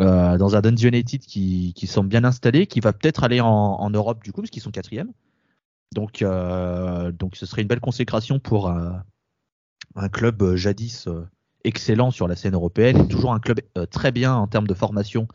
euh, 0.00 0.38
dans 0.38 0.56
un 0.56 0.60
Dundee 0.60 0.86
United 0.86 1.20
qui, 1.20 1.72
qui 1.74 1.86
semble 1.86 2.08
bien 2.08 2.24
installé, 2.24 2.66
qui 2.66 2.80
va 2.80 2.92
peut-être 2.92 3.24
aller 3.24 3.40
en, 3.40 3.48
en, 3.48 3.90
Europe 3.90 4.22
du 4.22 4.32
coup, 4.32 4.42
parce 4.42 4.50
qu'ils 4.50 4.62
sont 4.62 4.70
quatrième. 4.70 5.12
Donc, 5.94 6.22
donc 6.22 7.36
ce 7.36 7.46
serait 7.46 7.62
une 7.62 7.68
belle 7.68 7.80
consécration 7.80 8.38
pour 8.38 8.68
un, 8.68 9.02
un 9.96 10.08
club 10.10 10.54
jadis 10.54 11.08
excellent 11.64 12.10
sur 12.10 12.28
la 12.28 12.36
scène 12.36 12.54
européenne, 12.54 12.98
et 12.98 13.08
toujours 13.08 13.32
un 13.32 13.40
club 13.40 13.60
très 13.90 14.12
bien 14.12 14.34
en 14.34 14.46
termes 14.46 14.66
de 14.66 14.74
formation, 14.74 15.28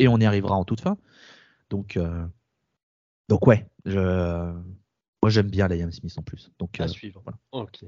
et 0.00 0.08
on 0.08 0.18
y 0.18 0.24
arrivera 0.24 0.56
en 0.56 0.64
toute 0.64 0.80
fin. 0.80 0.98
Donc, 1.70 1.96
donc 3.28 3.46
ouais, 3.46 3.68
je, 3.84 4.52
moi 5.22 5.30
j'aime 5.30 5.48
bien 5.48 5.68
Liam 5.68 5.92
Smith 5.92 6.14
en 6.16 6.22
plus. 6.22 6.50
Donc, 6.58 6.80
à 6.80 6.88
suivre. 6.88 7.22
Ok. 7.52 7.84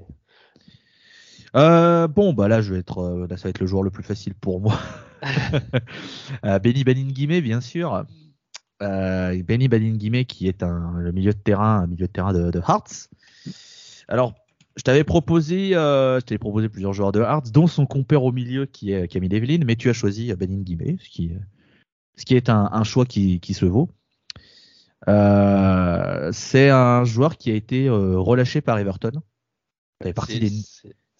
Euh, 1.55 2.09
bon, 2.09 2.33
bah 2.33 2.49
là, 2.49 2.63
je 2.63 2.73
vais 2.73 2.81
être, 2.81 2.99
euh, 2.99 3.27
là, 3.29 3.37
ça 3.37 3.45
va 3.45 3.51
être 3.51 3.61
le 3.61 3.67
joueur 3.67 3.83
le 3.83 3.91
plus 3.91 4.03
facile 4.03 4.35
pour 4.35 4.61
moi. 4.61 4.79
euh, 6.45 6.59
Benny 6.59 6.85
Beningime, 6.85 7.41
bien 7.41 7.61
sûr. 7.61 8.05
Euh, 8.83 9.43
Benny 9.43 9.69
Beningime, 9.69 10.25
qui 10.25 10.49
est 10.49 10.63
un, 10.63 10.95
le 10.99 11.13
milieu 11.13 11.33
de 11.33 11.39
terrain, 11.39 11.83
un 11.83 11.87
milieu 11.87 12.07
de 12.07 12.13
terrain 12.13 12.33
de, 12.33 12.51
de 12.51 12.59
Hearts. 12.59 13.11
Alors, 14.09 14.35
je 14.77 14.83
t'avais 14.83 15.05
proposé, 15.05 15.77
euh, 15.77 16.19
je 16.21 16.25
t'avais 16.25 16.39
proposé 16.39 16.69
plusieurs 16.71 16.95
joueurs 16.95 17.13
de 17.13 17.21
Hearts, 17.21 17.51
dont 17.53 17.67
son 17.67 17.85
compère 17.85 18.25
au 18.25 18.33
milieu 18.33 18.65
qui 18.65 18.93
est 18.93 19.07
Camille 19.07 19.29
Devlin, 19.29 19.61
mais 19.65 19.77
tu 19.77 19.91
as 19.91 19.93
choisi 19.93 20.35
Beningime, 20.35 20.99
ce 20.99 21.09
qui, 21.11 21.33
ce 22.17 22.25
qui 22.25 22.35
est 22.35 22.49
un, 22.49 22.71
un 22.73 22.85
choix 22.85 23.05
qui, 23.05 23.41
qui, 23.41 23.53
se 23.53 23.67
vaut. 23.67 23.91
Euh, 25.09 26.31
c'est 26.33 26.71
un 26.71 27.05
joueur 27.05 27.37
qui 27.37 27.51
a 27.51 27.55
été 27.55 27.91
relâché 27.91 28.63
par 28.63 28.79
Everton. 28.79 29.13
C'est 30.01 30.39
des 30.39 30.51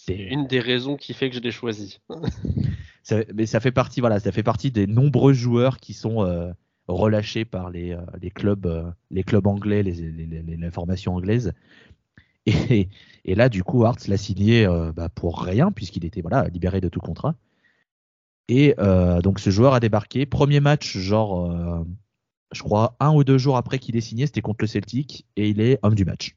c'est 0.05 0.17
une 0.17 0.49
des 0.49 0.59
raisons 0.59 0.97
qui 0.97 1.15
fait 1.15 1.31
que 1.31 1.37
je 1.37 1.41
l'ai 1.41 1.53
choisi. 1.53 2.01
ça, 3.05 3.19
mais 3.35 3.47
ça 3.47 3.61
fait 3.61 3.71
partie, 3.71 4.01
voilà, 4.01 4.19
ça 4.19 4.33
fait 4.33 4.43
partie 4.43 4.73
des 4.73 4.89
nombreux 4.89 5.33
joueurs 5.33 5.79
qui 5.79 5.95
sont 5.95 6.25
euh, 6.25 6.53
relâchés 6.89 7.45
par 7.45 7.71
les, 7.71 7.93
euh, 7.93 8.01
les 8.21 8.31
clubs, 8.31 8.67
euh, 8.67 8.91
les 9.13 9.23
clubs 9.23 9.47
anglais, 9.47 9.85
les, 9.85 9.93
les, 9.93 10.43
les, 10.43 10.71
formations 10.73 11.15
anglaises. 11.15 11.53
Et, 12.47 12.89
et, 13.25 13.37
là, 13.37 13.49
du 13.49 13.63
coup, 13.63 13.85
Hartz 13.85 14.09
l'a 14.09 14.17
signé 14.17 14.67
bah, 14.97 15.09
pour 15.09 15.43
rien 15.43 15.71
puisqu'il 15.71 16.05
était 16.05 16.23
voilà 16.23 16.49
libéré 16.49 16.81
de 16.81 16.89
tout 16.89 16.99
contrat. 16.99 17.37
Et 18.49 18.75
donc 19.23 19.39
ce 19.39 19.51
joueur 19.51 19.75
a 19.75 19.79
débarqué. 19.79 20.27
Premier 20.27 20.59
match, 20.59 20.97
genre, 20.97 21.87
je 22.51 22.63
crois 22.65 22.97
un 22.99 23.15
ou 23.15 23.23
deux 23.23 23.39
jours 23.39 23.57
après 23.57 23.79
qu'il 23.79 23.95
ait 23.95 24.01
signé, 24.01 24.27
c'était 24.27 24.41
contre 24.41 24.65
le 24.65 24.67
Celtic 24.67 25.25
et 25.37 25.51
il 25.51 25.61
est 25.61 25.79
homme 25.85 25.95
du 25.95 26.05
match. 26.05 26.35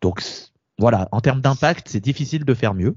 Donc 0.00 0.20
voilà, 0.82 1.08
en 1.12 1.20
termes 1.20 1.40
d'impact, 1.40 1.88
c'est 1.88 2.00
difficile 2.00 2.44
de 2.44 2.54
faire 2.54 2.74
mieux. 2.74 2.96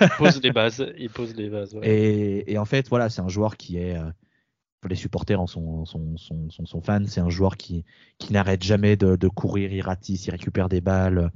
il 0.00 0.08
pose 0.16 0.42
les 0.42 0.50
bases. 0.50 0.86
Il 0.96 1.10
pose 1.10 1.34
les 1.36 1.50
bases. 1.50 1.74
Ouais. 1.74 1.86
Et, 1.86 2.52
et, 2.52 2.56
en 2.56 2.64
fait, 2.64 2.88
voilà, 2.88 3.10
c'est 3.10 3.20
un 3.20 3.28
joueur 3.28 3.58
qui 3.58 3.76
est, 3.76 3.98
euh, 3.98 4.10
les 4.88 4.96
supporters 4.96 5.38
en 5.38 5.46
sont, 5.46 5.84
sont, 5.84 6.16
sont, 6.16 6.48
sont 6.48 6.80
fans. 6.80 7.04
C'est 7.06 7.20
un 7.20 7.28
joueur 7.28 7.58
qui, 7.58 7.84
qui 8.16 8.32
n'arrête 8.32 8.62
jamais 8.62 8.96
de, 8.96 9.14
de, 9.16 9.28
courir, 9.28 9.70
il 9.70 9.82
ratisse, 9.82 10.26
il 10.26 10.30
récupère 10.30 10.70
des 10.70 10.80
balles. 10.80 11.30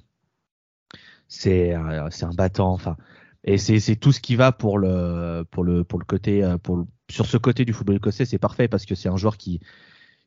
C'est 1.28 1.74
euh, 1.76 2.08
c'est 2.10 2.24
un 2.24 2.32
battant. 2.32 2.72
Enfin, 2.72 2.96
et 3.44 3.58
c'est 3.58 3.96
tout 3.96 4.12
ce 4.12 4.20
qui 4.20 4.34
va 4.34 4.50
pour 4.50 4.78
le 4.78 5.44
pour 5.50 5.62
le 5.62 5.84
pour 5.84 5.98
le 5.98 6.06
côté 6.06 6.42
euh, 6.42 6.56
pour 6.56 6.78
le, 6.78 6.86
sur 7.10 7.26
ce 7.26 7.36
côté 7.36 7.66
du 7.66 7.74
football 7.74 7.96
écossais, 7.96 8.24
c'est 8.24 8.38
parfait 8.38 8.66
parce 8.66 8.86
que 8.86 8.94
c'est 8.94 9.10
un 9.10 9.18
joueur 9.18 9.36
qui 9.36 9.60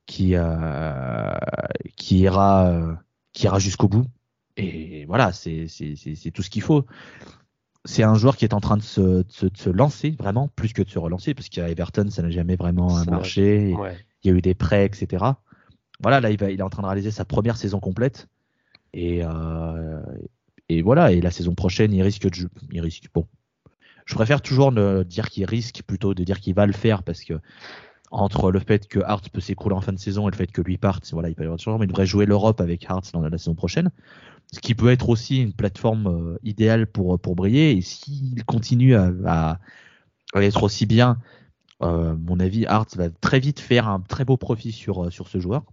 qui 0.05 0.35
euh, 0.35 1.33
qui 1.95 2.19
ira 2.19 2.67
euh, 2.67 2.93
qui 3.33 3.45
ira 3.45 3.57
jusqu'au 3.57 3.87
bout 3.87 4.05
et 4.57 5.05
voilà, 5.05 5.31
c'est 5.33 5.67
tout 6.33 6.41
ce 6.41 6.49
qu'il 6.49 6.61
faut. 6.61 6.85
C'est 7.83 8.03
un 8.03 8.15
joueur 8.15 8.35
qui 8.35 8.45
est 8.45 8.53
en 8.53 8.61
train 8.61 8.77
de 8.77 8.81
se, 8.81 9.01
de, 9.01 9.25
se, 9.29 9.45
de 9.45 9.57
se, 9.57 9.69
lancer, 9.69 10.15
vraiment, 10.17 10.47
plus 10.55 10.73
que 10.73 10.81
de 10.81 10.89
se 10.89 10.97
relancer, 10.97 11.33
parce 11.35 11.49
qu'à 11.49 11.69
Everton, 11.69 12.07
ça 12.09 12.23
n'a 12.23 12.31
jamais 12.31 12.55
vraiment 12.55 13.03
marché. 13.05 13.75
Ouais. 13.77 13.95
Il 14.23 14.31
y 14.31 14.33
a 14.33 14.37
eu 14.37 14.41
des 14.41 14.55
prêts, 14.55 14.85
etc. 14.85 15.23
Voilà, 16.01 16.19
là, 16.19 16.31
il, 16.31 16.39
va, 16.39 16.49
il 16.49 16.59
est 16.59 16.63
en 16.63 16.69
train 16.69 16.81
de 16.81 16.87
réaliser 16.87 17.11
sa 17.11 17.25
première 17.25 17.57
saison 17.57 17.79
complète. 17.79 18.27
Et, 18.93 19.21
euh, 19.23 20.01
et 20.67 20.81
voilà, 20.81 21.11
et 21.11 21.21
la 21.21 21.29
saison 21.29 21.53
prochaine, 21.53 21.93
il 21.93 22.01
risque 22.01 22.27
de. 22.27 22.49
Il 22.71 22.81
risque, 22.81 23.05
bon. 23.13 23.27
Je 24.05 24.15
préfère 24.15 24.41
toujours 24.41 24.71
ne 24.71 25.03
dire 25.03 25.29
qu'il 25.29 25.45
risque 25.45 25.81
plutôt 25.83 26.13
de 26.13 26.23
dire 26.23 26.39
qu'il 26.39 26.53
va 26.53 26.65
le 26.65 26.73
faire 26.73 27.01
parce 27.03 27.23
que 27.23 27.33
entre 28.11 28.51
le 28.51 28.59
fait 28.59 28.87
que 28.87 28.99
Hart 28.99 29.29
peut 29.29 29.41
s'écrouler 29.41 29.75
en 29.75 29.81
fin 29.81 29.93
de 29.93 29.99
saison 29.99 30.27
et 30.27 30.31
le 30.31 30.37
fait 30.37 30.51
que 30.51 30.61
lui 30.61 30.77
parte, 30.77 31.09
voilà, 31.11 31.29
il 31.29 31.35
peut 31.35 31.43
y 31.43 31.47
avoir 31.47 31.79
mais 31.79 31.85
il 31.85 31.87
devrait 31.87 32.05
jouer 32.05 32.27
l'Europe 32.27 32.61
avec 32.61 32.85
Hart 32.87 33.11
dans 33.13 33.21
la 33.21 33.35
saison 33.37 33.55
prochaine 33.55 33.89
ce 34.51 34.59
qui 34.59 34.75
peut 34.75 34.89
être 34.89 35.09
aussi 35.09 35.41
une 35.41 35.53
plateforme 35.53 36.07
euh, 36.07 36.39
idéale 36.43 36.87
pour, 36.87 37.19
pour 37.19 37.35
briller. 37.35 37.71
Et 37.71 37.81
s'il 37.81 38.43
continue 38.45 38.95
à, 38.95 39.59
être 40.35 40.63
aussi 40.63 40.85
bien, 40.85 41.17
euh, 41.81 42.15
mon 42.15 42.39
avis, 42.39 42.65
Hart 42.65 42.95
va 42.95 43.09
très 43.09 43.39
vite 43.39 43.59
faire 43.59 43.87
un 43.87 43.99
très 43.99 44.25
beau 44.25 44.37
profit 44.37 44.71
sur, 44.71 45.05
euh, 45.05 45.09
ce 45.09 45.39
joueur. 45.39 45.63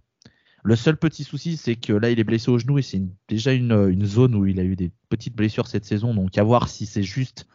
Le 0.63 0.75
seul 0.75 0.95
petit 0.95 1.23
souci, 1.23 1.57
c'est 1.57 1.75
que 1.75 1.91
là, 1.91 2.09
il 2.09 2.19
est 2.19 2.23
blessé 2.23 2.49
au 2.49 2.57
genou 2.57 2.79
et 2.79 2.81
c'est 2.81 3.01
déjà 3.27 3.51
une, 3.51 4.05
zone 4.05 4.35
où 4.35 4.45
il 4.45 4.59
a 4.59 4.63
eu 4.63 4.75
des 4.77 4.91
petites 5.09 5.35
blessures 5.35 5.67
cette 5.67 5.85
saison. 5.85 6.13
Donc, 6.13 6.37
à 6.37 6.43
voir 6.43 6.69
si 6.69 6.85
c'est 6.85 7.03
juste 7.03 7.47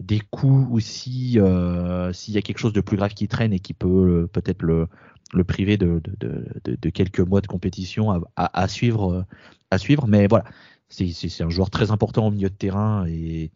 des 0.00 0.20
coups 0.20 0.66
ou 0.70 0.80
si 0.80 1.38
euh, 1.38 2.12
s'il 2.12 2.34
y 2.34 2.38
a 2.38 2.42
quelque 2.42 2.58
chose 2.58 2.72
de 2.72 2.80
plus 2.80 2.96
grave 2.96 3.14
qui 3.14 3.28
traîne 3.28 3.52
et 3.52 3.60
qui 3.60 3.74
peut 3.74 3.88
euh, 3.88 4.26
peut-être 4.26 4.62
le, 4.62 4.88
le 5.32 5.44
priver 5.44 5.76
de, 5.76 6.00
de, 6.04 6.46
de, 6.64 6.76
de, 6.76 6.90
quelques 6.90 7.20
mois 7.20 7.40
de 7.40 7.46
compétition 7.46 8.10
à, 8.10 8.20
à, 8.36 8.62
à 8.62 8.68
suivre 8.68 9.26
à 9.70 9.78
suivre. 9.78 10.06
Mais 10.06 10.26
voilà, 10.28 10.44
c'est 10.88 11.42
un 11.42 11.50
joueur 11.50 11.70
très 11.70 11.90
important 11.90 12.26
au 12.26 12.30
milieu 12.30 12.48
de 12.48 12.54
terrain 12.54 13.06
et, 13.08 13.50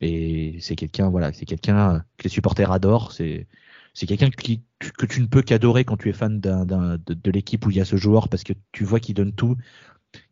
et 0.00 0.56
c'est 0.60 0.76
quelqu'un 0.76 1.10
voilà, 1.10 1.32
c'est 1.32 1.44
quelqu'un 1.44 2.04
que 2.16 2.24
les 2.24 2.30
supporters 2.30 2.72
adorent. 2.72 3.12
C'est 3.12 3.46
c'est 3.92 4.06
quelqu'un 4.06 4.30
qui 4.30 4.62
que 4.78 5.06
tu 5.06 5.20
ne 5.20 5.26
peux 5.26 5.42
qu'adorer 5.42 5.84
quand 5.84 5.96
tu 5.96 6.08
es 6.08 6.12
fan 6.12 6.40
d'un 6.40 6.64
de, 6.64 7.14
de 7.14 7.30
l'équipe 7.30 7.66
où 7.66 7.70
il 7.70 7.76
y 7.76 7.80
a 7.80 7.84
ce 7.84 7.96
joueur 7.96 8.28
parce 8.28 8.44
que 8.44 8.54
tu 8.72 8.84
vois 8.84 9.00
qu'il 9.00 9.14
donne 9.14 9.32
tout, 9.32 9.56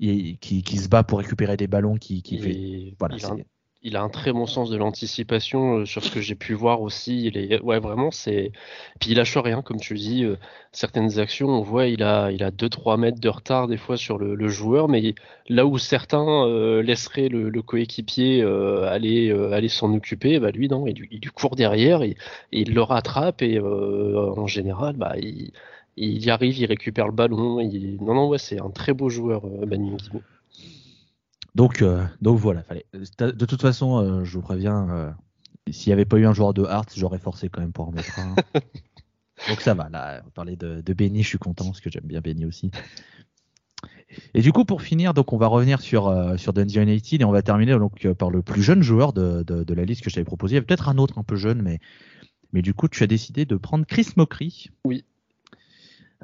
et, 0.01 0.37
qui, 0.37 0.63
qui 0.63 0.79
se 0.79 0.89
bat 0.89 1.03
pour 1.03 1.19
récupérer 1.19 1.57
des 1.57 1.67
ballons, 1.67 1.97
qui, 1.97 2.23
qui 2.23 2.39
fait 2.39 2.95
voilà. 2.99 3.17
Il 3.17 3.25
a, 3.25 3.31
un, 3.31 3.39
il 3.83 3.97
a 3.97 4.03
un 4.03 4.09
très 4.09 4.33
bon 4.33 4.47
sens 4.47 4.71
de 4.71 4.77
l'anticipation 4.77 5.79
euh, 5.79 5.85
sur 5.87 6.05
ce 6.05 6.11
que 6.11 6.21
j'ai 6.21 6.35
pu 6.35 6.55
voir 6.55 6.81
aussi. 6.83 7.27
Il 7.27 7.37
est, 7.37 7.61
ouais, 7.63 7.79
vraiment, 7.81 8.11
c'est. 8.11 8.53
Puis 9.01 9.11
il 9.13 9.17
lâche 9.17 9.37
rien, 9.37 9.63
comme 9.63 9.79
tu 9.81 9.95
dis. 9.95 10.25
Euh, 10.25 10.37
certaines 10.73 11.19
actions, 11.19 11.49
on 11.49 11.63
voit, 11.63 11.87
il 11.87 12.03
a, 12.03 12.31
il 12.31 12.43
a 12.43 12.51
2-3 12.51 12.99
mètres 12.99 13.21
de 13.21 13.29
retard 13.29 13.69
des 13.69 13.77
fois 13.77 13.97
sur 13.97 14.19
le, 14.19 14.35
le 14.35 14.49
joueur, 14.49 14.89
mais 14.89 15.15
là 15.49 15.67
où 15.67 15.79
certains 15.79 16.47
euh, 16.47 16.83
laisseraient 16.83 17.29
le, 17.29 17.49
le 17.51 17.63
coéquipier 17.63 18.43
euh, 18.43 18.89
aller, 18.89 19.31
euh, 19.31 19.53
aller 19.53 19.69
s'en 19.69 19.93
occuper, 19.95 20.39
bah 20.41 20.51
lui, 20.51 20.69
non, 20.69 20.87
il, 20.87 21.07
il 21.11 21.21
lui 21.21 21.31
court 21.31 21.57
derrière, 21.57 22.03
et 22.03 22.17
il 22.53 22.75
le 22.75 22.83
rattrape, 22.83 23.43
et 23.43 23.59
en 23.61 24.47
général, 24.47 24.97
bah, 24.97 25.15
il, 25.19 25.53
il 25.97 26.25
y 26.25 26.31
arrive, 26.31 26.59
il 26.59 26.67
récupère 26.67 27.07
le 27.07 27.13
ballon. 27.13 27.61
Il... 27.61 27.97
Non, 28.03 28.15
non, 28.15 28.29
ouais, 28.29 28.39
c'est 28.39 28.61
un 28.61 28.71
très 28.71 28.93
beau 28.93 29.09
joueur, 29.09 29.43
Guimau. 29.67 29.97
Donc, 31.59 31.83
euh, 31.83 32.07
donc 32.21 32.39
voilà, 32.39 32.63
fallait. 32.63 32.87
De 32.93 33.45
toute 33.45 33.61
façon, 33.61 33.99
euh, 33.99 34.25
je 34.25 34.33
vous 34.37 34.43
préviens, 34.43 34.89
euh, 34.91 35.11
s'il 35.69 35.91
n'y 35.91 35.93
avait 35.93 36.05
pas 36.05 36.17
eu 36.17 36.25
un 36.25 36.33
joueur 36.33 36.55
de 36.55 36.63
Hearts, 36.63 36.93
j'aurais 36.95 37.19
forcé 37.19 37.49
quand 37.49 37.61
même 37.61 37.73
pour 37.73 37.89
en 37.89 37.91
mettre 37.91 38.17
un. 38.21 38.37
donc 39.49 39.61
ça 39.61 39.75
va, 39.75 39.89
là, 39.89 40.23
on 40.25 40.31
parlait 40.31 40.55
de, 40.55 40.83
de 40.83 40.93
Benny, 40.95 41.25
je 41.25 41.29
suis 41.31 41.39
content 41.39 41.65
parce 41.65 41.81
que 41.81 41.91
j'aime 41.91 42.05
bien 42.05 42.21
Benny 42.21 42.47
aussi. 42.47 42.71
Et 44.35 44.41
du 44.41 44.53
coup, 44.53 44.65
pour 44.65 44.83
finir, 44.83 45.15
donc 45.15 45.33
on 45.33 45.37
va 45.37 45.49
revenir 45.49 45.81
sur 45.81 46.07
euh, 46.07 46.37
sur 46.37 46.53
Dundee 46.53 46.79
United 46.79 47.21
et 47.21 47.25
on 47.25 47.33
va 47.33 47.43
terminer 47.43 47.73
donc 47.73 48.07
par 48.13 48.31
le 48.31 48.41
plus 48.41 48.63
jeune 48.63 48.83
joueur 48.83 49.13
de, 49.13 49.43
de, 49.43 49.65
de 49.65 49.75
la 49.75 49.85
liste 49.85 50.03
que 50.05 50.11
je 50.11 50.15
t'avais 50.15 50.25
proposé. 50.25 50.53
Il 50.53 50.55
y 50.55 50.59
avait 50.59 50.67
peut-être 50.67 50.89
un 50.89 50.97
autre 50.97 51.19
un 51.19 51.25
peu 51.25 51.35
jeune, 51.35 51.61
mais 51.61 51.81
mais 52.53 52.63
du 52.63 52.73
coup, 52.73 52.87
tu 52.87 53.03
as 53.03 53.09
décidé 53.09 53.47
de 53.47 53.57
prendre 53.57 53.85
Chris 53.85 54.11
Mockery. 54.17 54.71
Oui. 54.85 55.05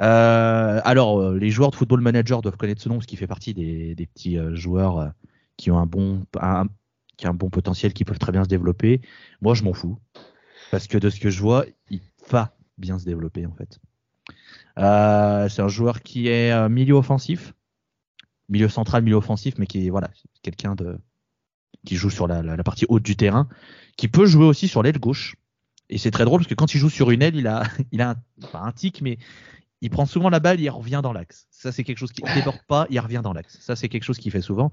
Euh, 0.01 0.81
alors, 0.85 1.33
les 1.33 1.51
joueurs 1.51 1.71
de 1.71 1.77
Football 1.77 2.01
Manager 2.01 2.43
doivent 2.43 2.57
connaître 2.57 2.83
ce 2.83 2.89
nom 2.89 2.97
parce 2.97 3.07
qu'il 3.07 3.19
fait 3.19 3.27
partie 3.27 3.55
des, 3.55 3.95
des 3.95 4.07
petits 4.07 4.39
euh, 4.39 4.55
joueurs 4.55 5.13
qui 5.57 5.71
ont 5.71 5.79
un 5.79 5.87
bon, 5.87 6.27
un, 6.41 6.67
qui 7.17 7.27
a 7.27 7.31
un 7.31 7.35
bon 7.35 7.51
potentiel, 7.51 7.93
qui 7.93 8.05
peuvent 8.05 8.19
très 8.19 8.33
bien 8.33 8.45
se 8.45 8.49
développer. 8.49 9.01
Moi, 9.41 9.55
je 9.55 9.63
m'en 9.63 9.73
fous 9.73 9.99
parce 10.71 10.87
que 10.87 10.99
de 10.99 11.11
ce 11.11 11.21
que 11.21 11.31
je 11.31 11.41
vois, 11.41 11.65
il 11.91 12.01
va 12.31 12.57
bien 12.79 12.99
se 12.99 13.05
développer 13.05 13.47
en 13.47 13.53
fait. 13.53 13.79
Euh, 14.79 15.49
c'est 15.49 15.63
un 15.63 15.69
joueur 15.69 16.03
qui 16.03 16.27
est 16.27 16.69
milieu 16.69 16.95
offensif, 16.95 17.55
milieu 18.49 18.69
central, 18.69 19.05
milieu 19.05 19.17
offensif, 19.17 19.55
mais 19.59 19.67
qui 19.67 19.87
est 19.87 19.91
voilà, 19.91 20.11
quelqu'un 20.43 20.75
de 20.75 20.99
qui 21.85 21.97
joue 21.97 22.11
sur 22.11 22.27
la, 22.27 22.43
la, 22.43 22.57
la, 22.57 22.65
partie 22.65 22.87
haute 22.89 23.03
du 23.03 23.15
terrain, 23.15 23.49
qui 23.97 24.09
peut 24.09 24.27
jouer 24.27 24.47
aussi 24.47 24.69
sur 24.69 24.83
l'aile 24.83 24.99
gauche. 24.99 25.37
Et 25.91 25.99
c'est 25.99 26.11
très 26.11 26.25
drôle 26.25 26.41
parce 26.41 26.49
que 26.49 26.55
quand 26.55 26.75
il 26.75 26.79
joue 26.79 26.89
sur 26.89 27.11
une 27.11 27.23
aile, 27.23 27.37
il 27.37 27.47
a, 27.47 27.65
il 27.93 28.01
a 28.01 28.11
un, 28.11 28.15
pas 28.49 28.61
un 28.61 28.73
tic, 28.73 29.03
mais 29.03 29.19
il 29.85 29.91
prend 29.91 30.07
souvent 30.07 30.31
la 30.31 30.41
balle, 30.41 30.61
il 30.61 30.71
revient 30.71 31.01
dans 31.03 31.13
l'axe. 31.13 31.47
Ça, 31.51 31.71
c'est 31.71 31.85
quelque 31.85 31.99
chose 31.99 32.11
qui 32.11 32.25
ne 32.25 32.35
déborde 32.35 32.63
pas, 32.67 32.87
il 32.89 32.99
revient 33.01 33.21
dans 33.23 33.35
l'axe. 33.35 33.59
Ça, 33.61 33.77
c'est 33.77 33.91
quelque 33.91 34.03
chose 34.03 34.17
qu'il 34.17 34.33
fait 34.33 34.41
souvent. 34.41 34.73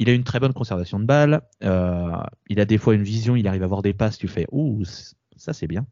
Il 0.00 0.08
a 0.08 0.12
une 0.12 0.24
très 0.24 0.40
bonne 0.40 0.52
conservation 0.52 0.98
de 0.98 1.04
balle. 1.04 1.42
Euh, 1.62 2.16
il 2.48 2.58
a 2.58 2.64
des 2.64 2.76
fois 2.76 2.96
une 2.96 3.04
vision, 3.04 3.36
il 3.36 3.46
arrive 3.46 3.62
à 3.62 3.68
voir 3.68 3.82
des 3.82 3.94
passes, 3.94 4.18
tu 4.18 4.26
fais, 4.26 4.46
ouh, 4.50 4.82
ça 5.36 5.52
c'est 5.52 5.68
bien. 5.68 5.86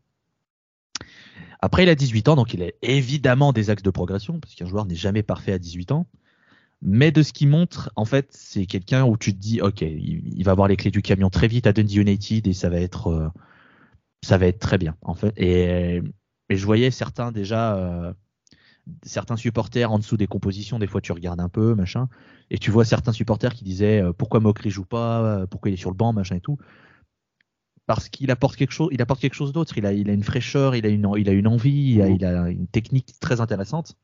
Après, 1.60 1.84
il 1.84 1.88
a 1.88 1.94
18 1.94 2.26
ans, 2.26 2.34
donc 2.34 2.54
il 2.54 2.62
a 2.64 2.70
évidemment 2.82 3.52
des 3.52 3.70
axes 3.70 3.84
de 3.84 3.90
progression, 3.90 4.40
parce 4.40 4.56
qu'un 4.56 4.66
joueur 4.66 4.84
n'est 4.84 4.96
jamais 4.96 5.22
parfait 5.22 5.52
à 5.52 5.60
18 5.60 5.92
ans. 5.92 6.08
Mais 6.82 7.12
de 7.12 7.22
ce 7.22 7.32
qu'il 7.32 7.48
montre, 7.48 7.92
en 7.94 8.04
fait, 8.04 8.26
c'est 8.32 8.66
quelqu'un 8.66 9.04
où 9.04 9.16
tu 9.16 9.32
te 9.32 9.38
dis, 9.38 9.60
ok, 9.60 9.82
il, 9.82 10.42
va 10.42 10.50
avoir 10.52 10.66
les 10.66 10.76
clés 10.76 10.90
du 10.90 11.02
camion 11.02 11.30
très 11.30 11.46
vite 11.46 11.68
à 11.68 11.72
Dundee 11.72 11.98
United 11.98 12.48
et 12.48 12.52
ça 12.52 12.68
va 12.68 12.80
être, 12.80 13.06
euh, 13.08 13.28
ça 14.24 14.38
va 14.38 14.46
être 14.46 14.58
très 14.58 14.78
bien, 14.78 14.96
en 15.02 15.14
fait. 15.14 15.32
Et, 15.36 16.02
et 16.48 16.56
je 16.56 16.64
voyais 16.64 16.90
certains 16.90 17.32
déjà, 17.32 17.76
euh, 17.76 18.12
certains 19.02 19.36
supporters 19.36 19.90
en 19.90 19.98
dessous 19.98 20.16
des 20.16 20.26
compositions, 20.26 20.78
des 20.78 20.86
fois 20.86 21.00
tu 21.00 21.12
regardes 21.12 21.40
un 21.40 21.48
peu, 21.48 21.74
machin, 21.74 22.08
et 22.50 22.58
tu 22.58 22.70
vois 22.70 22.84
certains 22.84 23.12
supporters 23.12 23.54
qui 23.54 23.64
disaient 23.64 24.02
euh, 24.02 24.12
pourquoi 24.12 24.40
Mokri 24.40 24.70
joue 24.70 24.84
pas, 24.84 25.22
euh, 25.22 25.46
pourquoi 25.46 25.70
il 25.70 25.74
est 25.74 25.78
sur 25.78 25.90
le 25.90 25.96
banc, 25.96 26.12
machin 26.12 26.36
et 26.36 26.40
tout. 26.40 26.58
Parce 27.86 28.08
qu'il 28.08 28.30
apporte 28.30 28.56
quelque 28.56 28.72
chose, 28.72 28.88
il 28.92 29.00
apporte 29.00 29.20
quelque 29.20 29.34
chose 29.34 29.52
d'autre. 29.52 29.78
Il 29.78 29.86
a, 29.86 29.94
il 29.94 30.10
a 30.10 30.12
une 30.12 30.22
fraîcheur, 30.22 30.76
il 30.76 30.84
a 30.84 30.90
une, 30.90 31.08
il 31.16 31.26
a 31.26 31.32
une 31.32 31.46
envie, 31.46 31.94
il 31.94 32.02
a, 32.02 32.08
il 32.08 32.22
a 32.22 32.50
une 32.50 32.66
technique 32.66 33.18
très 33.18 33.40
intéressante. 33.40 33.96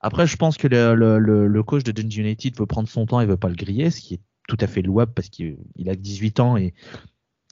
Après, 0.00 0.26
je 0.26 0.36
pense 0.36 0.58
que 0.58 0.68
le, 0.68 0.94
le, 0.94 1.48
le 1.48 1.62
coach 1.62 1.82
de 1.82 1.92
Dundee 1.92 2.20
United 2.20 2.58
veut 2.58 2.66
prendre 2.66 2.86
son 2.86 3.06
temps 3.06 3.22
et 3.22 3.26
veut 3.26 3.38
pas 3.38 3.48
le 3.48 3.54
griller, 3.54 3.90
ce 3.90 4.02
qui 4.02 4.14
est 4.14 4.20
tout 4.48 4.58
à 4.60 4.66
fait 4.66 4.82
louable 4.82 5.14
parce 5.14 5.30
qu'il 5.30 5.56
a 5.86 5.94
18 5.94 6.40
ans 6.40 6.58
et 6.58 6.74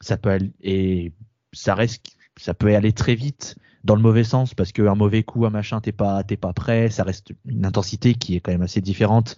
ça 0.03 0.19
peut 0.19 0.29
aller, 0.29 0.53
et 0.61 1.15
ça 1.55 1.75
reste, 1.75 2.05
ça 2.37 2.53
peut 2.53 2.75
aller 2.75 2.93
très 2.93 3.15
vite 3.15 3.57
dans 3.85 3.95
le 3.97 4.03
mauvais 4.03 4.25
sens 4.25 4.55
parce 4.55 4.73
qu'un 4.73 4.95
mauvais 4.95 5.23
coup, 5.23 5.47
un 5.47 5.51
machin, 5.51 5.81
t'es 5.81 5.93
pas, 5.93 6.23
t'es 6.23 6.37
pas 6.37 6.53
prêt. 6.53 6.91
Ça 6.91 7.05
reste 7.05 7.33
une 7.47 7.65
intensité 7.65 8.15
qui 8.15 8.37
est 8.37 8.41
quand 8.41 8.53
même 8.53 8.63
assez 8.63 8.81
différente 8.81 9.37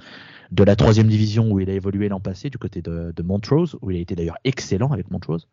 de 0.51 0.65
la 0.65 0.77
troisième 0.77 1.09
division 1.09 1.51
où 1.51 1.61
il 1.61 1.71
a 1.71 1.73
évolué 1.73 2.09
l'an 2.09 2.21
passé 2.21 2.51
du 2.51 2.59
côté 2.59 2.83
de, 2.83 3.13
de, 3.15 3.23
Montrose, 3.23 3.77
où 3.83 3.91
il 3.91 3.97
a 3.97 4.01
été 4.01 4.15
d'ailleurs 4.15 4.39
excellent 4.45 4.93
avec 4.93 5.11
Montrose. 5.11 5.49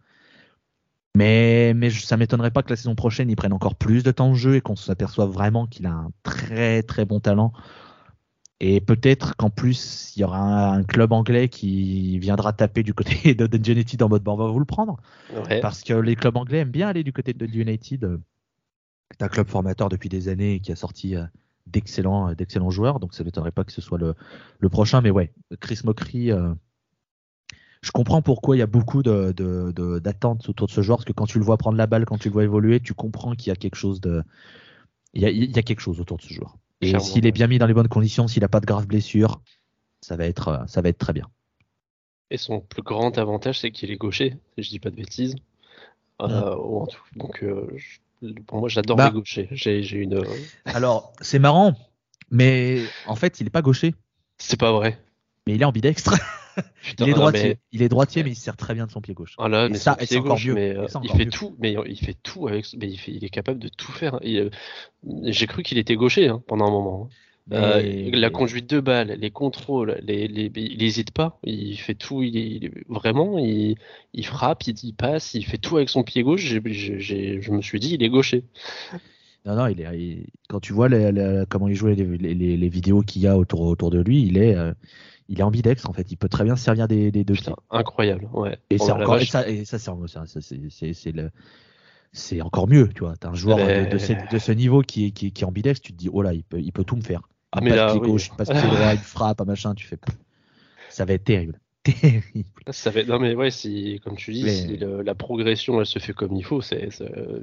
Mais, 1.15 1.73
mais 1.73 1.89
ça 1.89 2.15
m'étonnerait 2.17 2.51
pas 2.51 2.63
que 2.63 2.69
la 2.69 2.77
saison 2.77 2.95
prochaine 2.95 3.29
il 3.29 3.35
prenne 3.35 3.51
encore 3.51 3.75
plus 3.75 4.01
de 4.03 4.11
temps 4.11 4.29
de 4.29 4.35
jeu 4.35 4.55
et 4.55 4.61
qu'on 4.61 4.77
s'aperçoive 4.77 5.29
vraiment 5.29 5.67
qu'il 5.67 5.85
a 5.85 5.91
un 5.91 6.11
très 6.23 6.83
très 6.83 7.05
bon 7.05 7.19
talent. 7.19 7.51
Et 8.63 8.79
peut-être 8.79 9.35
qu'en 9.37 9.49
plus, 9.49 10.13
il 10.15 10.19
y 10.19 10.23
aura 10.23 10.75
un, 10.75 10.83
club 10.83 11.11
anglais 11.13 11.49
qui 11.49 12.19
viendra 12.19 12.53
taper 12.53 12.83
du 12.83 12.93
côté 12.93 13.33
de 13.33 13.47
Dundee 13.47 13.71
United 13.71 14.03
en 14.03 14.09
mode 14.09 14.23
bon, 14.23 14.33
on 14.33 14.37
va 14.37 14.47
vous 14.47 14.59
le 14.59 14.65
prendre. 14.65 14.97
Parce 15.61 15.83
que 15.83 15.93
les 15.93 16.15
clubs 16.15 16.37
anglais 16.37 16.59
aiment 16.59 16.69
bien 16.69 16.87
aller 16.87 17.03
du 17.03 17.11
côté 17.11 17.33
de 17.33 17.45
United 17.45 18.19
c'est 19.12 19.24
un 19.24 19.28
club 19.28 19.47
formateur 19.47 19.89
depuis 19.89 20.09
des 20.09 20.28
années 20.28 20.55
et 20.55 20.59
qui 20.59 20.72
a 20.72 20.76
sorti 20.76 21.16
euh, 21.16 21.24
d'excellents, 21.68 22.30
euh, 22.30 22.36
d'excellents 22.36 22.70
joueurs. 22.70 22.99
Donc 22.99 23.14
ça 23.14 23.24
ne 23.24 23.26
m'étonnerait 23.26 23.51
pas 23.51 23.64
que 23.64 23.72
ce 23.72 23.82
soit 23.82 23.97
le, 23.97 24.16
le, 24.59 24.70
prochain. 24.70 25.01
Mais 25.01 25.12
ouais, 25.12 25.32
Chris 25.59 25.80
Mockery, 25.84 26.32
euh, 26.32 26.53
je 27.82 27.91
comprends 27.91 28.22
pourquoi 28.22 28.55
il 28.55 28.59
y 28.59 28.64
a 28.64 28.68
beaucoup 28.68 29.03
de, 29.03 29.32
de, 29.32 29.99
d'attentes 29.99 30.47
autour 30.49 30.68
de 30.68 30.72
ce 30.72 30.82
joueur. 30.82 30.97
Parce 30.97 31.05
que 31.05 31.14
quand 31.14 31.26
tu 31.26 31.39
le 31.39 31.45
vois 31.45 31.57
prendre 31.57 31.78
la 31.78 31.88
balle, 31.88 32.05
quand 32.05 32.18
tu 32.18 32.30
le 32.30 32.34
vois 32.34 32.43
évoluer, 32.43 32.80
tu 32.80 32.93
comprends 32.93 33.36
qu'il 33.36 33.49
y 33.49 33.51
a 33.51 33.55
quelque 33.55 33.76
chose 33.76 34.01
de. 34.01 34.24
Il 35.14 35.22
y 35.22 35.26
a, 35.26 35.30
il 35.30 35.51
y 35.51 35.59
a 35.59 35.64
quelque 35.64 35.82
chose 35.82 35.99
autour 35.99 36.18
de 36.18 36.24
ce 36.24 36.34
joueur. 36.34 36.57
Et 36.80 36.97
s'il 36.99 37.28
est 37.28 37.32
bien 37.32 37.47
mis 37.47 37.59
dans 37.59 37.68
les 37.68 37.74
bonnes 37.74 37.89
conditions, 37.89 38.28
s'il 38.28 38.41
n'a 38.41 38.47
pas 38.47 38.59
de 38.59 38.66
graves 38.66 38.88
blessures, 38.88 39.41
ça 39.99 40.16
va 40.16 40.26
être, 40.26 40.64
ça 40.68 40.82
va 40.82 40.89
être 40.89 40.97
très 40.97 41.14
bien. 41.14 41.28
Et 42.32 42.38
son 42.38 42.62
plus 42.62 42.82
grand 42.82 43.18
avantage, 43.18 43.59
c'est 43.59 43.72
qu'il 43.72 43.91
est 43.91 43.97
gaucher, 43.97 44.38
si 44.55 44.64
je 44.64 44.70
dis 44.70 44.80
pas 44.80 44.89
de 44.89 44.95
bêtises. 44.95 45.36
Euh, 46.22 46.55
donc, 47.16 47.43
euh, 47.43 47.68
pour 48.45 48.59
moi, 48.59 48.69
j'adore 48.69 48.97
bah, 48.97 49.07
les 49.07 49.19
gauchers. 49.19 49.47
J'ai 49.51 49.82
une. 49.97 50.15
Euh, 50.15 50.26
Alors, 50.65 51.13
c'est 51.22 51.39
marrant, 51.39 51.74
mais 52.30 52.84
en 53.07 53.15
fait, 53.15 53.39
il 53.39 53.47
est 53.47 53.51
pas 53.51 53.61
gaucher. 53.61 53.95
C'est 54.38 54.59
pas 54.59 54.72
vrai. 54.72 54.99
Mais 55.47 55.55
il 55.55 55.61
est 55.61 55.65
ambidextre. 55.65 56.15
il 56.99 57.09
est 57.09 57.13
droitier. 57.13 57.57
Il 57.72 57.82
est 57.82 57.89
droitier, 57.89 58.24
mais 58.24 58.32
il 58.32 58.36
sert 58.36 58.57
très 58.57 58.74
bien 58.74 58.86
de 58.86 58.91
son 58.91 59.01
pied 59.01 59.13
gauche. 59.13 59.36
Ah 59.39 59.47
là, 59.47 59.69
mais 59.69 59.78
ça, 59.78 59.97
c'est 60.01 60.17
encore 60.17 60.39
mieux. 60.39 60.53
Mais, 60.53 60.76
il 61.03 61.11
fait 61.11 61.26
tout, 61.26 61.55
mais 61.59 61.76
il 61.88 61.97
fait 61.97 62.15
tout 62.22 62.47
avec. 62.47 62.67
Mais 62.78 62.88
il, 62.88 62.97
fait, 62.97 63.11
il 63.11 63.24
est 63.24 63.30
capable 63.30 63.59
de 63.59 63.69
tout 63.69 63.91
faire. 63.91 64.19
J'ai 64.24 65.47
cru 65.47 65.63
qu'il 65.63 65.78
était 65.78 65.95
gaucher 65.95 66.28
hein, 66.28 66.43
pendant 66.47 66.67
un 66.67 66.72
moment. 66.72 67.09
Hein. 67.09 67.15
Euh, 67.51 68.09
la 68.13 68.29
conduite 68.29 68.69
de 68.69 68.79
balle, 68.79 69.17
les 69.19 69.31
contrôles, 69.31 69.99
les, 70.03 70.27
les, 70.27 70.51
il 70.55 70.77
n'hésite 70.77 71.11
pas, 71.11 71.39
il 71.43 71.75
fait 71.75 71.95
tout, 71.95 72.21
il, 72.23 72.71
vraiment, 72.87 73.39
il, 73.39 73.75
il 74.13 74.25
frappe, 74.25 74.63
il, 74.67 74.93
passe, 74.93 75.33
il 75.33 75.43
fait 75.43 75.57
tout 75.57 75.77
avec 75.77 75.89
son 75.89 76.03
pied 76.03 76.23
gauche. 76.23 76.45
je 76.45 77.51
me 77.51 77.61
suis 77.61 77.79
dit, 77.79 77.95
il 77.95 78.03
est 78.03 78.09
gaucher. 78.09 78.45
Non, 79.45 79.55
non, 79.55 79.67
il 79.67 79.81
est, 79.81 80.27
quand 80.49 80.59
tu 80.59 80.71
vois 80.71 80.87
comment 81.49 81.67
il 81.67 81.75
joue 81.75 81.87
les, 81.87 81.95
les 81.95 82.69
vidéos 82.69 83.01
qu'il 83.01 83.23
y 83.23 83.27
a 83.27 83.37
autour, 83.37 83.61
autour 83.61 83.89
de 83.89 83.99
lui, 83.99 84.21
il 84.21 84.37
est, 84.37 84.55
euh, 84.55 84.73
il 85.29 85.39
est 85.39 85.43
ambidex 85.43 85.85
en 85.85 85.93
fait. 85.93 86.11
Il 86.11 86.17
peut 86.17 86.29
très 86.29 86.43
bien 86.43 86.55
servir 86.55 86.87
des, 86.87 87.11
des 87.11 87.23
deux 87.23 87.33
pieds. 87.33 87.53
Incroyable, 87.71 88.29
ouais. 88.33 88.57
Et, 88.69 88.77
c'est 88.77 88.91
encore, 88.91 89.17
et 89.17 89.25
ça, 89.25 89.49
et 89.49 89.65
ça 89.65 89.79
c'est 89.79 91.11
le 91.11 91.31
c'est 92.13 92.41
encore 92.41 92.67
mieux, 92.67 92.89
tu 92.89 93.03
vois. 93.03 93.15
T'as 93.15 93.29
un 93.29 93.33
joueur 93.33 93.57
de, 93.57 93.89
de, 93.89 93.97
ce, 93.97 94.13
de, 94.31 94.37
ce, 94.37 94.51
niveau 94.51 94.81
qui 94.81 95.07
est, 95.07 95.11
qui, 95.11 95.31
qui 95.31 95.43
est 95.43 95.45
ambidex, 95.45 95.81
tu 95.81 95.93
te 95.93 95.97
dis, 95.97 96.09
oh 96.11 96.21
là, 96.21 96.33
il 96.33 96.43
peut, 96.43 96.59
il 96.59 96.71
peut 96.71 96.83
tout 96.83 96.97
me 96.97 97.01
faire. 97.01 97.21
Ah, 97.52 97.60
mais 97.62 97.76
là, 97.76 97.95
gauche, 97.97 98.30
oui. 98.32 98.38
passe 98.38 98.49
pied 98.49 98.62
droit, 98.62 98.93
il 98.93 98.99
frappe, 98.99 99.41
un 99.41 99.45
machin, 99.45 99.76
tu 99.76 99.86
fais. 99.86 99.97
Ça 100.89 101.06
va 101.06 101.14
être 101.14 101.24
terrible. 101.24 101.60
Terrible. 101.84 102.45
Ça 102.70 102.91
va 102.91 103.04
Non, 103.04 103.18
mais 103.18 103.34
ouais, 103.34 103.49
si, 103.49 103.99
comme 104.04 104.16
tu 104.16 104.34
dis, 104.34 104.47
si 104.47 104.78
le, 104.78 105.02
la 105.02 105.16
progression 105.16 105.80
elle 105.80 105.88
se 105.88 105.97
fait 105.97 106.14
comme 106.14 106.36
il 106.36 106.45
faut, 106.45 106.62
c'est, 106.62 106.89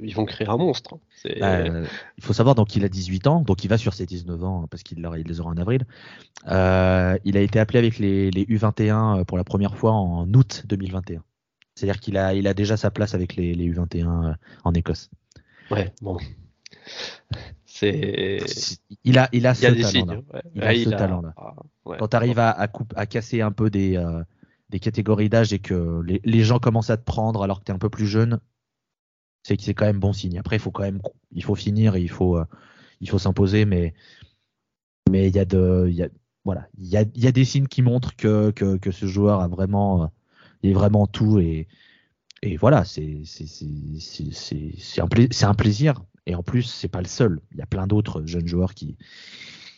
ils 0.01 0.15
vont 0.15 0.23
créer 0.23 0.47
un 0.47 0.55
monstre. 0.55 0.97
Bah, 1.41 1.67
il 1.67 2.23
faut 2.23 2.31
savoir 2.31 2.55
donc 2.55 2.73
il 2.77 2.85
a 2.85 2.89
18 2.89 3.27
ans, 3.27 3.41
donc 3.41 3.65
il 3.65 3.67
va 3.67 3.77
sur 3.77 3.93
ses 3.93 4.05
19 4.05 4.41
ans 4.45 4.65
parce 4.71 4.83
qu'il 4.83 4.99
il 5.17 5.27
les 5.27 5.39
aura 5.41 5.49
en 5.49 5.57
avril. 5.57 5.85
Euh, 6.47 7.17
il 7.25 7.35
a 7.35 7.41
été 7.41 7.59
appelé 7.59 7.79
avec 7.79 7.99
les, 7.99 8.31
les, 8.31 8.45
U21 8.45 9.25
pour 9.25 9.37
la 9.37 9.43
première 9.43 9.75
fois 9.75 9.91
en 9.91 10.25
août 10.33 10.63
2021. 10.67 11.21
C'est-à-dire 11.75 11.99
qu'il 11.99 12.15
a, 12.17 12.33
il 12.33 12.47
a 12.47 12.53
déjà 12.53 12.77
sa 12.77 12.91
place 12.91 13.13
avec 13.13 13.35
les, 13.35 13.53
les 13.53 13.69
U21 13.69 14.29
euh, 14.29 14.33
en 14.63 14.73
Écosse. 14.73 15.09
Ouais, 15.69 15.93
bon. 16.01 16.17
C'est. 17.79 18.39
Il 19.05 19.17
a, 19.17 19.29
il 19.31 19.47
a 19.47 19.53
ce 19.53 19.67
talent-là. 19.67 20.41
Il 20.53 20.63
a 20.63 20.75
ce 20.75 20.89
talent-là. 20.89 21.33
Quand 21.85 22.07
tu 22.09 22.15
arrives 22.15 22.39
à, 22.39 22.51
à, 22.51 23.05
casser 23.05 23.41
un 23.41 23.53
peu 23.53 23.69
des, 23.69 23.95
euh, 23.95 24.21
des 24.69 24.79
catégories 24.79 25.29
d'âge 25.29 25.53
et 25.53 25.59
que 25.59 26.01
les, 26.05 26.19
les, 26.25 26.43
gens 26.43 26.59
commencent 26.59 26.89
à 26.89 26.97
te 26.97 27.05
prendre 27.05 27.41
alors 27.41 27.59
que 27.59 27.65
tu 27.65 27.71
es 27.71 27.75
un 27.75 27.79
peu 27.79 27.89
plus 27.89 28.05
jeune, 28.05 28.41
c'est 29.43 29.55
que 29.55 29.63
c'est 29.63 29.73
quand 29.73 29.85
même 29.85 29.99
bon 29.99 30.11
signe. 30.11 30.37
Après, 30.37 30.57
il 30.57 30.59
faut 30.59 30.71
quand 30.71 30.83
même, 30.83 31.01
il 31.31 31.43
faut 31.43 31.55
finir 31.55 31.95
et 31.95 32.01
il 32.01 32.09
faut, 32.09 32.37
euh, 32.37 32.45
il 32.99 33.09
faut 33.09 33.19
s'imposer, 33.19 33.63
mais 33.63 33.93
mais 35.09 35.29
il 35.29 35.35
y 35.35 35.39
a 35.39 35.45
de, 35.45 35.87
il 35.87 35.95
y 35.95 36.03
a, 36.03 36.09
voilà, 36.43 36.67
il 36.77 36.87
y 36.87 36.97
a, 36.97 37.03
il 37.15 37.23
y 37.23 37.27
a 37.27 37.31
des 37.31 37.45
signes 37.45 37.67
qui 37.67 37.81
montrent 37.81 38.15
que, 38.15 38.51
que, 38.51 38.75
que 38.75 38.91
ce 38.91 39.05
joueur 39.05 39.39
a 39.39 39.47
vraiment, 39.47 40.03
euh, 40.03 40.07
il 40.63 40.71
est 40.71 40.73
vraiment 40.73 41.07
tout 41.07 41.39
et 41.39 41.67
et 42.41 42.55
voilà, 42.55 42.85
c'est 42.85 43.21
un, 44.97 45.49
un 45.49 45.53
plaisir 45.53 46.03
et 46.29 46.35
en 46.35 46.43
plus, 46.43 46.61
c'est 46.61 46.87
pas 46.87 47.01
le 47.01 47.07
seul. 47.07 47.41
Il 47.51 47.57
y 47.57 47.61
a 47.61 47.65
plein 47.65 47.87
d'autres 47.87 48.23
jeunes 48.27 48.45
joueurs 48.45 48.75
qui, 48.75 48.95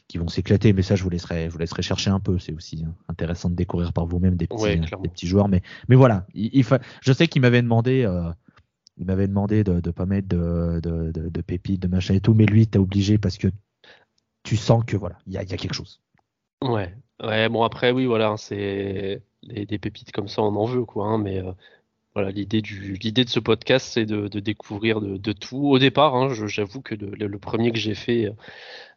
qui 0.09 0.17
vont 0.17 0.27
s'éclater, 0.27 0.73
mais 0.73 0.81
ça, 0.81 0.97
je 0.97 1.03
vous 1.03 1.09
laisserai, 1.09 1.45
je 1.45 1.53
vous 1.53 1.59
laisserai 1.59 1.81
chercher 1.81 2.09
un 2.09 2.19
peu. 2.19 2.39
C'est 2.39 2.51
aussi 2.51 2.83
hein, 2.85 2.93
intéressant 3.07 3.49
de 3.49 3.55
découvrir 3.55 3.93
par 3.93 4.05
vous-même 4.05 4.35
des 4.35 4.47
petits, 4.47 4.77
des 4.77 5.09
petits 5.09 5.27
joueurs. 5.27 5.47
Mais, 5.47 5.61
mais 5.87 5.95
voilà, 5.95 6.27
il, 6.33 6.65
je 7.01 7.13
sais 7.13 7.27
qu'il 7.27 7.41
m'avait 7.41 7.61
demandé, 7.61 8.03
euh, 8.03 8.29
il 8.97 9.05
m'avait 9.05 9.29
demandé 9.29 9.63
de, 9.63 9.79
de 9.79 9.91
pas 9.91 10.05
mettre 10.05 10.27
de, 10.27 10.81
de, 10.83 11.11
de, 11.11 11.29
de 11.29 11.41
pépites, 11.41 11.81
de 11.81 11.87
machin 11.87 12.15
et 12.15 12.19
tout, 12.19 12.33
mais 12.33 12.45
lui, 12.45 12.67
t'as 12.67 12.79
obligé 12.79 13.17
parce 13.17 13.37
que 13.37 13.47
tu 14.43 14.57
sens 14.57 14.83
que 14.85 14.97
voilà, 14.97 15.19
il 15.27 15.31
y 15.31 15.37
a, 15.37 15.43
y 15.43 15.53
a, 15.53 15.57
quelque 15.57 15.73
chose. 15.73 16.01
Ouais, 16.61 16.93
ouais. 17.23 17.47
Bon 17.47 17.63
après, 17.63 17.91
oui, 17.91 18.07
voilà, 18.07 18.35
c'est 18.35 19.21
des 19.43 19.79
pépites 19.79 20.11
comme 20.11 20.27
ça, 20.27 20.41
on 20.41 20.53
en 20.53 20.65
veut 20.65 20.83
quoi. 20.83 21.07
Hein, 21.07 21.17
mais 21.17 21.39
euh, 21.39 21.53
voilà, 22.13 22.31
l'idée 22.31 22.61
du 22.61 22.93
l'idée 22.95 23.23
de 23.23 23.29
ce 23.29 23.39
podcast, 23.39 23.87
c'est 23.93 24.05
de, 24.05 24.27
découvrir 24.39 24.99
de, 25.01 25.31
tout. 25.31 25.69
Au 25.69 25.79
départ, 25.79 26.15
hein, 26.15 26.29
j'avoue 26.47 26.81
que 26.81 26.95
le, 26.95 27.27
le, 27.27 27.39
premier 27.39 27.71
que 27.71 27.77
j'ai 27.77 27.95
fait, 27.95 28.31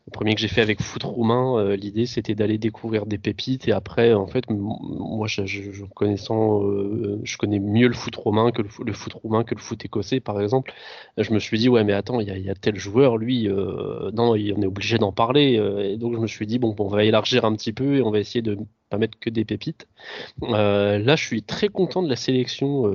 le 0.06 0.10
premier 0.10 0.34
que 0.34 0.40
j'ai 0.40 0.48
fait 0.48 0.60
avec 0.60 0.82
foot 0.82 1.02
roumain, 1.02 1.58
euh, 1.58 1.76
l'idée 1.76 2.04
c'était 2.04 2.34
d'aller 2.34 2.58
découvrir 2.58 3.06
des 3.06 3.16
pépites. 3.16 3.68
Et 3.68 3.72
après 3.72 4.12
en 4.12 4.26
fait 4.26 4.44
moi 4.50 5.26
je, 5.28 5.46
je, 5.46 5.84
connaissant 5.94 6.62
euh, 6.62 7.20
je 7.24 7.38
connais 7.38 7.58
mieux 7.58 7.88
le 7.88 7.94
foot 7.94 8.14
romain 8.16 8.52
que 8.52 8.60
le, 8.60 8.68
foot 8.68 9.12
roumain 9.14 9.44
que 9.44 9.54
le 9.54 9.60
foot 9.60 9.82
écossais 9.82 10.20
par 10.20 10.40
exemple. 10.42 10.74
Je 11.16 11.32
me 11.32 11.38
suis 11.38 11.58
dit 11.58 11.70
ouais 11.70 11.84
mais 11.84 11.94
attends 11.94 12.20
il 12.20 12.28
y 12.28 12.30
a, 12.30 12.36
y 12.36 12.50
a, 12.50 12.54
tel 12.54 12.76
joueur 12.76 13.16
lui 13.16 13.48
euh, 13.48 14.10
non 14.12 14.32
on 14.32 14.34
est 14.36 14.66
obligé 14.66 14.98
d'en 14.98 15.12
parler 15.12 15.54
et 15.54 15.96
donc 15.96 16.14
je 16.14 16.18
me 16.18 16.26
suis 16.26 16.46
dit 16.46 16.58
bon, 16.58 16.74
on 16.78 16.88
va 16.88 17.04
élargir 17.04 17.46
un 17.46 17.54
petit 17.54 17.72
peu 17.72 17.96
et 17.96 18.02
on 18.02 18.10
va 18.10 18.18
essayer 18.18 18.42
de 18.42 18.58
pas 18.90 18.98
mettre 18.98 19.18
que 19.18 19.30
des 19.30 19.46
pépites. 19.46 19.88
Là 20.42 21.16
je 21.16 21.24
suis 21.24 21.42
très 21.42 21.68
content 21.68 22.02
de 22.02 22.10
la 22.10 22.16
sélection 22.16 22.92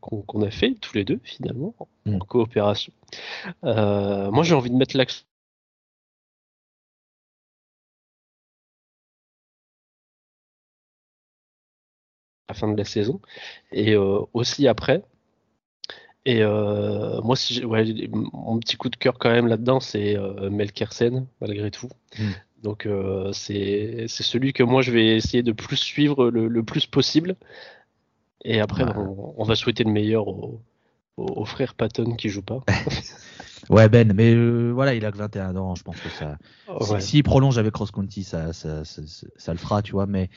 qu'on 0.00 0.42
a 0.42 0.50
fait 0.50 0.74
tous 0.80 0.94
les 0.96 1.04
deux 1.04 1.20
finalement 1.22 1.74
en 2.06 2.12
mm. 2.12 2.18
coopération. 2.20 2.94
Moi 3.62 4.42
j'ai 4.42 4.54
envie 4.54 4.70
de 4.70 4.76
mettre 4.76 4.96
l'accent 4.96 5.24
la 12.48 12.54
fin 12.54 12.68
de 12.68 12.76
la 12.76 12.84
saison 12.84 13.20
et 13.72 13.94
euh, 13.94 14.20
aussi 14.32 14.68
après. 14.68 15.02
Et 16.24 16.42
euh, 16.42 17.20
moi, 17.22 17.36
si 17.36 17.64
ouais, 17.64 17.84
mon 18.12 18.58
petit 18.58 18.76
coup 18.76 18.88
de 18.88 18.96
cœur 18.96 19.16
quand 19.18 19.30
même 19.30 19.46
là-dedans, 19.46 19.78
c'est 19.78 20.16
euh, 20.16 20.50
Melkersen, 20.50 21.26
malgré 21.40 21.70
tout. 21.70 21.88
Hmm. 22.18 22.32
Donc 22.62 22.84
euh, 22.84 23.32
c'est 23.32 24.06
celui 24.08 24.52
que 24.52 24.64
moi 24.64 24.82
je 24.82 24.90
vais 24.90 25.16
essayer 25.16 25.44
de 25.44 25.52
plus 25.52 25.76
suivre 25.76 26.30
le, 26.30 26.48
le 26.48 26.62
plus 26.64 26.86
possible. 26.86 27.36
Et 28.44 28.60
après, 28.60 28.84
on, 28.84 29.34
on, 29.40 29.44
va 29.44 29.54
souhaiter 29.54 29.84
le 29.84 29.92
meilleur 29.92 30.26
au, 30.26 30.60
au, 31.16 31.44
frère 31.44 31.74
Patton 31.74 32.14
qui 32.14 32.28
joue 32.28 32.42
pas. 32.42 32.60
ouais 33.70 33.88
Ben, 33.88 34.12
mais 34.12 34.34
euh, 34.34 34.72
voilà, 34.72 34.94
il 34.94 35.04
a 35.04 35.12
que 35.12 35.16
21 35.16 35.56
ans, 35.56 35.74
je 35.76 35.82
pense 35.82 36.00
que 36.00 36.08
ça. 36.08 36.38
S'il 36.80 37.00
si, 37.00 37.22
prolonge 37.22 37.58
avec 37.58 37.72
Cross 37.72 37.92
County, 37.92 38.24
ça 38.24 38.52
ça, 38.52 38.84
ça, 38.84 39.02
ça, 39.36 39.52
le 39.52 39.58
fera, 39.58 39.82
tu 39.82 39.92
vois. 39.92 40.06
Mais 40.06 40.28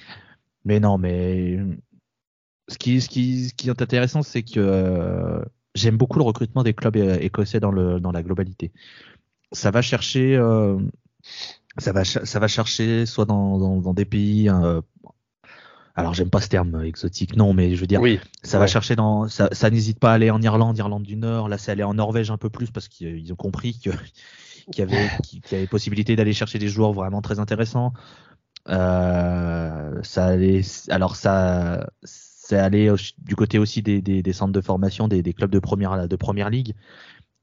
mais 0.65 0.79
non, 0.79 0.99
mais 0.99 1.57
ce 2.69 2.77
qui, 2.77 3.01
ce 3.01 3.09
qui, 3.09 3.49
ce 3.49 3.53
qui 3.53 3.67
est 3.67 3.81
intéressant, 3.81 4.21
c'est 4.21 4.43
que 4.43 4.59
euh, 4.59 5.41
j'aime 5.75 5.97
beaucoup 5.97 6.19
le 6.19 6.25
recrutement 6.25 6.63
des 6.63 6.73
clubs 6.73 6.97
euh, 6.97 7.17
écossais 7.19 7.59
dans, 7.59 7.71
le, 7.71 7.99
dans 7.99 8.11
la 8.11 8.23
globalité. 8.23 8.71
Ça 9.51 9.71
va 9.71 9.81
chercher, 9.81 10.35
euh, 10.35 10.77
ça 11.77 11.91
va, 11.91 12.05
ça 12.05 12.39
va 12.39 12.47
chercher 12.47 13.05
soit 13.05 13.25
dans, 13.25 13.81
dans, 13.81 13.93
des 13.93 14.05
pays. 14.05 14.49
Euh, 14.49 14.81
alors 15.95 16.13
j'aime 16.13 16.29
pas 16.29 16.39
ce 16.39 16.47
terme 16.47 16.83
exotique, 16.83 17.35
non, 17.35 17.53
mais 17.53 17.75
je 17.75 17.81
veux 17.81 17.87
dire, 17.87 17.99
oui, 17.99 18.19
ça 18.43 18.59
va 18.59 18.67
chercher 18.67 18.95
dans, 18.95 19.27
ça, 19.27 19.49
ça 19.51 19.69
n'hésite 19.69 19.99
pas 19.99 20.11
à 20.11 20.13
aller 20.13 20.29
en 20.29 20.41
Irlande, 20.41 20.77
Irlande 20.77 21.03
du 21.03 21.15
Nord. 21.17 21.49
Là, 21.49 21.57
c'est 21.57 21.71
aller 21.71 21.83
en 21.83 21.95
Norvège 21.95 22.31
un 22.31 22.37
peu 22.37 22.49
plus 22.49 22.69
parce 22.71 22.87
qu'ils 22.87 23.33
ont 23.33 23.37
compris 23.37 23.79
que 23.79 23.89
qu'il 24.71 24.79
y 24.79 24.81
avait, 24.81 25.09
qu'il 25.23 25.41
y 25.51 25.55
avait 25.55 25.67
possibilité 25.67 26.15
d'aller 26.15 26.33
chercher 26.33 26.59
des 26.59 26.69
joueurs 26.69 26.93
vraiment 26.93 27.21
très 27.21 27.39
intéressants. 27.39 27.93
Ça 28.67 30.25
allait, 30.25 30.61
alors 30.89 31.15
ça, 31.15 31.89
c'est 32.49 32.57
aller 32.57 32.91
du 33.19 33.35
côté 33.35 33.59
aussi 33.59 33.83
des, 33.83 34.01
des, 34.01 34.23
des 34.23 34.33
centres 34.33 34.53
de 34.53 34.61
formation, 34.61 35.07
des, 35.07 35.21
des, 35.21 35.33
clubs 35.33 35.51
de 35.51 35.59
première, 35.59 36.07
de 36.07 36.15
première 36.15 36.49
ligue 36.49 36.73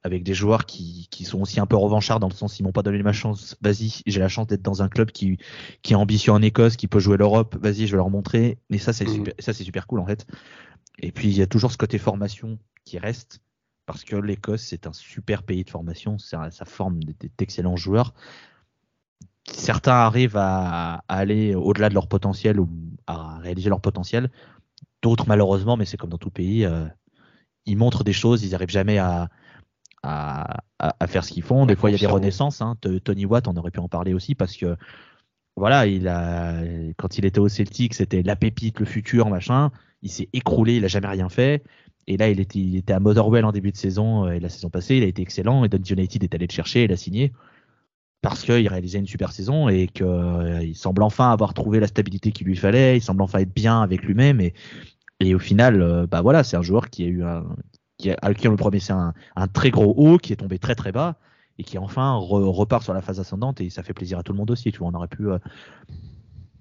avec 0.02 0.24
des 0.24 0.34
joueurs 0.34 0.66
qui, 0.66 1.06
qui, 1.12 1.24
sont 1.24 1.40
aussi 1.40 1.60
un 1.60 1.66
peu 1.66 1.76
revanchards 1.76 2.18
dans 2.18 2.28
le 2.28 2.34
sens 2.34 2.58
ils 2.58 2.64
m'ont 2.64 2.72
pas 2.72 2.82
donné 2.82 3.00
ma 3.04 3.12
chance, 3.12 3.56
vas-y, 3.60 4.02
j'ai 4.04 4.20
la 4.20 4.28
chance 4.28 4.48
d'être 4.48 4.62
dans 4.62 4.82
un 4.82 4.88
club 4.88 5.12
qui, 5.12 5.38
qui 5.82 5.92
est 5.92 5.96
ambitieux 5.96 6.32
en 6.32 6.42
Écosse, 6.42 6.76
qui 6.76 6.88
peut 6.88 6.98
jouer 6.98 7.16
l'Europe, 7.16 7.56
vas-y, 7.60 7.86
je 7.86 7.92
vais 7.92 7.98
leur 7.98 8.10
montrer. 8.10 8.58
Mais 8.68 8.78
ça 8.78 8.92
c'est 8.92 9.04
mmh. 9.04 9.14
super, 9.14 9.34
ça 9.38 9.52
c'est 9.52 9.64
super 9.64 9.86
cool 9.86 10.00
en 10.00 10.06
fait. 10.06 10.26
Et 10.98 11.12
puis 11.12 11.28
il 11.28 11.36
y 11.36 11.42
a 11.42 11.46
toujours 11.46 11.70
ce 11.70 11.78
côté 11.78 11.98
formation 11.98 12.58
qui 12.84 12.98
reste 12.98 13.40
parce 13.84 14.02
que 14.02 14.16
l'Écosse 14.16 14.62
c'est 14.62 14.88
un 14.88 14.92
super 14.92 15.44
pays 15.44 15.62
de 15.62 15.70
formation, 15.70 16.18
ça, 16.18 16.50
ça 16.50 16.64
forme 16.64 16.98
d'excellents 17.38 17.76
joueurs. 17.76 18.12
Certains 19.44 19.92
arrivent 19.92 20.36
à, 20.36 21.04
à 21.06 21.16
aller 21.16 21.54
au-delà 21.54 21.88
de 21.88 21.94
leur 21.94 22.08
potentiel 22.08 22.58
ou 22.58 22.68
à 23.06 23.38
réaliser 23.38 23.68
leur 23.70 23.80
potentiel. 23.80 24.30
D'autres 25.06 25.28
malheureusement, 25.28 25.76
mais 25.76 25.84
c'est 25.84 25.96
comme 25.96 26.10
dans 26.10 26.18
tout 26.18 26.30
pays, 26.30 26.64
euh, 26.64 26.84
ils 27.64 27.76
montrent 27.76 28.02
des 28.02 28.12
choses, 28.12 28.42
ils 28.42 28.50
n'arrivent 28.50 28.70
jamais 28.70 28.98
à, 28.98 29.28
à, 30.02 30.56
à, 30.80 31.06
faire 31.06 31.24
ce 31.24 31.30
qu'ils 31.32 31.44
font. 31.44 31.64
Des 31.64 31.76
fois, 31.76 31.90
il 31.90 31.92
y 31.92 31.94
a 31.94 32.00
des 32.00 32.12
renaissances. 32.12 32.60
Hein. 32.60 32.74
Tony 33.04 33.24
Watt, 33.24 33.46
on 33.46 33.54
aurait 33.54 33.70
pu 33.70 33.78
en 33.78 33.86
parler 33.88 34.14
aussi 34.14 34.34
parce 34.34 34.56
que 34.56 34.76
voilà, 35.54 35.86
il 35.86 36.08
a 36.08 36.60
quand 36.96 37.18
il 37.18 37.24
était 37.24 37.38
au 37.38 37.46
Celtic, 37.46 37.94
c'était 37.94 38.24
la 38.24 38.34
pépite, 38.34 38.80
le 38.80 38.84
futur, 38.84 39.30
machin. 39.30 39.70
Il 40.02 40.10
s'est 40.10 40.28
écroulé, 40.32 40.74
il 40.78 40.84
a 40.84 40.88
jamais 40.88 41.06
rien 41.06 41.28
fait. 41.28 41.62
Et 42.08 42.16
là, 42.16 42.28
il 42.28 42.40
était, 42.40 42.58
il 42.58 42.74
était 42.74 42.92
à 42.92 42.98
Motherwell 42.98 43.44
en 43.44 43.52
début 43.52 43.70
de 43.70 43.76
saison 43.76 44.28
et 44.28 44.40
la 44.40 44.48
saison 44.48 44.70
passée, 44.70 44.96
il 44.96 45.04
a 45.04 45.06
été 45.06 45.22
excellent. 45.22 45.62
Et 45.62 45.68
Dundee 45.68 45.92
United 45.92 46.24
est 46.24 46.34
allé 46.34 46.48
le 46.48 46.52
chercher, 46.52 46.82
il 46.82 46.90
a 46.90 46.96
signé 46.96 47.32
parce 48.22 48.42
qu'il 48.42 48.66
réalisait 48.66 48.98
une 48.98 49.06
super 49.06 49.30
saison 49.30 49.68
et 49.68 49.86
qu'il 49.86 50.04
euh, 50.04 50.74
semble 50.74 51.04
enfin 51.04 51.30
avoir 51.30 51.54
trouvé 51.54 51.78
la 51.78 51.86
stabilité 51.86 52.32
qu'il 52.32 52.48
lui 52.48 52.56
fallait. 52.56 52.96
Il 52.96 53.00
semble 53.00 53.22
enfin 53.22 53.38
être 53.38 53.54
bien 53.54 53.82
avec 53.82 54.02
lui-même 54.02 54.40
et, 54.40 54.52
et 55.20 55.34
au 55.34 55.38
final, 55.38 55.80
euh, 55.80 56.06
bah 56.06 56.22
voilà, 56.22 56.44
c'est 56.44 56.56
un 56.56 56.62
joueur 56.62 56.90
qui 56.90 57.04
a 57.04 57.06
eu 57.06 57.24
un, 57.24 57.44
qui 57.98 58.10
a, 58.10 58.34
qui 58.34 58.48
le 58.48 58.56
premier 58.56 58.80
c'est 58.80 58.92
un, 58.92 59.14
un, 59.36 59.48
très 59.48 59.70
gros 59.70 59.94
haut 59.96 60.18
qui 60.18 60.32
est 60.32 60.36
tombé 60.36 60.58
très 60.58 60.74
très 60.74 60.92
bas 60.92 61.16
et 61.58 61.64
qui 61.64 61.78
enfin 61.78 62.14
repart 62.14 62.82
sur 62.82 62.92
la 62.92 63.00
phase 63.00 63.18
ascendante 63.18 63.60
et 63.60 63.70
ça 63.70 63.82
fait 63.82 63.94
plaisir 63.94 64.18
à 64.18 64.22
tout 64.22 64.32
le 64.32 64.38
monde 64.38 64.50
aussi. 64.50 64.72
Tu 64.72 64.78
vois, 64.78 64.88
on 64.88 64.94
aurait 64.94 65.08
pu 65.08 65.30
euh, 65.30 65.38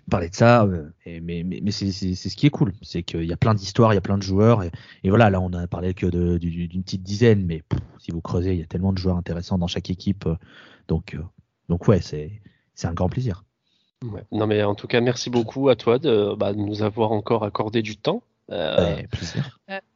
parler 0.10 0.30
de 0.30 0.36
ça, 0.36 0.64
euh, 0.64 0.90
mais, 1.06 1.44
mais, 1.44 1.60
mais 1.62 1.72
c'est 1.72 1.92
ce 1.92 2.36
qui 2.36 2.46
est 2.46 2.52
cool, 2.52 2.74
c'est 2.82 3.04
qu'il 3.04 3.26
y 3.26 3.34
a 3.34 3.38
plein 3.38 3.54
d'histoires, 3.54 3.92
il 3.92 3.96
y 3.96 3.98
a 3.98 4.02
plein 4.02 4.18
de 4.18 4.24
joueurs 4.24 4.64
et, 4.64 4.72
voilà, 5.06 5.30
là 5.30 5.42
on 5.42 5.52
a 5.54 5.68
parlé 5.68 5.94
que 5.94 6.06
d'une 6.38 6.84
petite 6.84 7.04
dizaine, 7.04 7.46
mais 7.46 7.64
si 8.00 8.12
vous 8.12 8.22
creusez, 8.22 8.54
il 8.54 8.60
y 8.60 8.64
a 8.64 8.68
tellement 8.68 8.94
de 8.94 8.98
joueurs 8.98 9.18
intéressants 9.18 9.58
dans 9.58 9.68
chaque 9.68 9.90
équipe, 9.90 10.26
euh, 10.28 10.36
donc 10.88 11.18
donc 11.68 11.88
ouais, 11.88 12.00
c'est 12.02 12.42
c'est 12.76 12.88
un 12.88 12.94
grand 12.94 13.10
plaisir. 13.10 13.44
Non 14.32 14.46
mais 14.46 14.64
en 14.64 14.76
tout 14.76 14.88
cas, 14.88 15.02
merci 15.02 15.30
beaucoup 15.30 15.70
à 15.70 15.76
toi 15.76 15.98
de, 15.98 16.36
bah, 16.36 16.54
de 16.54 16.60
nous 16.60 16.84
avoir 16.84 17.12
encore 17.12 17.44
accordé 17.44 17.82
du 17.82 17.98
temps. 17.98 18.22
Euh, 18.52 19.02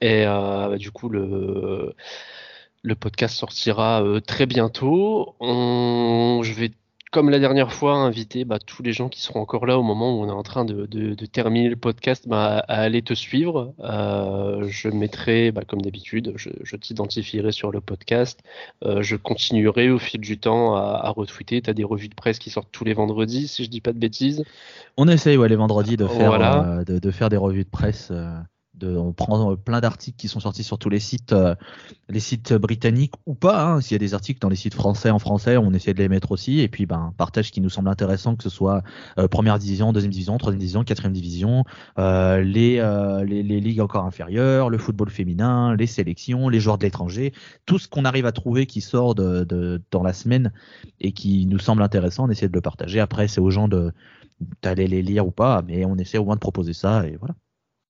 et 0.02 0.26
euh, 0.26 0.70
bah, 0.70 0.78
du 0.78 0.92
coup, 0.92 1.10
le, 1.10 1.94
le 2.84 2.96
podcast 2.96 3.36
sortira 3.36 4.04
euh, 4.04 4.20
très 4.20 4.46
bientôt. 4.46 5.36
On, 5.40 6.42
je 6.44 6.54
vais 6.54 6.72
comme 7.12 7.32
la 7.32 7.40
dernière 7.40 7.74
fois, 7.74 7.96
inviter 7.96 8.46
bah, 8.46 8.60
tous 8.60 8.84
les 8.84 8.94
gens 8.94 9.10
qui 9.10 9.22
seront 9.22 9.40
encore 9.42 9.66
là 9.66 9.80
au 9.80 9.84
moment 9.84 10.16
où 10.16 10.24
on 10.24 10.28
est 10.28 10.32
en 10.32 10.44
train 10.44 10.64
de, 10.64 10.86
de, 10.86 11.16
de 11.16 11.26
terminer 11.26 11.68
le 11.68 11.76
podcast 11.76 12.28
bah, 12.28 12.64
à 12.68 12.82
aller 12.82 13.02
te 13.02 13.16
suivre. 13.16 13.74
Euh, 13.80 14.66
je 14.68 14.90
mettrai, 14.90 15.52
bah, 15.52 15.64
comme 15.68 15.82
d'habitude, 15.82 16.34
je, 16.36 16.50
je 16.62 16.76
t'identifierai 16.76 17.52
sur 17.52 17.72
le 17.72 17.82
podcast. 17.82 18.40
Euh, 18.84 19.02
je 19.02 19.16
continuerai 19.16 19.90
au 19.90 19.98
fil 19.98 20.22
du 20.22 20.38
temps 20.38 20.76
à, 20.76 21.02
à 21.04 21.10
retweeter. 21.10 21.62
Tu 21.64 21.70
as 21.70 21.74
des 21.74 21.84
revues 21.84 22.10
de 22.10 22.16
presse 22.16 22.38
qui 22.38 22.52
sortent 22.52 22.70
tous 22.72 22.84
les 22.84 22.94
vendredis, 22.94 23.48
si 23.48 23.64
je 23.64 23.70
dis 23.70 23.82
pas 23.82 23.94
de 23.94 24.00
bêtises. 24.00 24.44
On 24.96 25.08
essaye 25.08 25.38
ouais, 25.38 25.50
les 25.50 25.56
vendredis 25.56 25.98
de 25.98 26.06
faire, 26.06 26.30
voilà. 26.30 26.64
euh, 26.64 26.84
de, 26.84 27.00
de, 27.00 27.12
faire 27.12 27.30
des 27.30 27.38
revues 27.38 27.64
de 27.64 27.70
presse. 27.70 28.12
Euh, 28.84 28.98
on 28.98 29.14
prend 29.14 29.56
plein 29.56 29.82
d'articles 29.82 30.18
qui 30.18 30.28
sont 30.28 30.40
sortis 30.40 30.64
sur 30.64 30.78
tous 30.78 30.90
les 30.90 31.00
sites, 31.00 31.34
euh, 31.34 31.56
les 32.10 32.20
sites 32.20 32.54
britanniques 32.54 33.14
ou 33.26 33.36
pas. 33.36 33.64
Hein. 33.64 33.82
S'il 33.82 33.94
y 33.94 33.96
a 33.96 34.00
des 34.00 34.14
articles 34.14 34.40
dans 34.40 34.50
les 34.50 34.56
sites 34.56 34.74
français 34.74 35.10
en 35.10 35.20
français, 35.20 35.58
on 35.58 35.74
essaie 35.74 35.94
de 35.94 36.00
les 36.00 36.10
mettre 36.10 36.32
aussi. 36.32 36.60
Et 36.60 36.68
puis, 36.68 36.86
ben, 36.86 37.14
partage 37.18 37.48
ce 37.48 37.52
qui 37.52 37.62
nous 37.62 37.70
semble 37.70 37.90
intéressant, 37.90 38.36
que 38.36 38.44
ce 38.44 38.50
soit 38.50 38.84
euh, 39.18 39.28
première 39.28 39.60
division, 39.60 39.94
deuxième 39.94 40.12
division, 40.12 40.38
troisième 40.38 40.60
division, 40.60 40.84
quatrième 40.84 41.14
division, 41.14 41.64
euh, 41.98 42.42
les, 42.42 42.80
euh, 42.80 43.24
les, 43.24 43.44
les, 43.44 43.60
ligues 43.60 43.82
encore 43.82 44.06
inférieures, 44.06 44.70
le 44.70 44.78
football 44.78 45.10
féminin, 45.10 45.76
les 45.76 45.88
sélections, 45.88 46.50
les 46.50 46.60
joueurs 46.60 46.78
de 46.78 46.84
l'étranger, 46.84 47.34
tout 47.66 47.80
ce 47.80 47.88
qu'on 47.88 48.06
arrive 48.06 48.26
à 48.26 48.32
trouver 48.32 48.66
qui 48.66 48.82
sort 48.82 49.16
dans 49.16 50.04
la 50.04 50.14
semaine 50.14 50.52
et 51.00 51.12
qui 51.12 51.46
nous 51.46 51.60
semble 51.60 51.82
intéressant, 51.82 52.26
on 52.28 52.30
essaie 52.30 52.48
de 52.48 52.54
le 52.54 52.62
partager. 52.62 53.00
Après, 53.00 53.28
c'est 53.28 53.42
aux 53.42 53.52
gens 53.52 53.68
de 53.68 53.92
d'aller 54.62 54.88
les 54.88 55.02
lire 55.02 55.28
ou 55.28 55.32
pas, 55.32 55.62
mais 55.68 55.84
on 55.84 55.98
essaie 55.98 56.18
au 56.18 56.24
moins 56.24 56.36
de 56.36 56.40
proposer 56.40 56.72
ça 56.72 57.06
et 57.06 57.18
voilà. 57.18 57.36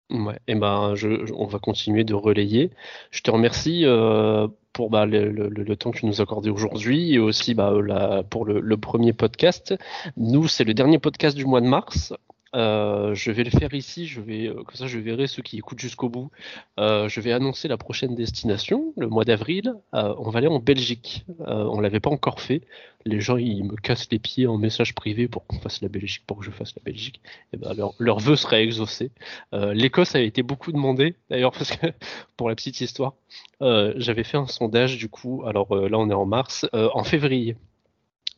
Ouais, 0.09 0.39
et 0.47 0.55
ben 0.55 0.95
je, 0.95 1.31
on 1.33 1.45
va 1.45 1.59
continuer 1.59 2.03
de 2.03 2.15
relayer. 2.15 2.71
Je 3.11 3.21
te 3.21 3.29
remercie 3.29 3.85
euh, 3.85 4.47
pour 4.73 4.89
bah, 4.89 5.05
le, 5.05 5.75
temps 5.75 5.91
que 5.91 5.99
tu 5.99 6.07
nous 6.07 6.19
as 6.19 6.23
accordé 6.23 6.49
aujourd'hui 6.49 7.13
et 7.13 7.19
aussi 7.19 7.53
bah, 7.53 7.73
la, 7.85 8.23
pour 8.23 8.45
le, 8.45 8.77
premier 8.77 9.13
podcast. 9.13 9.75
Nous, 10.17 10.47
c'est 10.47 10.63
le 10.63 10.73
dernier 10.73 10.97
podcast 10.97 11.37
du 11.37 11.45
mois 11.45 11.61
de 11.61 11.67
mars. 11.67 12.13
Euh, 12.55 13.13
je 13.13 13.31
vais 13.31 13.43
le 13.43 13.51
faire 13.51 13.73
ici, 13.73 14.07
je 14.07 14.21
vais, 14.21 14.47
euh, 14.47 14.63
comme 14.63 14.75
ça 14.75 14.87
je 14.87 14.97
verrai 14.97 15.27
ceux 15.27 15.43
qui 15.43 15.57
écoutent 15.57 15.79
jusqu'au 15.79 16.09
bout. 16.09 16.31
Euh, 16.79 17.07
je 17.07 17.21
vais 17.21 17.31
annoncer 17.31 17.67
la 17.67 17.77
prochaine 17.77 18.15
destination, 18.15 18.93
le 18.97 19.07
mois 19.07 19.25
d'avril. 19.25 19.75
On 19.93 20.29
va 20.29 20.39
aller 20.39 20.47
en 20.47 20.59
Belgique. 20.59 21.25
On 21.39 21.79
l'avait 21.79 21.99
pas 21.99 22.09
encore 22.09 22.41
fait. 22.41 22.61
Les 23.05 23.21
gens 23.21 23.37
ils 23.37 23.63
me 23.63 23.75
cassent 23.75 24.09
les 24.11 24.19
pieds 24.19 24.47
en 24.47 24.57
message 24.57 24.93
privé 24.95 25.27
pour 25.27 25.45
qu'on 25.45 25.59
fasse 25.59 25.81
la 25.81 25.87
Belgique, 25.89 26.23
pour 26.27 26.39
que 26.39 26.45
je 26.45 26.51
fasse 26.51 26.73
la 26.75 26.81
Belgique. 26.83 27.21
Et 27.53 27.57
ben 27.57 27.73
leur, 27.99 28.19
vœu 28.19 28.35
serait 28.35 28.63
exaucé. 28.63 29.11
L'Écosse 29.53 30.15
a 30.15 30.21
été 30.21 30.43
beaucoup 30.43 30.71
demandé, 30.71 31.15
d'ailleurs 31.29 31.51
parce 31.51 31.75
que 31.75 31.87
pour 32.37 32.49
la 32.49 32.55
petite 32.55 32.81
histoire, 32.81 33.13
j'avais 33.61 34.23
fait 34.23 34.37
un 34.37 34.47
sondage 34.47 34.97
du 34.97 35.09
coup. 35.09 35.43
Alors 35.45 35.75
là 35.75 35.97
on 35.97 36.09
est 36.09 36.13
en 36.13 36.25
mars, 36.25 36.67
en 36.73 37.03
février 37.03 37.55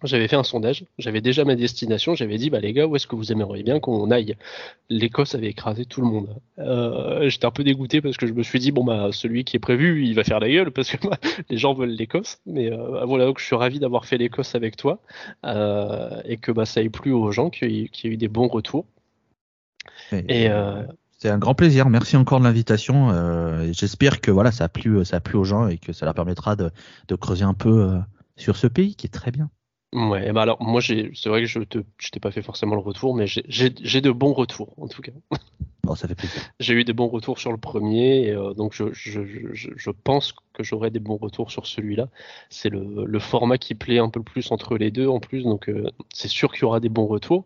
j'avais 0.04 0.28
fait 0.28 0.36
un 0.36 0.44
sondage, 0.44 0.86
j'avais 0.98 1.22
déjà 1.22 1.46
ma 1.46 1.56
destination, 1.56 2.16
j'avais 2.16 2.38
dit 2.38 2.50
bah 2.50 2.60
les 2.60 2.74
gars 2.74 2.88
où 2.88 2.96
est-ce 2.96 3.08
que 3.08 3.16
vous 3.16 3.32
aimeriez 3.32 3.64
bien 3.64 3.80
qu'on 3.80 4.10
aille? 4.10 4.36
L'Écosse 4.90 5.36
avait 5.36 5.48
écrasé 5.48 5.86
tout 5.86 6.02
le 6.02 6.08
monde. 6.08 6.36
Euh, 6.60 7.30
J'étais 7.30 7.46
un 7.46 7.52
peu 7.52 7.64
dégoûté 7.64 8.02
parce 8.02 8.18
que 8.18 8.26
je 8.26 8.34
me 8.34 8.44
suis 8.44 8.60
dit 8.60 8.72
bon 8.72 8.84
bah 8.84 9.10
celui 9.12 9.44
qui 9.44 9.58
est 9.58 9.60
prévu 9.60 10.06
il 10.06 10.16
va 10.16 10.24
faire 10.24 10.40
la 10.40 10.50
gueule 10.50 10.72
parce 10.72 10.90
que 10.92 11.08
bah, 11.08 11.18
les 11.50 11.58
gens 11.58 11.74
veulent 11.74 11.90
l'Écosse, 11.90 12.40
mais 12.46 12.72
euh, 12.72 13.06
voilà 13.06 13.26
donc 13.26 13.40
je 13.40 13.46
suis 13.46 13.56
ravi 13.56 13.80
d'avoir 13.80 14.06
fait 14.06 14.18
l'Écosse 14.18 14.56
avec 14.56 14.76
toi 14.76 15.00
euh, 15.46 16.22
et 16.26 16.38
que 16.38 16.52
bah 16.52 16.66
ça 16.66 16.82
ait 16.82 16.90
plu 16.90 17.12
aux 17.12 17.32
gens, 17.32 17.50
qu'il 17.50 17.72
y, 17.72 17.90
qu 17.90 18.08
y, 18.08 18.10
ait 18.10 18.14
eu 18.14 18.18
des 18.18 18.28
bons 18.28 18.48
retours. 18.48 18.86
Et, 20.12 20.46
et 20.46 20.52
c'est 21.18 21.30
un 21.30 21.38
grand 21.38 21.54
plaisir. 21.54 21.88
Merci 21.90 22.18
encore 22.18 22.40
de 22.40 22.46
l'invitation. 22.46 23.72
J'espère 23.72 24.20
que 24.22 24.32
voilà 24.32 24.52
ça 24.52 24.64
a 24.66 24.70
plu 24.70 25.06
ça 25.06 25.18
a 25.18 25.20
plu 25.20 25.38
aux 25.38 25.44
gens 25.44 25.68
et 25.68 25.78
que 25.78 25.94
ça 25.94 26.06
leur 26.06 26.16
permettra 26.16 26.56
de, 26.56 26.72
de 27.08 27.16
creuser 27.16 27.44
un 27.44 27.54
peu 27.54 28.00
sur 28.36 28.58
ce 28.58 28.68
pays 28.68 28.96
qui 28.96 29.06
est 29.06 29.12
très 29.12 29.32
bien. 29.32 29.50
Ouais, 29.94 30.32
bah 30.32 30.44
alors 30.44 30.62
moi 30.64 30.80
c'est 30.82 31.28
vrai 31.28 31.42
que 31.42 31.48
je 31.48 31.60
t'ai 32.12 32.20
pas 32.22 32.32
fait 32.32 32.42
forcément 32.42 32.76
le 32.76 32.82
retour, 32.82 33.14
mais 33.14 33.26
j'ai 33.28 33.42
de 34.02 34.12
bons 34.12 34.32
retours 34.34 34.74
en 34.82 34.88
tout 34.88 35.02
cas. 35.02 35.12
Plaisir. 35.82 36.42
J'ai 36.60 36.74
eu 36.74 36.84
des 36.84 36.94
bons 36.94 37.08
retours 37.08 37.40
sur 37.40 37.52
le 37.52 37.58
premier, 37.58 38.28
et, 38.28 38.32
euh, 38.32 38.54
donc 38.54 38.74
je, 38.74 39.92
pense 40.04 40.34
que 40.54 40.64
j'aurai 40.64 40.90
des 40.90 41.00
bons 41.00 41.18
retours 41.18 41.52
sur 41.52 41.68
celui-là. 41.68 42.08
C'est 42.50 42.70
le, 42.70 43.20
format 43.20 43.58
qui 43.58 43.76
plaît 43.76 44.00
un 44.00 44.10
peu 44.10 44.22
plus 44.22 44.52
entre 44.52 44.78
les 44.78 44.92
deux 44.92 45.08
en 45.08 45.20
plus, 45.20 45.44
donc 45.44 45.70
euh, 45.70 45.90
c'est 46.14 46.28
sûr 46.28 46.52
qu'il 46.52 46.62
y 46.62 46.66
aura 46.66 46.80
des 46.80 46.90
bons 46.90 47.08
retours. 47.08 47.46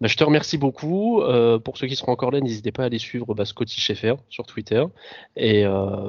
Je 0.00 0.16
te 0.16 0.24
remercie 0.24 0.58
beaucoup. 0.58 1.20
Euh, 1.20 1.58
pour 1.58 1.76
ceux 1.76 1.86
qui 1.86 1.94
seront 1.94 2.12
encore 2.12 2.32
là, 2.32 2.40
n'hésitez 2.40 2.72
pas 2.72 2.82
à 2.82 2.86
aller 2.86 2.98
suivre 2.98 3.34
bah, 3.34 3.44
Scotty 3.44 3.80
Schaeffer 3.80 4.14
sur 4.30 4.46
Twitter 4.46 4.84
et 5.36 5.64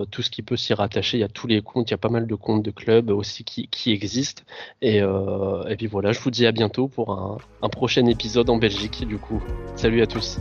tout 0.09 0.21
ce 0.21 0.29
qui 0.29 0.41
peut 0.41 0.57
s'y 0.57 0.73
rattacher. 0.73 1.17
Il 1.17 1.21
y 1.21 1.25
a 1.25 1.29
tous 1.29 1.47
les 1.47 1.61
comptes, 1.61 1.89
il 1.89 1.93
y 1.93 1.95
a 1.95 1.99
pas 1.99 2.09
mal 2.09 2.25
de 2.25 2.35
comptes 2.35 2.63
de 2.63 2.71
clubs 2.71 3.11
aussi 3.11 3.43
qui, 3.43 3.91
existent. 3.91 4.43
Et, 4.81 4.97
et 4.97 5.75
puis 5.77 5.87
voilà, 5.87 6.11
je 6.11 6.19
vous 6.19 6.31
dis 6.31 6.45
à 6.47 6.51
bientôt 6.51 6.87
pour 6.87 7.11
un, 7.11 7.37
un 7.61 7.69
prochain 7.69 8.05
épisode 8.07 8.49
en 8.49 8.57
Belgique 8.57 9.05
du 9.07 9.17
coup. 9.17 9.43
Salut 9.75 10.01
à 10.01 10.07
tous. 10.07 10.39